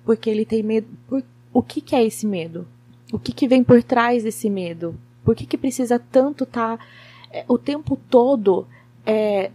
porque 0.04 0.30
ele 0.30 0.44
tem 0.44 0.62
medo. 0.62 0.86
Por... 1.08 1.22
O 1.52 1.62
que, 1.62 1.80
que 1.80 1.96
é 1.96 2.04
esse 2.04 2.26
medo? 2.26 2.66
O 3.12 3.18
que, 3.18 3.32
que 3.32 3.48
vem 3.48 3.64
por 3.64 3.82
trás 3.82 4.24
desse 4.24 4.50
medo? 4.50 4.96
Por 5.24 5.34
que, 5.34 5.46
que 5.46 5.56
precisa 5.56 5.98
tanto 5.98 6.44
estar 6.44 6.76
tá, 6.76 6.84
é, 7.32 7.44
o 7.48 7.58
tempo 7.58 7.98
todo 8.08 8.66
é, 9.04 9.50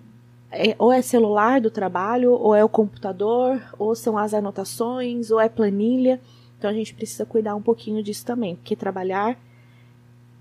é, 0.52 0.76
ou 0.78 0.92
é 0.92 1.02
celular 1.02 1.62
do 1.62 1.72
trabalho, 1.72 2.34
ou 2.34 2.54
é 2.54 2.64
o 2.64 2.70
computador, 2.70 3.62
ou 3.80 3.96
são 3.96 4.18
as 4.18 4.34
anotações, 4.34 5.32
ou 5.32 5.40
é 5.40 5.50
planilha. 5.50 6.20
Então 6.58 6.70
a 6.70 6.74
gente 6.74 6.94
precisa 6.94 7.26
cuidar 7.26 7.56
um 7.56 7.62
pouquinho 7.62 8.04
disso 8.04 8.26
também, 8.26 8.56
porque 8.56 8.76
trabalhar 8.76 9.38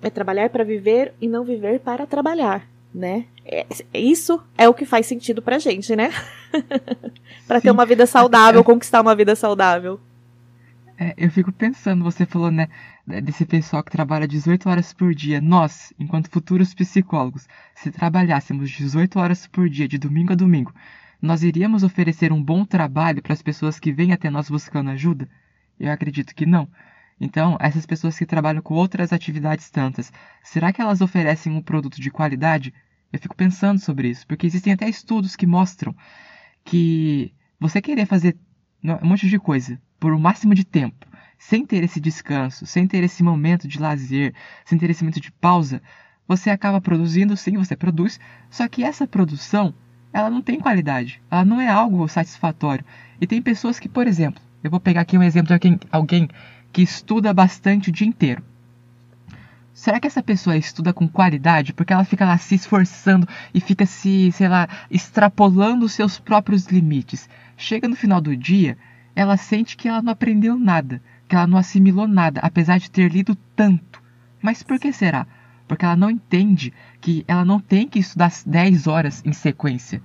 é 0.03 0.11
trabalhar 0.11 0.51
para 0.51 0.65
viver 0.65 1.15
e 1.21 1.29
não 1.29 1.45
viver 1.45 1.81
para 1.81 2.07
trabalhar 2.07 2.67
né? 2.95 3.27
É, 3.45 3.67
isso 3.95 4.43
é 4.59 4.69
o 4.69 4.75
que 4.75 4.85
faz 4.85 5.07
sentido 5.07 5.41
pra 5.41 5.59
gente, 5.59 5.95
né? 5.95 6.13
para 7.47 7.61
ter 7.61 7.71
uma 7.71 7.87
vida 7.87 8.07
saudável, 8.07 8.63
conquistar 8.65 9.01
uma 9.01 9.15
vida 9.15 9.35
saudável. 9.35 9.99
É, 11.03 11.15
eu 11.17 11.31
fico 11.31 11.51
pensando, 11.51 12.05
você 12.05 12.27
falou, 12.27 12.51
né, 12.51 12.69
desse 13.07 13.47
pessoal 13.47 13.83
que 13.83 13.91
trabalha 13.91 14.29
18 14.29 14.69
horas 14.69 14.93
por 14.93 15.15
dia. 15.15 15.41
Nós, 15.41 15.95
enquanto 15.99 16.29
futuros 16.29 16.75
psicólogos, 16.75 17.49
se 17.75 17.91
trabalhássemos 17.91 18.71
18 18.71 19.19
horas 19.19 19.47
por 19.47 19.67
dia, 19.71 19.89
de 19.89 19.97
domingo 19.97 20.35
a 20.35 20.37
domingo, 20.37 20.75
nós 21.23 21.43
iríamos 21.43 21.83
oferecer 21.83 22.35
um 22.35 22.43
bom 22.43 22.67
trabalho 22.67 23.23
para 23.23 23.33
as 23.33 23.41
pessoas 23.41 23.81
que 23.81 23.91
vêm 23.91 24.13
até 24.13 24.29
nós 24.29 24.51
buscando 24.51 24.91
ajuda? 24.91 25.27
Eu 25.79 25.91
acredito 25.91 26.35
que 26.35 26.45
não. 26.45 26.69
Então, 27.19 27.57
essas 27.61 27.87
pessoas 27.87 28.19
que 28.19 28.27
trabalham 28.27 28.61
com 28.61 28.75
outras 28.75 29.11
atividades 29.11 29.71
tantas, 29.71 30.13
será 30.43 30.71
que 30.71 30.83
elas 30.83 31.01
oferecem 31.01 31.51
um 31.51 31.63
produto 31.63 31.99
de 31.99 32.11
qualidade? 32.11 32.75
Eu 33.11 33.19
fico 33.19 33.35
pensando 33.35 33.79
sobre 33.81 34.09
isso, 34.11 34.27
porque 34.27 34.47
existem 34.47 34.75
até 34.75 34.87
estudos 34.87 35.35
que 35.35 35.47
mostram 35.47 35.97
que 36.63 37.33
você 37.59 37.81
querer 37.81 38.05
fazer 38.05 38.37
um 38.85 39.09
monte 39.09 39.31
de 39.31 39.39
coisa 39.39 39.81
por 40.01 40.15
um 40.15 40.19
máximo 40.19 40.55
de 40.55 40.65
tempo, 40.65 41.07
sem 41.39 41.65
ter 41.65 41.85
esse 41.85 42.01
descanso, 42.01 42.67
sem 42.67 42.87
ter 42.87 43.05
esse 43.05 43.23
momento 43.23 43.69
de 43.69 43.79
lazer, 43.79 44.35
sem 44.65 44.79
ter 44.79 44.91
esse 44.91 45.05
momento 45.05 45.21
de 45.21 45.31
pausa, 45.31 45.83
você 46.27 46.49
acaba 46.49 46.81
produzindo, 46.81 47.37
sim, 47.37 47.57
você 47.57 47.77
produz, 47.77 48.19
só 48.49 48.67
que 48.67 48.83
essa 48.83 49.07
produção, 49.07 49.75
ela 50.13 50.31
não 50.31 50.41
tem 50.41 50.59
qualidade, 50.59 51.21
ela 51.31 51.45
não 51.45 51.61
é 51.61 51.69
algo 51.69 52.09
satisfatório. 52.09 52.85
E 53.21 53.27
tem 53.27 53.43
pessoas 53.43 53.79
que, 53.79 53.89
por 53.89 54.07
exemplo, 54.07 54.41
eu 54.63 54.71
vou 54.71 54.81
pegar 54.81 55.03
aqui 55.03 55.19
um 55.19 55.23
exemplo 55.23 55.49
de 55.49 55.55
alguém, 55.55 55.81
alguém 55.91 56.29
que 56.73 56.83
estuda 56.83 57.35
bastante 57.35 57.91
o 57.91 57.93
dia 57.93 58.07
inteiro. 58.07 58.43
Será 59.73 59.99
que 59.99 60.07
essa 60.07 60.23
pessoa 60.23 60.57
estuda 60.57 60.93
com 60.93 61.09
qualidade? 61.09 61.73
Porque 61.73 61.93
ela 61.93 62.05
fica 62.05 62.25
lá 62.25 62.37
se 62.39 62.55
esforçando 62.55 63.27
e 63.55 63.61
fica 63.61 63.87
se, 63.87 64.31
sei 64.33 64.49
lá, 64.49 64.69
extrapolando 64.91 65.87
os 65.87 65.93
seus 65.93 66.19
próprios 66.19 66.67
limites. 66.67 67.29
Chega 67.57 67.89
no 67.89 67.97
final 67.97 68.21
do 68.21 68.37
dia, 68.37 68.77
ela 69.15 69.37
sente 69.37 69.77
que 69.77 69.89
ela 69.89 70.03
não 70.03 70.13
aprendeu 70.13 70.59
nada, 70.59 71.03
que 71.29 71.35
ela 71.35 71.47
não 71.47 71.59
assimilou 71.59 72.09
nada, 72.09 72.41
apesar 72.43 72.79
de 72.79 72.91
ter 72.91 73.11
lido 73.11 73.35
tanto. 73.57 74.03
Mas 74.43 74.63
por 74.63 74.79
que 74.79 74.93
será? 74.93 75.27
Porque 75.69 75.85
ela 75.85 75.97
não 75.97 76.11
entende 76.11 76.73
que 77.01 77.25
ela 77.29 77.45
não 77.45 77.61
tem 77.61 77.87
que 77.87 77.99
estudar 77.99 78.33
10 78.45 78.87
horas 78.87 79.23
em 79.25 79.33
sequência. 79.33 80.03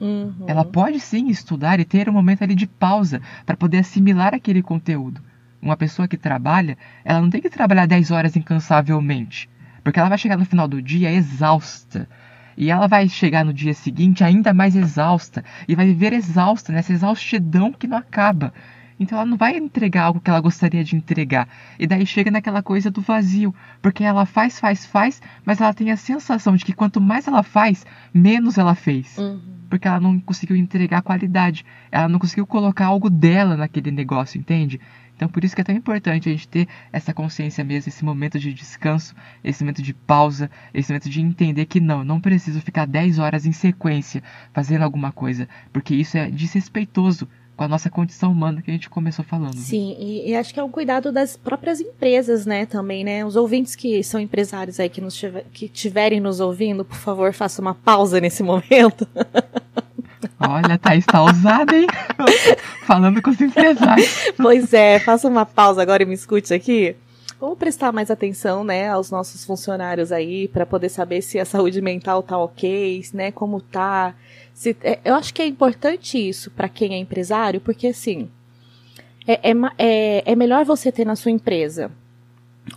Uhum. 0.00 0.44
Ela 0.46 0.64
pode 0.64 1.00
sim 1.00 1.28
estudar 1.28 1.80
e 1.80 1.84
ter 1.84 2.08
um 2.08 2.12
momento 2.12 2.42
ali 2.42 2.54
de 2.54 2.66
pausa 2.66 3.20
para 3.44 3.56
poder 3.56 3.78
assimilar 3.78 4.34
aquele 4.34 4.62
conteúdo 4.62 5.22
uma 5.66 5.76
pessoa 5.76 6.08
que 6.08 6.16
trabalha, 6.16 6.78
ela 7.04 7.20
não 7.20 7.30
tem 7.30 7.40
que 7.40 7.50
trabalhar 7.50 7.86
10 7.86 8.10
horas 8.10 8.36
incansavelmente. 8.36 9.48
Porque 9.82 9.98
ela 9.98 10.08
vai 10.08 10.18
chegar 10.18 10.36
no 10.36 10.44
final 10.44 10.66
do 10.66 10.80
dia 10.80 11.12
exausta. 11.12 12.08
E 12.56 12.70
ela 12.70 12.86
vai 12.86 13.08
chegar 13.08 13.44
no 13.44 13.52
dia 13.52 13.74
seguinte 13.74 14.24
ainda 14.24 14.54
mais 14.54 14.74
exausta. 14.74 15.44
E 15.68 15.74
vai 15.74 15.86
viver 15.86 16.12
exausta 16.12 16.72
nessa 16.72 16.92
exaustidão 16.92 17.72
que 17.72 17.86
não 17.86 17.98
acaba. 17.98 18.52
Então 18.98 19.18
ela 19.18 19.26
não 19.26 19.36
vai 19.36 19.56
entregar 19.56 20.04
algo 20.04 20.20
que 20.20 20.30
ela 20.30 20.40
gostaria 20.40 20.82
de 20.82 20.96
entregar. 20.96 21.48
E 21.78 21.86
daí 21.86 22.06
chega 22.06 22.30
naquela 22.30 22.62
coisa 22.62 22.90
do 22.90 23.00
vazio. 23.02 23.54
Porque 23.82 24.02
ela 24.02 24.24
faz, 24.24 24.58
faz, 24.58 24.86
faz, 24.86 25.20
mas 25.44 25.60
ela 25.60 25.74
tem 25.74 25.90
a 25.90 25.96
sensação 25.96 26.56
de 26.56 26.64
que 26.64 26.72
quanto 26.72 27.00
mais 27.00 27.28
ela 27.28 27.42
faz, 27.42 27.84
menos 28.12 28.56
ela 28.56 28.74
fez. 28.74 29.18
Uhum. 29.18 29.40
Porque 29.68 29.86
ela 29.86 30.00
não 30.00 30.18
conseguiu 30.18 30.56
entregar 30.56 31.02
qualidade. 31.02 31.64
Ela 31.92 32.08
não 32.08 32.18
conseguiu 32.18 32.46
colocar 32.46 32.86
algo 32.86 33.10
dela 33.10 33.56
naquele 33.56 33.90
negócio, 33.90 34.38
entende? 34.38 34.80
Então 35.16 35.28
por 35.28 35.42
isso 35.42 35.54
que 35.54 35.62
é 35.62 35.64
tão 35.64 35.74
importante 35.74 36.28
a 36.28 36.32
gente 36.32 36.46
ter 36.46 36.68
essa 36.92 37.12
consciência 37.12 37.64
mesmo, 37.64 37.88
esse 37.88 38.04
momento 38.04 38.38
de 38.38 38.52
descanso, 38.52 39.14
esse 39.42 39.64
momento 39.64 39.82
de 39.82 39.94
pausa, 39.94 40.50
esse 40.72 40.92
momento 40.92 41.08
de 41.08 41.20
entender 41.20 41.64
que 41.64 41.80
não, 41.80 42.04
não 42.04 42.20
preciso 42.20 42.60
ficar 42.60 42.86
10 42.86 43.18
horas 43.18 43.46
em 43.46 43.52
sequência 43.52 44.22
fazendo 44.52 44.82
alguma 44.82 45.10
coisa, 45.10 45.48
porque 45.72 45.94
isso 45.94 46.18
é 46.18 46.30
desrespeitoso 46.30 47.26
com 47.56 47.64
a 47.64 47.68
nossa 47.68 47.88
condição 47.88 48.30
humana 48.30 48.60
que 48.60 48.70
a 48.70 48.74
gente 48.74 48.90
começou 48.90 49.24
falando. 49.24 49.54
Sim, 49.54 49.96
e, 49.98 50.30
e, 50.30 50.36
acho 50.36 50.52
que 50.52 50.60
é 50.60 50.62
um 50.62 50.70
cuidado 50.70 51.10
das 51.10 51.36
próprias 51.36 51.80
empresas, 51.80 52.44
né, 52.44 52.66
também, 52.66 53.02
né? 53.02 53.24
Os 53.24 53.34
ouvintes 53.34 53.74
que 53.74 54.02
são 54.02 54.20
empresários 54.20 54.78
aí 54.78 54.90
que 54.90 55.00
nos 55.00 55.18
que 55.52 55.68
tiverem 55.68 56.20
nos 56.20 56.38
ouvindo, 56.38 56.84
por 56.84 56.98
favor, 56.98 57.32
faça 57.32 57.62
uma 57.62 57.74
pausa 57.74 58.20
nesse 58.20 58.42
momento. 58.42 59.08
Olha, 60.38 60.76
Thaís 60.78 61.06
tá 61.06 61.22
ousada, 61.22 61.76
hein? 61.76 61.86
Falando 62.86 63.22
com 63.22 63.30
os 63.30 63.40
empresários. 63.40 64.32
Pois 64.36 64.72
é, 64.74 64.98
faça 64.98 65.28
uma 65.28 65.46
pausa 65.46 65.80
agora 65.80 66.02
e 66.02 66.06
me 66.06 66.14
escute 66.14 66.52
aqui. 66.52 66.94
Vamos 67.40 67.58
prestar 67.58 67.92
mais 67.92 68.10
atenção, 68.10 68.64
né, 68.64 68.88
aos 68.88 69.10
nossos 69.10 69.44
funcionários 69.44 70.10
aí, 70.10 70.48
para 70.48 70.64
poder 70.64 70.88
saber 70.88 71.20
se 71.20 71.38
a 71.38 71.44
saúde 71.44 71.82
mental 71.82 72.22
tá 72.22 72.38
ok, 72.38 73.04
né, 73.12 73.30
como 73.30 73.60
tá. 73.60 74.14
Se, 74.54 74.74
é, 74.82 74.98
eu 75.04 75.14
acho 75.14 75.34
que 75.34 75.42
é 75.42 75.46
importante 75.46 76.16
isso 76.16 76.50
para 76.50 76.68
quem 76.68 76.94
é 76.94 76.96
empresário, 76.96 77.60
porque 77.60 77.88
assim, 77.88 78.30
é, 79.26 79.50
é, 79.50 79.54
é, 79.76 80.32
é 80.32 80.36
melhor 80.36 80.64
você 80.64 80.90
ter 80.90 81.04
na 81.04 81.14
sua 81.14 81.30
empresa 81.30 81.90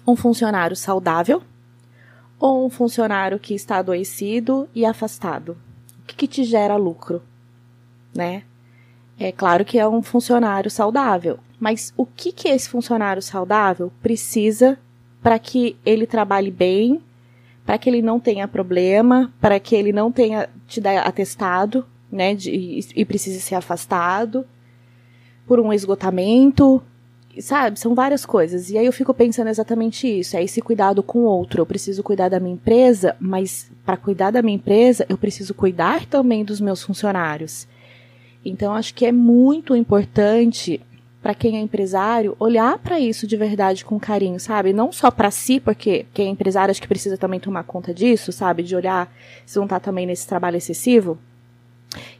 um 0.05 0.15
funcionário 0.15 0.75
saudável 0.75 1.41
ou 2.37 2.65
um 2.65 2.69
funcionário 2.69 3.39
que 3.39 3.53
está 3.53 3.77
adoecido 3.77 4.67
e 4.75 4.85
afastado. 4.85 5.57
O 6.01 6.05
que, 6.07 6.15
que 6.15 6.27
te 6.27 6.43
gera 6.43 6.75
lucro, 6.75 7.21
né? 8.13 8.43
É 9.19 9.31
claro 9.31 9.65
que 9.65 9.77
é 9.77 9.87
um 9.87 10.01
funcionário 10.01 10.71
saudável, 10.71 11.39
mas 11.59 11.93
o 11.97 12.05
que, 12.05 12.31
que 12.31 12.47
esse 12.47 12.69
funcionário 12.69 13.21
saudável 13.21 13.91
precisa 14.01 14.79
para 15.21 15.37
que 15.37 15.75
ele 15.85 16.07
trabalhe 16.07 16.49
bem, 16.49 17.01
para 17.65 17.77
que 17.77 17.89
ele 17.89 18.01
não 18.01 18.19
tenha 18.19 18.47
problema, 18.47 19.31
para 19.41 19.59
que 19.59 19.75
ele 19.75 19.91
não 19.91 20.11
tenha 20.11 20.49
te 20.67 20.79
dar 20.79 21.05
atestado, 21.05 21.85
né, 22.11 22.33
de, 22.33 22.49
e, 22.49 22.79
e 22.95 23.05
precise 23.05 23.41
ser 23.41 23.55
afastado 23.55 24.45
por 25.45 25.59
um 25.59 25.73
esgotamento, 25.73 26.81
sabe? 27.39 27.79
São 27.79 27.93
várias 27.93 28.25
coisas. 28.25 28.69
E 28.69 28.77
aí 28.77 28.85
eu 28.85 28.93
fico 28.93 29.13
pensando 29.13 29.49
exatamente 29.49 30.07
isso. 30.07 30.37
É 30.37 30.43
esse 30.43 30.61
cuidado 30.61 31.03
com 31.03 31.19
o 31.19 31.23
outro. 31.23 31.61
Eu 31.61 31.65
preciso 31.65 32.03
cuidar 32.03 32.29
da 32.29 32.39
minha 32.39 32.53
empresa, 32.53 33.15
mas 33.19 33.71
para 33.85 33.97
cuidar 33.97 34.31
da 34.31 34.41
minha 34.41 34.55
empresa, 34.55 35.05
eu 35.09 35.17
preciso 35.17 35.53
cuidar 35.53 36.05
também 36.05 36.43
dos 36.43 36.59
meus 36.61 36.81
funcionários. 36.83 37.67
Então 38.43 38.73
acho 38.73 38.93
que 38.93 39.05
é 39.05 39.11
muito 39.11 39.75
importante 39.75 40.81
para 41.21 41.33
quem 41.33 41.57
é 41.57 41.59
empresário 41.59 42.35
olhar 42.39 42.77
para 42.79 42.99
isso 42.99 43.27
de 43.27 43.35
verdade 43.35 43.83
com 43.83 43.99
carinho, 43.99 44.39
sabe? 44.39 44.71
Não 44.71 44.91
só 44.91 45.11
para 45.11 45.29
si, 45.29 45.59
porque 45.59 46.05
quem 46.13 46.27
é 46.27 46.29
empresário 46.29 46.71
acho 46.71 46.81
que 46.81 46.87
precisa 46.87 47.17
também 47.17 47.39
tomar 47.39 47.63
conta 47.63 47.93
disso, 47.93 48.31
sabe? 48.31 48.63
De 48.63 48.75
olhar 48.75 49.11
se 49.45 49.59
não 49.59 49.67
tá 49.67 49.79
também 49.79 50.05
nesse 50.05 50.27
trabalho 50.27 50.57
excessivo 50.57 51.17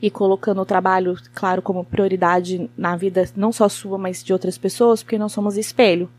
e 0.02 0.10
colocando 0.10 0.62
o 0.62 0.66
trabalho, 0.66 1.16
claro, 1.34 1.62
como 1.62 1.84
prioridade 1.84 2.70
na 2.78 2.96
vida 2.96 3.30
não 3.36 3.52
só 3.52 3.70
sua, 3.70 3.98
mas 3.98 4.24
de 4.24 4.34
outras 4.34 4.58
pessoas, 4.58 5.04
porque 5.04 5.18
nós 5.18 5.32
somos 5.32 5.58
espelho. 5.58 6.10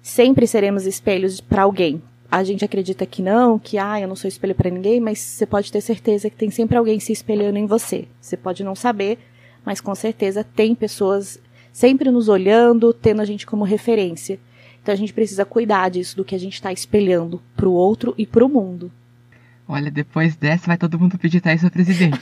Sempre 0.00 0.46
seremos 0.46 0.86
espelhos 0.86 1.40
para 1.40 1.62
alguém. 1.62 2.00
A 2.30 2.44
gente 2.44 2.64
acredita 2.64 3.06
que 3.06 3.22
não, 3.22 3.58
que 3.58 3.78
ah, 3.78 4.00
eu 4.00 4.06
não 4.06 4.16
sou 4.16 4.28
espelho 4.28 4.54
para 4.54 4.70
ninguém, 4.70 5.00
mas 5.00 5.18
você 5.18 5.46
pode 5.46 5.72
ter 5.72 5.80
certeza 5.80 6.28
que 6.28 6.36
tem 6.36 6.50
sempre 6.50 6.76
alguém 6.76 7.00
se 7.00 7.10
espelhando 7.10 7.58
em 7.58 7.64
você. 7.64 8.06
Você 8.20 8.36
pode 8.36 8.62
não 8.62 8.74
saber, 8.74 9.18
mas 9.64 9.80
com 9.80 9.94
certeza 9.94 10.44
tem 10.44 10.74
pessoas 10.74 11.40
sempre 11.72 12.10
nos 12.10 12.28
olhando, 12.28 12.92
tendo 12.92 13.22
a 13.22 13.24
gente 13.24 13.46
como 13.46 13.64
referência. 13.64 14.38
Então 14.82 14.92
a 14.92 14.96
gente 14.96 15.12
precisa 15.12 15.44
cuidar 15.44 15.90
disso, 15.90 16.16
do 16.16 16.24
que 16.24 16.34
a 16.34 16.38
gente 16.38 16.54
está 16.54 16.72
espelhando 16.72 17.40
para 17.56 17.68
o 17.68 17.72
outro 17.72 18.14
e 18.18 18.26
para 18.26 18.44
o 18.44 18.48
mundo. 18.48 18.90
Olha, 19.66 19.90
depois 19.90 20.36
dessa 20.36 20.66
vai 20.66 20.76
todo 20.76 20.98
mundo 20.98 21.18
pedir 21.18 21.40
Thaís 21.40 21.60
pra 21.60 21.70
presidente. 21.70 22.18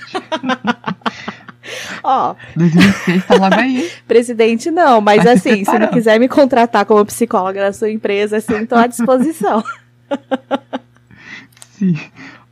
Ó. 2.02 2.34
2006 2.54 3.26
tá 3.26 3.34
logo 3.34 3.54
aí. 3.58 3.90
Presidente 4.06 4.70
não, 4.70 5.00
mas 5.00 5.26
assim, 5.26 5.64
se, 5.64 5.70
se 5.70 5.78
não 5.78 5.88
quiser 5.88 6.18
me 6.20 6.28
contratar 6.28 6.84
como 6.84 7.04
psicóloga 7.04 7.60
da 7.60 7.72
sua 7.72 7.90
empresa, 7.90 8.36
assim, 8.36 8.66
tô 8.66 8.76
à 8.76 8.86
disposição. 8.86 9.64
Sim. 11.72 11.94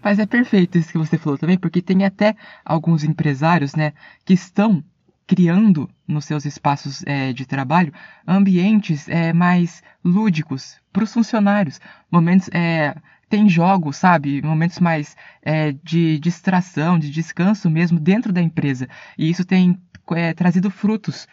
Mas 0.03 0.19
é 0.19 0.27
perfeito 0.27 0.77
isso 0.77 0.93
que 0.93 0.99
você 0.99 1.17
falou 1.17 1.39
também, 1.39 1.57
porque 1.57 1.81
tem 1.81 2.05
até 2.05 2.37
alguns 2.65 3.05
empresários, 3.05 3.75
né, 3.75 3.93
que 4.25 4.35
estão 4.35 4.85
criando 5.27 5.89
nos 6.07 6.27
seus 6.27 6.45
espaços 6.45 7.03
é, 7.07 7.33
de 7.33 7.47
trabalho 7.47 7.93
ambientes 8.27 9.09
é, 9.09 9.33
mais 9.33 9.83
lúdicos 10.05 10.79
para 10.93 11.05
os 11.05 11.13
funcionários, 11.13 11.81
momentos 12.11 12.51
é, 12.53 12.95
tem 13.29 13.49
jogos, 13.49 13.97
sabe? 13.97 14.41
Momentos 14.43 14.79
mais 14.79 15.17
é, 15.43 15.73
de 15.83 16.21
distração, 16.21 16.99
de 16.99 17.11
descanso 17.11 17.69
mesmo 17.69 17.99
dentro 17.99 18.33
da 18.33 18.41
empresa. 18.41 18.89
E 19.19 19.29
isso 19.29 19.45
tem 19.45 19.77
é, 20.13 20.33
trazido 20.33 20.71
frutos 20.71 21.27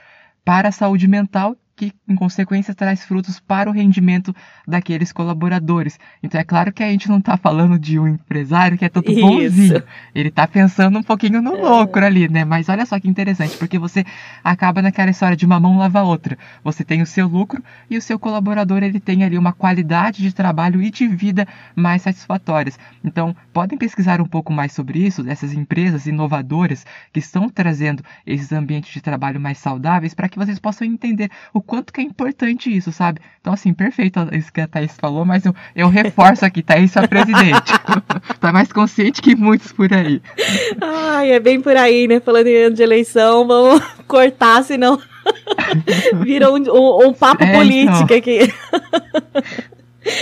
para 0.44 0.70
a 0.70 0.72
saúde 0.72 1.08
mental 1.08 1.56
que, 1.82 1.92
em 2.08 2.16
consequência, 2.16 2.76
traz 2.76 3.04
frutos 3.04 3.40
para 3.40 3.68
o 3.68 3.74
rendimento 3.74 4.36
daqueles 4.68 5.12
colaboradores. 5.12 6.00
Então, 6.22 6.40
é 6.40 6.44
claro 6.44 6.72
que 6.72 6.84
a 6.84 6.92
gente 6.92 7.10
não 7.10 7.18
está 7.18 7.36
falando 7.36 7.80
de 7.80 7.98
um 7.98 8.08
empresário 8.08 8.78
que 8.78 8.86
é 8.86 8.90
todo 8.90 9.12
Isso. 9.12 9.20
bonzinho. 9.20 9.84
Ele 10.14 10.30
está 10.30 10.48
pensando 10.48 11.00
um 11.00 11.02
pouquinho 11.02 11.42
no 11.42 11.56
é. 11.56 11.60
lucro 11.60 12.06
ali, 12.06 12.30
né? 12.30 12.46
Mas 12.46 12.70
olha 12.70 12.86
só 12.86 13.00
que 13.00 13.08
interessante, 13.08 13.58
porque 13.58 13.80
você 13.80 14.06
acaba 14.44 14.80
naquela 14.80 15.10
história 15.10 15.36
de 15.36 15.44
uma 15.44 15.60
mão 15.60 15.80
lava 15.80 16.02
a 16.02 16.04
outra. 16.04 16.38
Você 16.64 16.84
tem 16.84 17.02
o 17.02 17.06
seu 17.08 17.28
lucro 17.28 17.64
e 17.90 17.98
o 17.98 18.02
seu 18.02 18.20
colaborador, 18.20 18.84
ele 18.84 19.00
tem 19.00 19.24
ali 19.24 19.36
uma 19.36 19.52
qualidade 19.52 20.22
de 20.22 20.32
trabalho 20.32 20.84
e 20.84 20.92
de 20.92 21.08
vida 21.08 21.48
mais 21.76 22.04
satisfatórias. 22.04 22.78
Então, 23.04 23.36
podem 23.52 23.76
pesquisar 23.76 24.22
um 24.22 24.28
pouco 24.28 24.54
mais 24.54 24.72
sobre 24.72 25.00
isso, 25.00 25.24
dessas 25.24 25.52
empresas 25.52 26.06
inovadoras 26.06 26.86
que 27.12 27.20
estão 27.20 27.50
trazendo 27.50 28.04
esses 28.24 28.52
ambientes 28.52 28.94
de 28.94 29.02
trabalho 29.02 29.42
mais 29.42 29.58
saudáveis, 29.58 30.14
para 30.14 30.30
que 30.30 30.38
vocês 30.38 30.60
possam 30.60 30.86
entender 30.86 31.32
o 31.52 31.60
quanto 31.72 31.94
que 31.94 32.02
é 32.02 32.04
importante 32.04 32.70
isso, 32.70 32.92
sabe? 32.92 33.22
Então, 33.40 33.54
assim, 33.54 33.74
perfeito 33.74 34.20
isso 34.34 34.52
que 34.52 34.60
a 34.60 34.68
Thaís 34.68 34.92
falou, 35.00 35.24
mas 35.24 35.46
eu, 35.46 35.56
eu 35.74 35.88
reforço 35.88 36.44
aqui, 36.44 36.62
Thaís 36.62 36.94
é 36.98 37.08
presidente. 37.08 37.72
tá 38.42 38.52
mais 38.52 38.74
consciente 38.74 39.22
que 39.22 39.38
muitos 39.38 39.72
por 39.72 39.94
aí. 39.94 40.22
Ai, 40.82 41.32
é 41.32 41.40
bem 41.40 41.62
por 41.62 41.78
aí, 41.78 42.10
né? 42.10 42.20
Falando 42.20 42.48
em 42.48 42.66
ano 42.66 42.76
de 42.76 42.84
eleição, 42.84 43.48
vamos 43.48 43.82
cortar, 44.06 44.62
senão 44.66 45.00
vira 46.26 46.52
um, 46.52 46.58
um, 46.58 47.08
um 47.08 47.14
papo 47.14 47.42
é, 47.42 47.54
político 47.54 48.04
então. 48.04 48.18
aqui. 48.18 48.54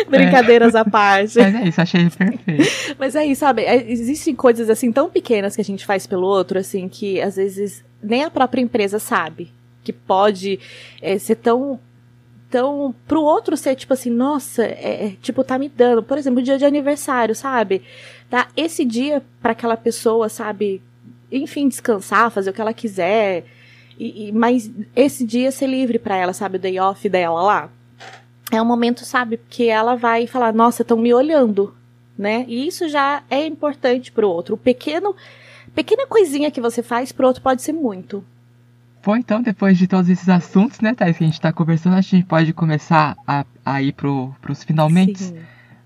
Brincadeiras 0.07 0.75
é. 0.75 0.79
à 0.79 0.85
parte. 0.85 1.39
Mas 1.39 1.55
é 1.55 1.67
isso, 1.67 1.81
achei 1.81 2.09
perfeito. 2.11 2.95
Mas 2.99 3.15
é 3.15 3.25
isso, 3.25 3.39
sabe? 3.39 3.63
É, 3.63 3.91
existem 3.91 4.35
coisas 4.35 4.69
assim 4.69 4.91
tão 4.91 5.09
pequenas 5.09 5.55
que 5.55 5.61
a 5.61 5.65
gente 5.65 5.83
faz 5.83 6.05
pelo 6.05 6.27
outro, 6.27 6.59
assim, 6.59 6.87
que 6.87 7.19
às 7.19 7.37
vezes 7.37 7.83
nem 8.03 8.23
a 8.23 8.29
própria 8.29 8.61
empresa 8.61 8.99
sabe 8.99 9.51
que 9.89 9.93
pode 9.93 10.59
é, 11.01 11.17
ser 11.17 11.35
tão 11.35 11.79
tão 12.49 12.95
pro 13.07 13.21
outro 13.21 13.55
ser 13.55 13.75
tipo 13.75 13.93
assim, 13.93 14.09
nossa, 14.09 14.63
é, 14.63 15.05
é, 15.05 15.15
tipo 15.21 15.43
tá 15.43 15.57
me 15.57 15.69
dando, 15.69 16.01
por 16.01 16.17
exemplo, 16.17 16.41
dia 16.41 16.57
de 16.57 16.65
aniversário, 16.65 17.35
sabe? 17.35 17.83
Tá 18.29 18.47
esse 18.55 18.85
dia 18.85 19.23
para 19.41 19.51
aquela 19.51 19.75
pessoa, 19.75 20.29
sabe? 20.29 20.81
Enfim, 21.31 21.67
descansar, 21.67 22.31
fazer 22.31 22.51
o 22.51 22.53
que 22.53 22.61
ela 22.61 22.73
quiser. 22.73 23.45
E, 23.97 24.27
e 24.27 24.31
mas 24.31 24.69
esse 24.95 25.25
dia 25.25 25.51
ser 25.51 25.67
livre 25.67 25.99
para 25.99 26.15
ela, 26.15 26.33
sabe, 26.33 26.57
o 26.57 26.59
day 26.59 26.79
off 26.79 27.07
dela 27.09 27.41
lá. 27.41 27.69
É 28.51 28.61
um 28.61 28.65
momento, 28.65 29.05
sabe, 29.05 29.39
que 29.49 29.67
ela 29.67 29.95
vai 29.95 30.25
falar, 30.25 30.53
nossa, 30.53 30.81
estão 30.81 30.97
me 30.97 31.13
olhando, 31.13 31.75
né? 32.17 32.45
E 32.47 32.67
isso 32.67 32.87
já 32.89 33.23
é 33.29 33.45
importante 33.45 34.11
pro 34.11 34.29
outro. 34.29 34.55
O 34.55 34.57
pequeno 34.57 35.15
pequena 35.75 36.07
coisinha 36.07 36.49
que 36.49 36.59
você 36.59 36.81
faz 36.81 37.11
pro 37.11 37.27
outro 37.27 37.43
pode 37.43 37.61
ser 37.61 37.73
muito. 37.73 38.23
Bom, 39.09 39.17
então, 39.17 39.41
depois 39.41 39.75
de 39.75 39.87
todos 39.87 40.07
esses 40.07 40.29
assuntos, 40.29 40.81
né, 40.81 40.93
Thais, 40.93 41.17
que 41.17 41.23
a 41.23 41.25
gente 41.25 41.33
está 41.33 41.51
conversando, 41.51 41.95
a 41.95 42.01
gente 42.01 42.27
pode 42.27 42.53
começar 42.53 43.17
a, 43.25 43.43
a 43.65 43.81
ir 43.81 43.91
pro, 43.93 44.35
pros 44.39 44.63
finalmente. 44.63 45.17
Sim. 45.17 45.39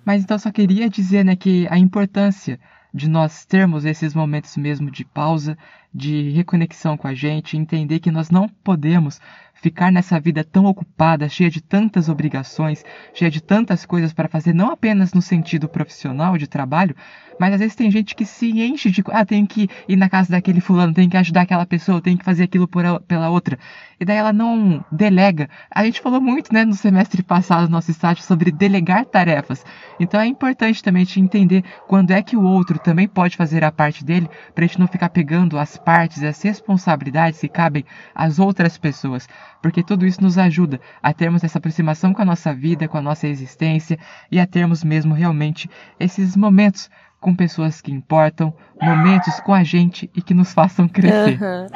Mas 0.04 0.22
então 0.22 0.38
só 0.38 0.52
queria 0.52 0.90
dizer, 0.90 1.24
né, 1.24 1.34
que 1.34 1.66
a 1.70 1.78
importância 1.78 2.60
de 2.94 3.10
nós 3.10 3.46
termos 3.46 3.86
esses 3.86 4.14
momentos 4.14 4.58
mesmo 4.58 4.92
de 4.92 5.06
pausa, 5.06 5.58
de 5.94 6.32
reconexão 6.32 6.98
com 6.98 7.08
a 7.08 7.14
gente, 7.14 7.56
entender 7.56 8.00
que 8.00 8.12
nós 8.12 8.30
não 8.30 8.50
podemos 8.50 9.22
ficar 9.54 9.90
nessa 9.90 10.20
vida 10.20 10.44
tão 10.44 10.66
ocupada, 10.66 11.30
cheia 11.30 11.50
de 11.50 11.62
tantas 11.62 12.10
obrigações, 12.10 12.84
cheia 13.14 13.32
de 13.32 13.42
tantas 13.42 13.86
coisas 13.86 14.12
para 14.12 14.28
fazer, 14.28 14.54
não 14.54 14.70
apenas 14.70 15.14
no 15.14 15.22
sentido 15.22 15.70
profissional 15.70 16.38
de 16.38 16.46
trabalho, 16.46 16.94
mas 17.40 17.54
às 17.54 17.60
vezes 17.60 17.76
tem 17.76 17.90
gente 17.92 18.16
que 18.16 18.26
se 18.26 18.50
enche 18.62 18.90
de. 18.90 19.04
Ah, 19.12 19.26
tem 19.26 19.46
que 19.46 19.70
ir 19.88 19.96
na 19.96 20.10
casa 20.10 20.32
daquele 20.32 20.62
fulano, 20.62 20.94
tem 20.94 21.10
que 21.10 21.18
ajudar 21.18 21.42
aquela 21.42 21.66
pessoa, 21.66 22.02
tem 22.02 22.18
que 22.18 22.24
fazer 22.24 22.44
aquilo 22.44 22.68
por 22.68 22.86
ela, 22.86 23.00
pela 23.00 23.30
outra. 23.30 23.58
E 24.00 24.06
daí 24.06 24.18
ela 24.18 24.34
não 24.34 24.84
delega. 24.92 25.50
A 25.72 25.86
gente 25.86 26.02
falou 26.02 26.20
muito, 26.20 26.54
né, 26.54 26.66
no 26.66 26.74
semestre 26.74 27.24
passado, 27.24 27.64
no 27.64 27.70
nosso 27.70 27.90
estágio, 27.90 28.24
sobre 28.24 28.52
delegar 28.52 29.06
tarefas. 29.06 29.66
Então 30.00 30.20
é 30.20 30.26
importante 30.26 30.84
também 30.84 31.06
te 31.06 31.20
entender 31.20 31.64
quando 31.88 32.12
é 32.12 32.22
que 32.22 32.36
o 32.36 32.44
outro 32.44 32.78
também 32.80 33.08
pode 33.08 33.38
fazer 33.38 33.64
a 33.64 33.72
parte 33.72 34.04
dele, 34.04 34.30
pra 34.54 34.66
gente 34.66 34.80
não 34.80 34.88
ficar 34.88 35.10
pegando 35.10 35.58
as 35.58 35.78
partes, 35.78 36.24
as 36.24 36.42
responsabilidades 36.42 37.40
que 37.40 37.48
cabem 37.48 37.86
às 38.14 38.40
outras 38.40 38.78
pessoas. 38.78 39.28
Porque 39.62 39.82
tudo 39.82 40.06
isso 40.06 40.22
nos 40.22 40.38
ajuda 40.38 40.82
a 41.02 41.14
termos 41.14 41.44
essa 41.44 41.58
aproximação 41.58 42.14
com 42.14 42.22
a 42.22 42.26
nossa 42.26 42.54
vida, 42.54 42.88
com 42.88 42.98
a 42.98 43.02
nossa 43.02 43.28
existência 43.28 43.98
e 44.30 44.40
a 44.40 44.46
termos 44.46 44.84
mesmo 44.84 45.14
realmente 45.14 45.70
esses 46.00 46.36
momentos 46.36 46.90
com 47.24 47.34
pessoas 47.34 47.80
que 47.80 47.90
importam, 47.90 48.54
momentos 48.80 49.40
com 49.40 49.54
a 49.54 49.64
gente 49.64 50.12
e 50.14 50.22
que 50.22 50.34
nos 50.34 50.54
façam 50.54 50.88
crescer. 50.90 51.42
Uhum. 51.42 51.68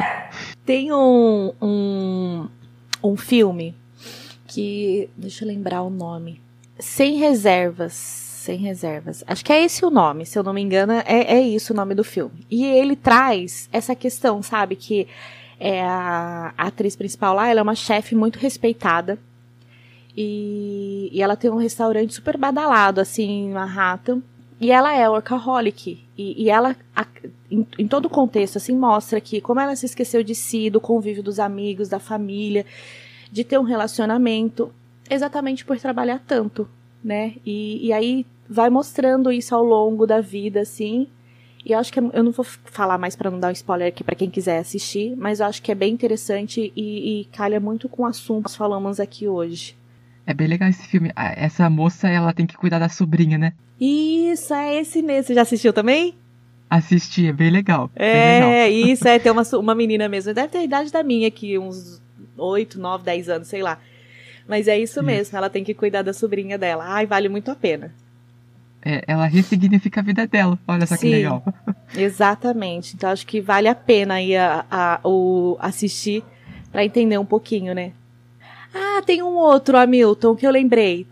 Tem 0.65 0.91
um, 0.91 1.53
um, 1.61 2.49
um 3.01 3.15
filme 3.15 3.73
que. 4.45 5.09
Deixa 5.15 5.45
eu 5.45 5.47
lembrar 5.47 5.81
o 5.81 5.89
nome. 5.89 6.41
Sem 6.77 7.17
reservas. 7.17 7.93
Sem 7.93 8.57
reservas. 8.59 9.23
Acho 9.25 9.43
que 9.43 9.53
é 9.53 9.63
esse 9.63 9.85
o 9.85 9.89
nome, 9.89 10.25
se 10.25 10.37
eu 10.37 10.43
não 10.43 10.53
me 10.53 10.61
engano, 10.61 10.93
é, 10.93 11.05
é 11.05 11.41
isso 11.41 11.73
o 11.73 11.75
nome 11.75 11.95
do 11.95 12.03
filme. 12.03 12.45
E 12.51 12.65
ele 12.65 12.95
traz 12.95 13.69
essa 13.71 13.95
questão, 13.95 14.43
sabe, 14.43 14.75
que 14.75 15.07
é 15.59 15.81
a, 15.81 16.53
a 16.57 16.67
atriz 16.67 16.95
principal 16.95 17.33
lá, 17.35 17.47
ela 17.47 17.61
é 17.61 17.63
uma 17.63 17.75
chefe 17.75 18.15
muito 18.15 18.37
respeitada. 18.37 19.17
E, 20.15 21.09
e 21.11 21.21
ela 21.21 21.35
tem 21.35 21.51
um 21.51 21.57
restaurante 21.57 22.13
super 22.13 22.37
badalado, 22.37 22.99
assim, 22.99 23.47
em 23.47 23.51
Manhattan. 23.51 24.21
E 24.59 24.71
ela 24.71 24.95
é 24.95 25.07
workaholic. 25.07 26.03
E, 26.17 26.43
e 26.43 26.49
ela, 26.49 26.75
a, 26.95 27.05
em, 27.49 27.65
em 27.77 27.87
todo 27.87 28.05
o 28.05 28.09
contexto, 28.09 28.57
assim, 28.57 28.75
mostra 28.75 29.21
que 29.21 29.39
como 29.39 29.59
ela 29.59 29.75
se 29.75 29.85
esqueceu 29.85 30.23
de 30.23 30.33
si, 30.33 30.69
do 30.69 30.81
convívio 30.81 31.23
dos 31.23 31.39
amigos, 31.39 31.89
da 31.89 31.99
família, 31.99 32.65
de 33.31 33.43
ter 33.43 33.59
um 33.59 33.63
relacionamento, 33.63 34.73
exatamente 35.09 35.63
por 35.63 35.77
trabalhar 35.79 36.21
tanto, 36.25 36.67
né? 37.03 37.35
E, 37.45 37.87
e 37.87 37.93
aí 37.93 38.25
vai 38.49 38.69
mostrando 38.69 39.31
isso 39.31 39.53
ao 39.53 39.63
longo 39.63 40.07
da 40.07 40.21
vida, 40.21 40.61
assim. 40.61 41.07
E 41.65 41.73
eu 41.73 41.79
acho 41.79 41.91
que 41.91 41.99
é, 41.99 42.03
eu 42.13 42.23
não 42.23 42.31
vou 42.31 42.45
falar 42.45 42.97
mais 42.97 43.15
para 43.15 43.29
não 43.29 43.39
dar 43.39 43.49
um 43.49 43.51
spoiler 43.51 43.89
aqui 43.89 44.03
para 44.03 44.15
quem 44.15 44.29
quiser 44.29 44.59
assistir, 44.59 45.15
mas 45.17 45.39
eu 45.39 45.45
acho 45.45 45.61
que 45.61 45.71
é 45.71 45.75
bem 45.75 45.93
interessante 45.93 46.71
e, 46.75 47.21
e 47.21 47.25
calha 47.25 47.59
muito 47.59 47.89
com 47.89 48.03
o 48.03 48.05
assunto 48.05 48.45
que 48.45 48.49
nós 48.49 48.55
falamos 48.55 48.99
aqui 48.99 49.27
hoje. 49.27 49.75
É 50.27 50.33
bem 50.33 50.47
legal 50.47 50.67
esse 50.67 50.85
filme. 50.85 51.09
Essa 51.15 51.69
moça, 51.69 52.09
ela 52.09 52.33
tem 52.33 52.45
que 52.45 52.57
cuidar 52.57 52.79
da 52.79 52.89
sobrinha, 52.89 53.37
né? 53.37 53.53
Isso, 53.79 54.53
é 54.53 54.75
esse 54.75 55.01
mesmo. 55.01 55.23
Você 55.23 55.33
já 55.33 55.43
assistiu 55.43 55.71
também? 55.71 56.15
Assisti, 56.69 57.27
é 57.27 57.31
bem 57.31 57.49
legal. 57.49 57.89
É, 57.95 58.41
bem 58.41 58.49
legal. 58.49 58.91
isso, 58.91 59.07
é. 59.07 59.17
Tem 59.17 59.31
uma, 59.31 59.43
uma 59.53 59.73
menina 59.73 60.09
mesmo. 60.09 60.33
Deve 60.33 60.49
ter 60.49 60.57
a 60.57 60.63
idade 60.65 60.91
da 60.91 61.01
minha 61.01 61.29
aqui, 61.29 61.57
uns 61.57 62.01
8, 62.37 62.77
9, 62.77 63.05
10 63.05 63.29
anos, 63.29 63.47
sei 63.47 63.63
lá. 63.63 63.79
Mas 64.45 64.67
é 64.67 64.77
isso 64.77 65.01
mesmo, 65.03 65.37
ela 65.37 65.49
tem 65.49 65.63
que 65.63 65.73
cuidar 65.73 66.01
da 66.01 66.13
sobrinha 66.13 66.57
dela. 66.57 66.85
Ai, 66.85 67.05
vale 67.05 67.27
muito 67.27 67.51
a 67.51 67.55
pena. 67.55 67.93
É, 68.81 69.03
ela 69.07 69.25
ressignifica 69.25 69.99
a 69.99 70.03
vida 70.03 70.25
dela. 70.25 70.57
Olha 70.67 70.85
só 70.85 70.95
Sim, 70.95 71.07
que 71.07 71.15
legal. 71.15 71.43
Exatamente. 71.95 72.95
Então 72.95 73.09
acho 73.09 73.25
que 73.27 73.41
vale 73.41 73.67
a 73.67 73.75
pena 73.75 74.15
aí 74.15 74.35
a, 74.35 74.65
a, 74.69 74.99
o 75.03 75.57
assistir 75.59 76.23
para 76.71 76.85
entender 76.85 77.17
um 77.17 77.25
pouquinho, 77.25 77.73
né? 77.73 77.91
Ah, 78.79 79.01
tem 79.01 79.23
um 79.23 79.35
outro, 79.35 79.75
Hamilton, 79.77 80.35
que 80.35 80.45
eu 80.45 80.51
lembrei. 80.51 81.05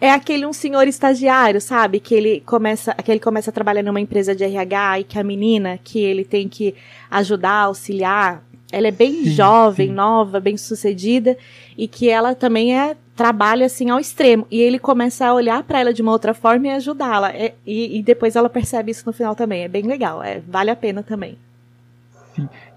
É 0.00 0.10
aquele 0.10 0.46
um 0.46 0.52
senhor 0.52 0.88
estagiário, 0.88 1.60
sabe? 1.60 2.00
Que 2.00 2.14
ele 2.14 2.40
começa, 2.40 2.94
que 2.94 3.10
ele 3.10 3.20
começa 3.20 3.50
a 3.50 3.52
trabalhar 3.52 3.82
numa 3.82 4.00
empresa 4.00 4.34
de 4.34 4.44
RH 4.44 5.00
e 5.00 5.04
que 5.04 5.18
a 5.18 5.24
menina 5.24 5.78
que 5.82 5.98
ele 5.98 6.24
tem 6.24 6.48
que 6.48 6.74
ajudar, 7.10 7.64
auxiliar, 7.64 8.42
ela 8.72 8.88
é 8.88 8.90
bem 8.90 9.24
sim, 9.24 9.30
jovem, 9.30 9.88
sim. 9.88 9.94
nova, 9.94 10.40
bem 10.40 10.56
sucedida 10.56 11.36
e 11.76 11.88
que 11.88 12.08
ela 12.08 12.34
também 12.34 12.78
é 12.78 12.96
trabalha 13.16 13.66
assim 13.66 13.90
ao 13.90 14.00
extremo 14.00 14.46
e 14.50 14.60
ele 14.60 14.78
começa 14.78 15.26
a 15.26 15.34
olhar 15.34 15.62
para 15.62 15.80
ela 15.80 15.92
de 15.92 16.00
uma 16.00 16.12
outra 16.12 16.32
forma 16.32 16.68
e 16.68 16.70
ajudá-la 16.70 17.30
é, 17.30 17.52
e, 17.66 17.98
e, 17.98 18.02
depois 18.02 18.34
ela 18.34 18.48
percebe 18.48 18.90
isso 18.90 19.02
no 19.04 19.12
final 19.12 19.34
também 19.34 19.62
é 19.62 19.68
bem 19.68 19.82
legal 19.82 20.22
é 20.22 20.40
vale 20.48 20.70
a 20.70 20.76
pena 20.76 21.02
também 21.02 21.36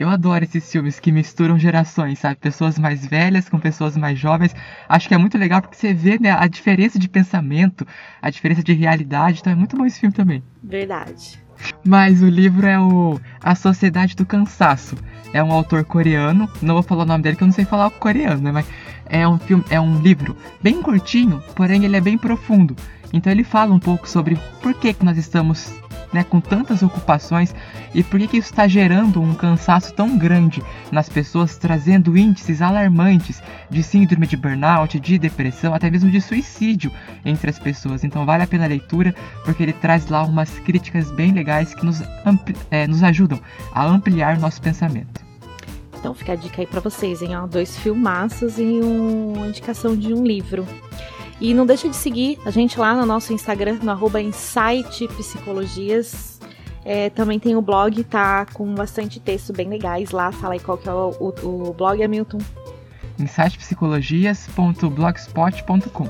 eu 0.03 0.09
adoro 0.09 0.43
esses 0.43 0.69
filmes 0.69 0.99
que 0.99 1.11
misturam 1.11 1.57
gerações 1.57 2.19
sabe 2.19 2.35
pessoas 2.35 2.77
mais 2.77 3.05
velhas 3.05 3.47
com 3.47 3.59
pessoas 3.59 3.95
mais 3.95 4.19
jovens 4.19 4.55
acho 4.87 5.07
que 5.07 5.13
é 5.13 5.17
muito 5.17 5.37
legal 5.37 5.61
porque 5.61 5.75
você 5.75 5.93
vê 5.93 6.19
né, 6.19 6.31
a 6.31 6.47
diferença 6.47 6.99
de 6.99 7.07
pensamento 7.07 7.87
a 8.21 8.29
diferença 8.29 8.63
de 8.63 8.73
realidade 8.73 9.39
então 9.39 9.53
é 9.53 9.55
muito 9.55 9.77
bom 9.77 9.85
esse 9.85 9.99
filme 9.99 10.13
também 10.13 10.43
verdade 10.61 11.41
mas 11.85 12.21
o 12.21 12.27
livro 12.27 12.67
é 12.67 12.79
o 12.79 13.19
A 13.41 13.55
Sociedade 13.55 14.15
do 14.15 14.25
Cansaço. 14.25 14.97
É 15.31 15.41
um 15.41 15.51
autor 15.51 15.85
coreano, 15.85 16.49
não 16.61 16.73
vou 16.73 16.83
falar 16.83 17.03
o 17.03 17.05
nome 17.05 17.23
dele 17.23 17.37
que 17.37 17.43
eu 17.43 17.47
não 17.47 17.53
sei 17.53 17.63
falar 17.63 17.87
o 17.87 17.91
coreano, 17.91 18.41
né? 18.41 18.51
Mas 18.51 18.65
é 19.05 19.25
um 19.27 19.39
filme, 19.39 19.63
é 19.69 19.79
um 19.79 19.99
livro 19.99 20.35
bem 20.61 20.81
curtinho, 20.81 21.41
porém 21.55 21.85
ele 21.85 21.95
é 21.95 22.01
bem 22.01 22.17
profundo. 22.17 22.75
Então 23.13 23.31
ele 23.31 23.43
fala 23.43 23.73
um 23.73 23.79
pouco 23.79 24.09
sobre 24.09 24.37
por 24.61 24.73
que, 24.73 24.93
que 24.93 25.05
nós 25.05 25.17
estamos 25.17 25.73
né, 26.14 26.24
com 26.24 26.39
tantas 26.39 26.84
ocupações 26.84 27.53
e 27.93 28.03
por 28.03 28.20
que, 28.20 28.28
que 28.28 28.38
isso 28.38 28.51
está 28.51 28.68
gerando 28.68 29.22
um 29.22 29.34
cansaço 29.34 29.93
tão 29.93 30.18
grande 30.18 30.61
nas 30.91 31.09
pessoas, 31.09 31.57
trazendo 31.57 32.18
índices 32.18 32.61
alarmantes 32.61 33.41
de 33.70 33.82
síndrome 33.82 34.28
de 34.28 34.38
burnout, 34.38 34.99
de 34.99 35.18
depressão, 35.18 35.74
até 35.74 35.89
mesmo 35.89 36.09
de 36.09 36.22
suicídio 36.22 36.91
entre 37.26 37.49
as 37.49 37.59
pessoas. 37.59 38.03
Então 38.03 38.26
vale 38.26 38.43
a 38.43 38.47
pena 38.47 38.66
a 38.66 38.68
leitura 38.68 39.14
porque 39.43 39.64
ele 39.64 39.74
traz 39.74 40.07
lá 40.07 40.24
umas 40.24 40.49
críticas 40.59 41.11
bem 41.11 41.32
legais 41.32 41.74
que 41.74 41.86
nos, 41.86 42.01
é, 42.70 42.88
nos 42.88 43.03
ajudam 43.03 43.39
a 43.74 43.86
ampliar 43.86 44.39
nosso 44.39 44.61
pensamento. 44.61 45.24
Então 46.03 46.14
fica 46.14 46.34
a 46.34 46.36
dica 46.36 46.61
aí 46.61 46.68
para 46.68 46.82
vocês, 46.82 47.22
hein? 47.22 47.34
Ó, 47.38 47.47
dois 47.47 47.78
filmaços 47.78 48.59
e 48.59 48.82
uma 48.82 49.47
indicação 49.47 49.95
de 49.95 50.14
um 50.14 50.22
livro. 50.22 50.68
E 51.39 51.53
não 51.53 51.65
deixa 51.65 51.88
de 51.89 51.95
seguir 51.95 52.38
a 52.45 52.51
gente 52.51 52.77
lá 52.79 52.95
no 52.95 53.05
nosso 53.05 53.34
Instagram, 53.34 53.79
no 53.81 53.91
arroba 53.91 54.21
Insight 54.21 55.07
Psicologias. 55.09 56.39
É, 56.86 57.09
também 57.09 57.39
tem 57.39 57.55
o 57.55 57.61
blog, 57.61 58.03
tá 58.03 58.45
com 58.53 58.73
bastante 58.73 59.17
texto 59.19 59.53
bem 59.53 59.69
legais 59.69 60.11
lá. 60.11 60.31
Fala 60.31 60.53
aí 60.53 60.59
qual 60.59 60.77
que 60.77 60.88
é 60.89 60.93
o, 60.93 61.09
o, 61.19 61.69
o 61.69 61.73
blog, 61.73 62.03
Hamilton. 62.03 62.39
insightpsicologias.blogspot.com 63.19 66.09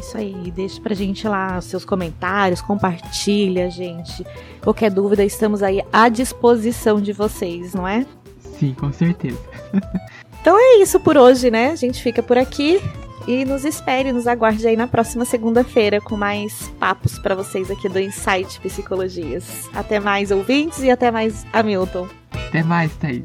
Isso 0.00 0.16
aí, 0.16 0.52
deixa 0.54 0.80
pra 0.80 0.94
gente 0.94 1.26
lá 1.28 1.58
os 1.58 1.64
seus 1.66 1.84
comentários, 1.84 2.60
compartilha, 2.60 3.70
gente. 3.70 4.26
Qualquer 4.60 4.90
dúvida, 4.90 5.24
estamos 5.24 5.62
aí 5.62 5.80
à 5.92 6.08
disposição 6.08 7.00
de 7.00 7.12
vocês, 7.12 7.74
não 7.74 7.86
é? 7.86 8.04
Sim, 8.58 8.74
com 8.74 8.92
certeza. 8.92 9.38
então 10.40 10.58
é 10.58 10.82
isso 10.82 10.98
por 10.98 11.16
hoje, 11.16 11.48
né? 11.48 11.70
A 11.70 11.76
gente 11.76 12.02
fica 12.02 12.20
por 12.22 12.36
aqui. 12.36 12.80
E 13.28 13.44
nos 13.44 13.66
espere, 13.66 14.10
nos 14.10 14.26
aguarde 14.26 14.66
aí 14.66 14.74
na 14.74 14.86
próxima 14.86 15.22
segunda-feira 15.22 16.00
com 16.00 16.16
mais 16.16 16.72
papos 16.80 17.18
para 17.18 17.34
vocês 17.34 17.70
aqui 17.70 17.86
do 17.86 18.00
Insight 18.00 18.58
Psicologias. 18.58 19.68
Até 19.74 20.00
mais, 20.00 20.30
ouvintes, 20.30 20.82
e 20.82 20.90
até 20.90 21.10
mais, 21.10 21.44
Hamilton. 21.52 22.08
Até 22.32 22.62
mais, 22.62 22.90
Thaís. 22.96 23.24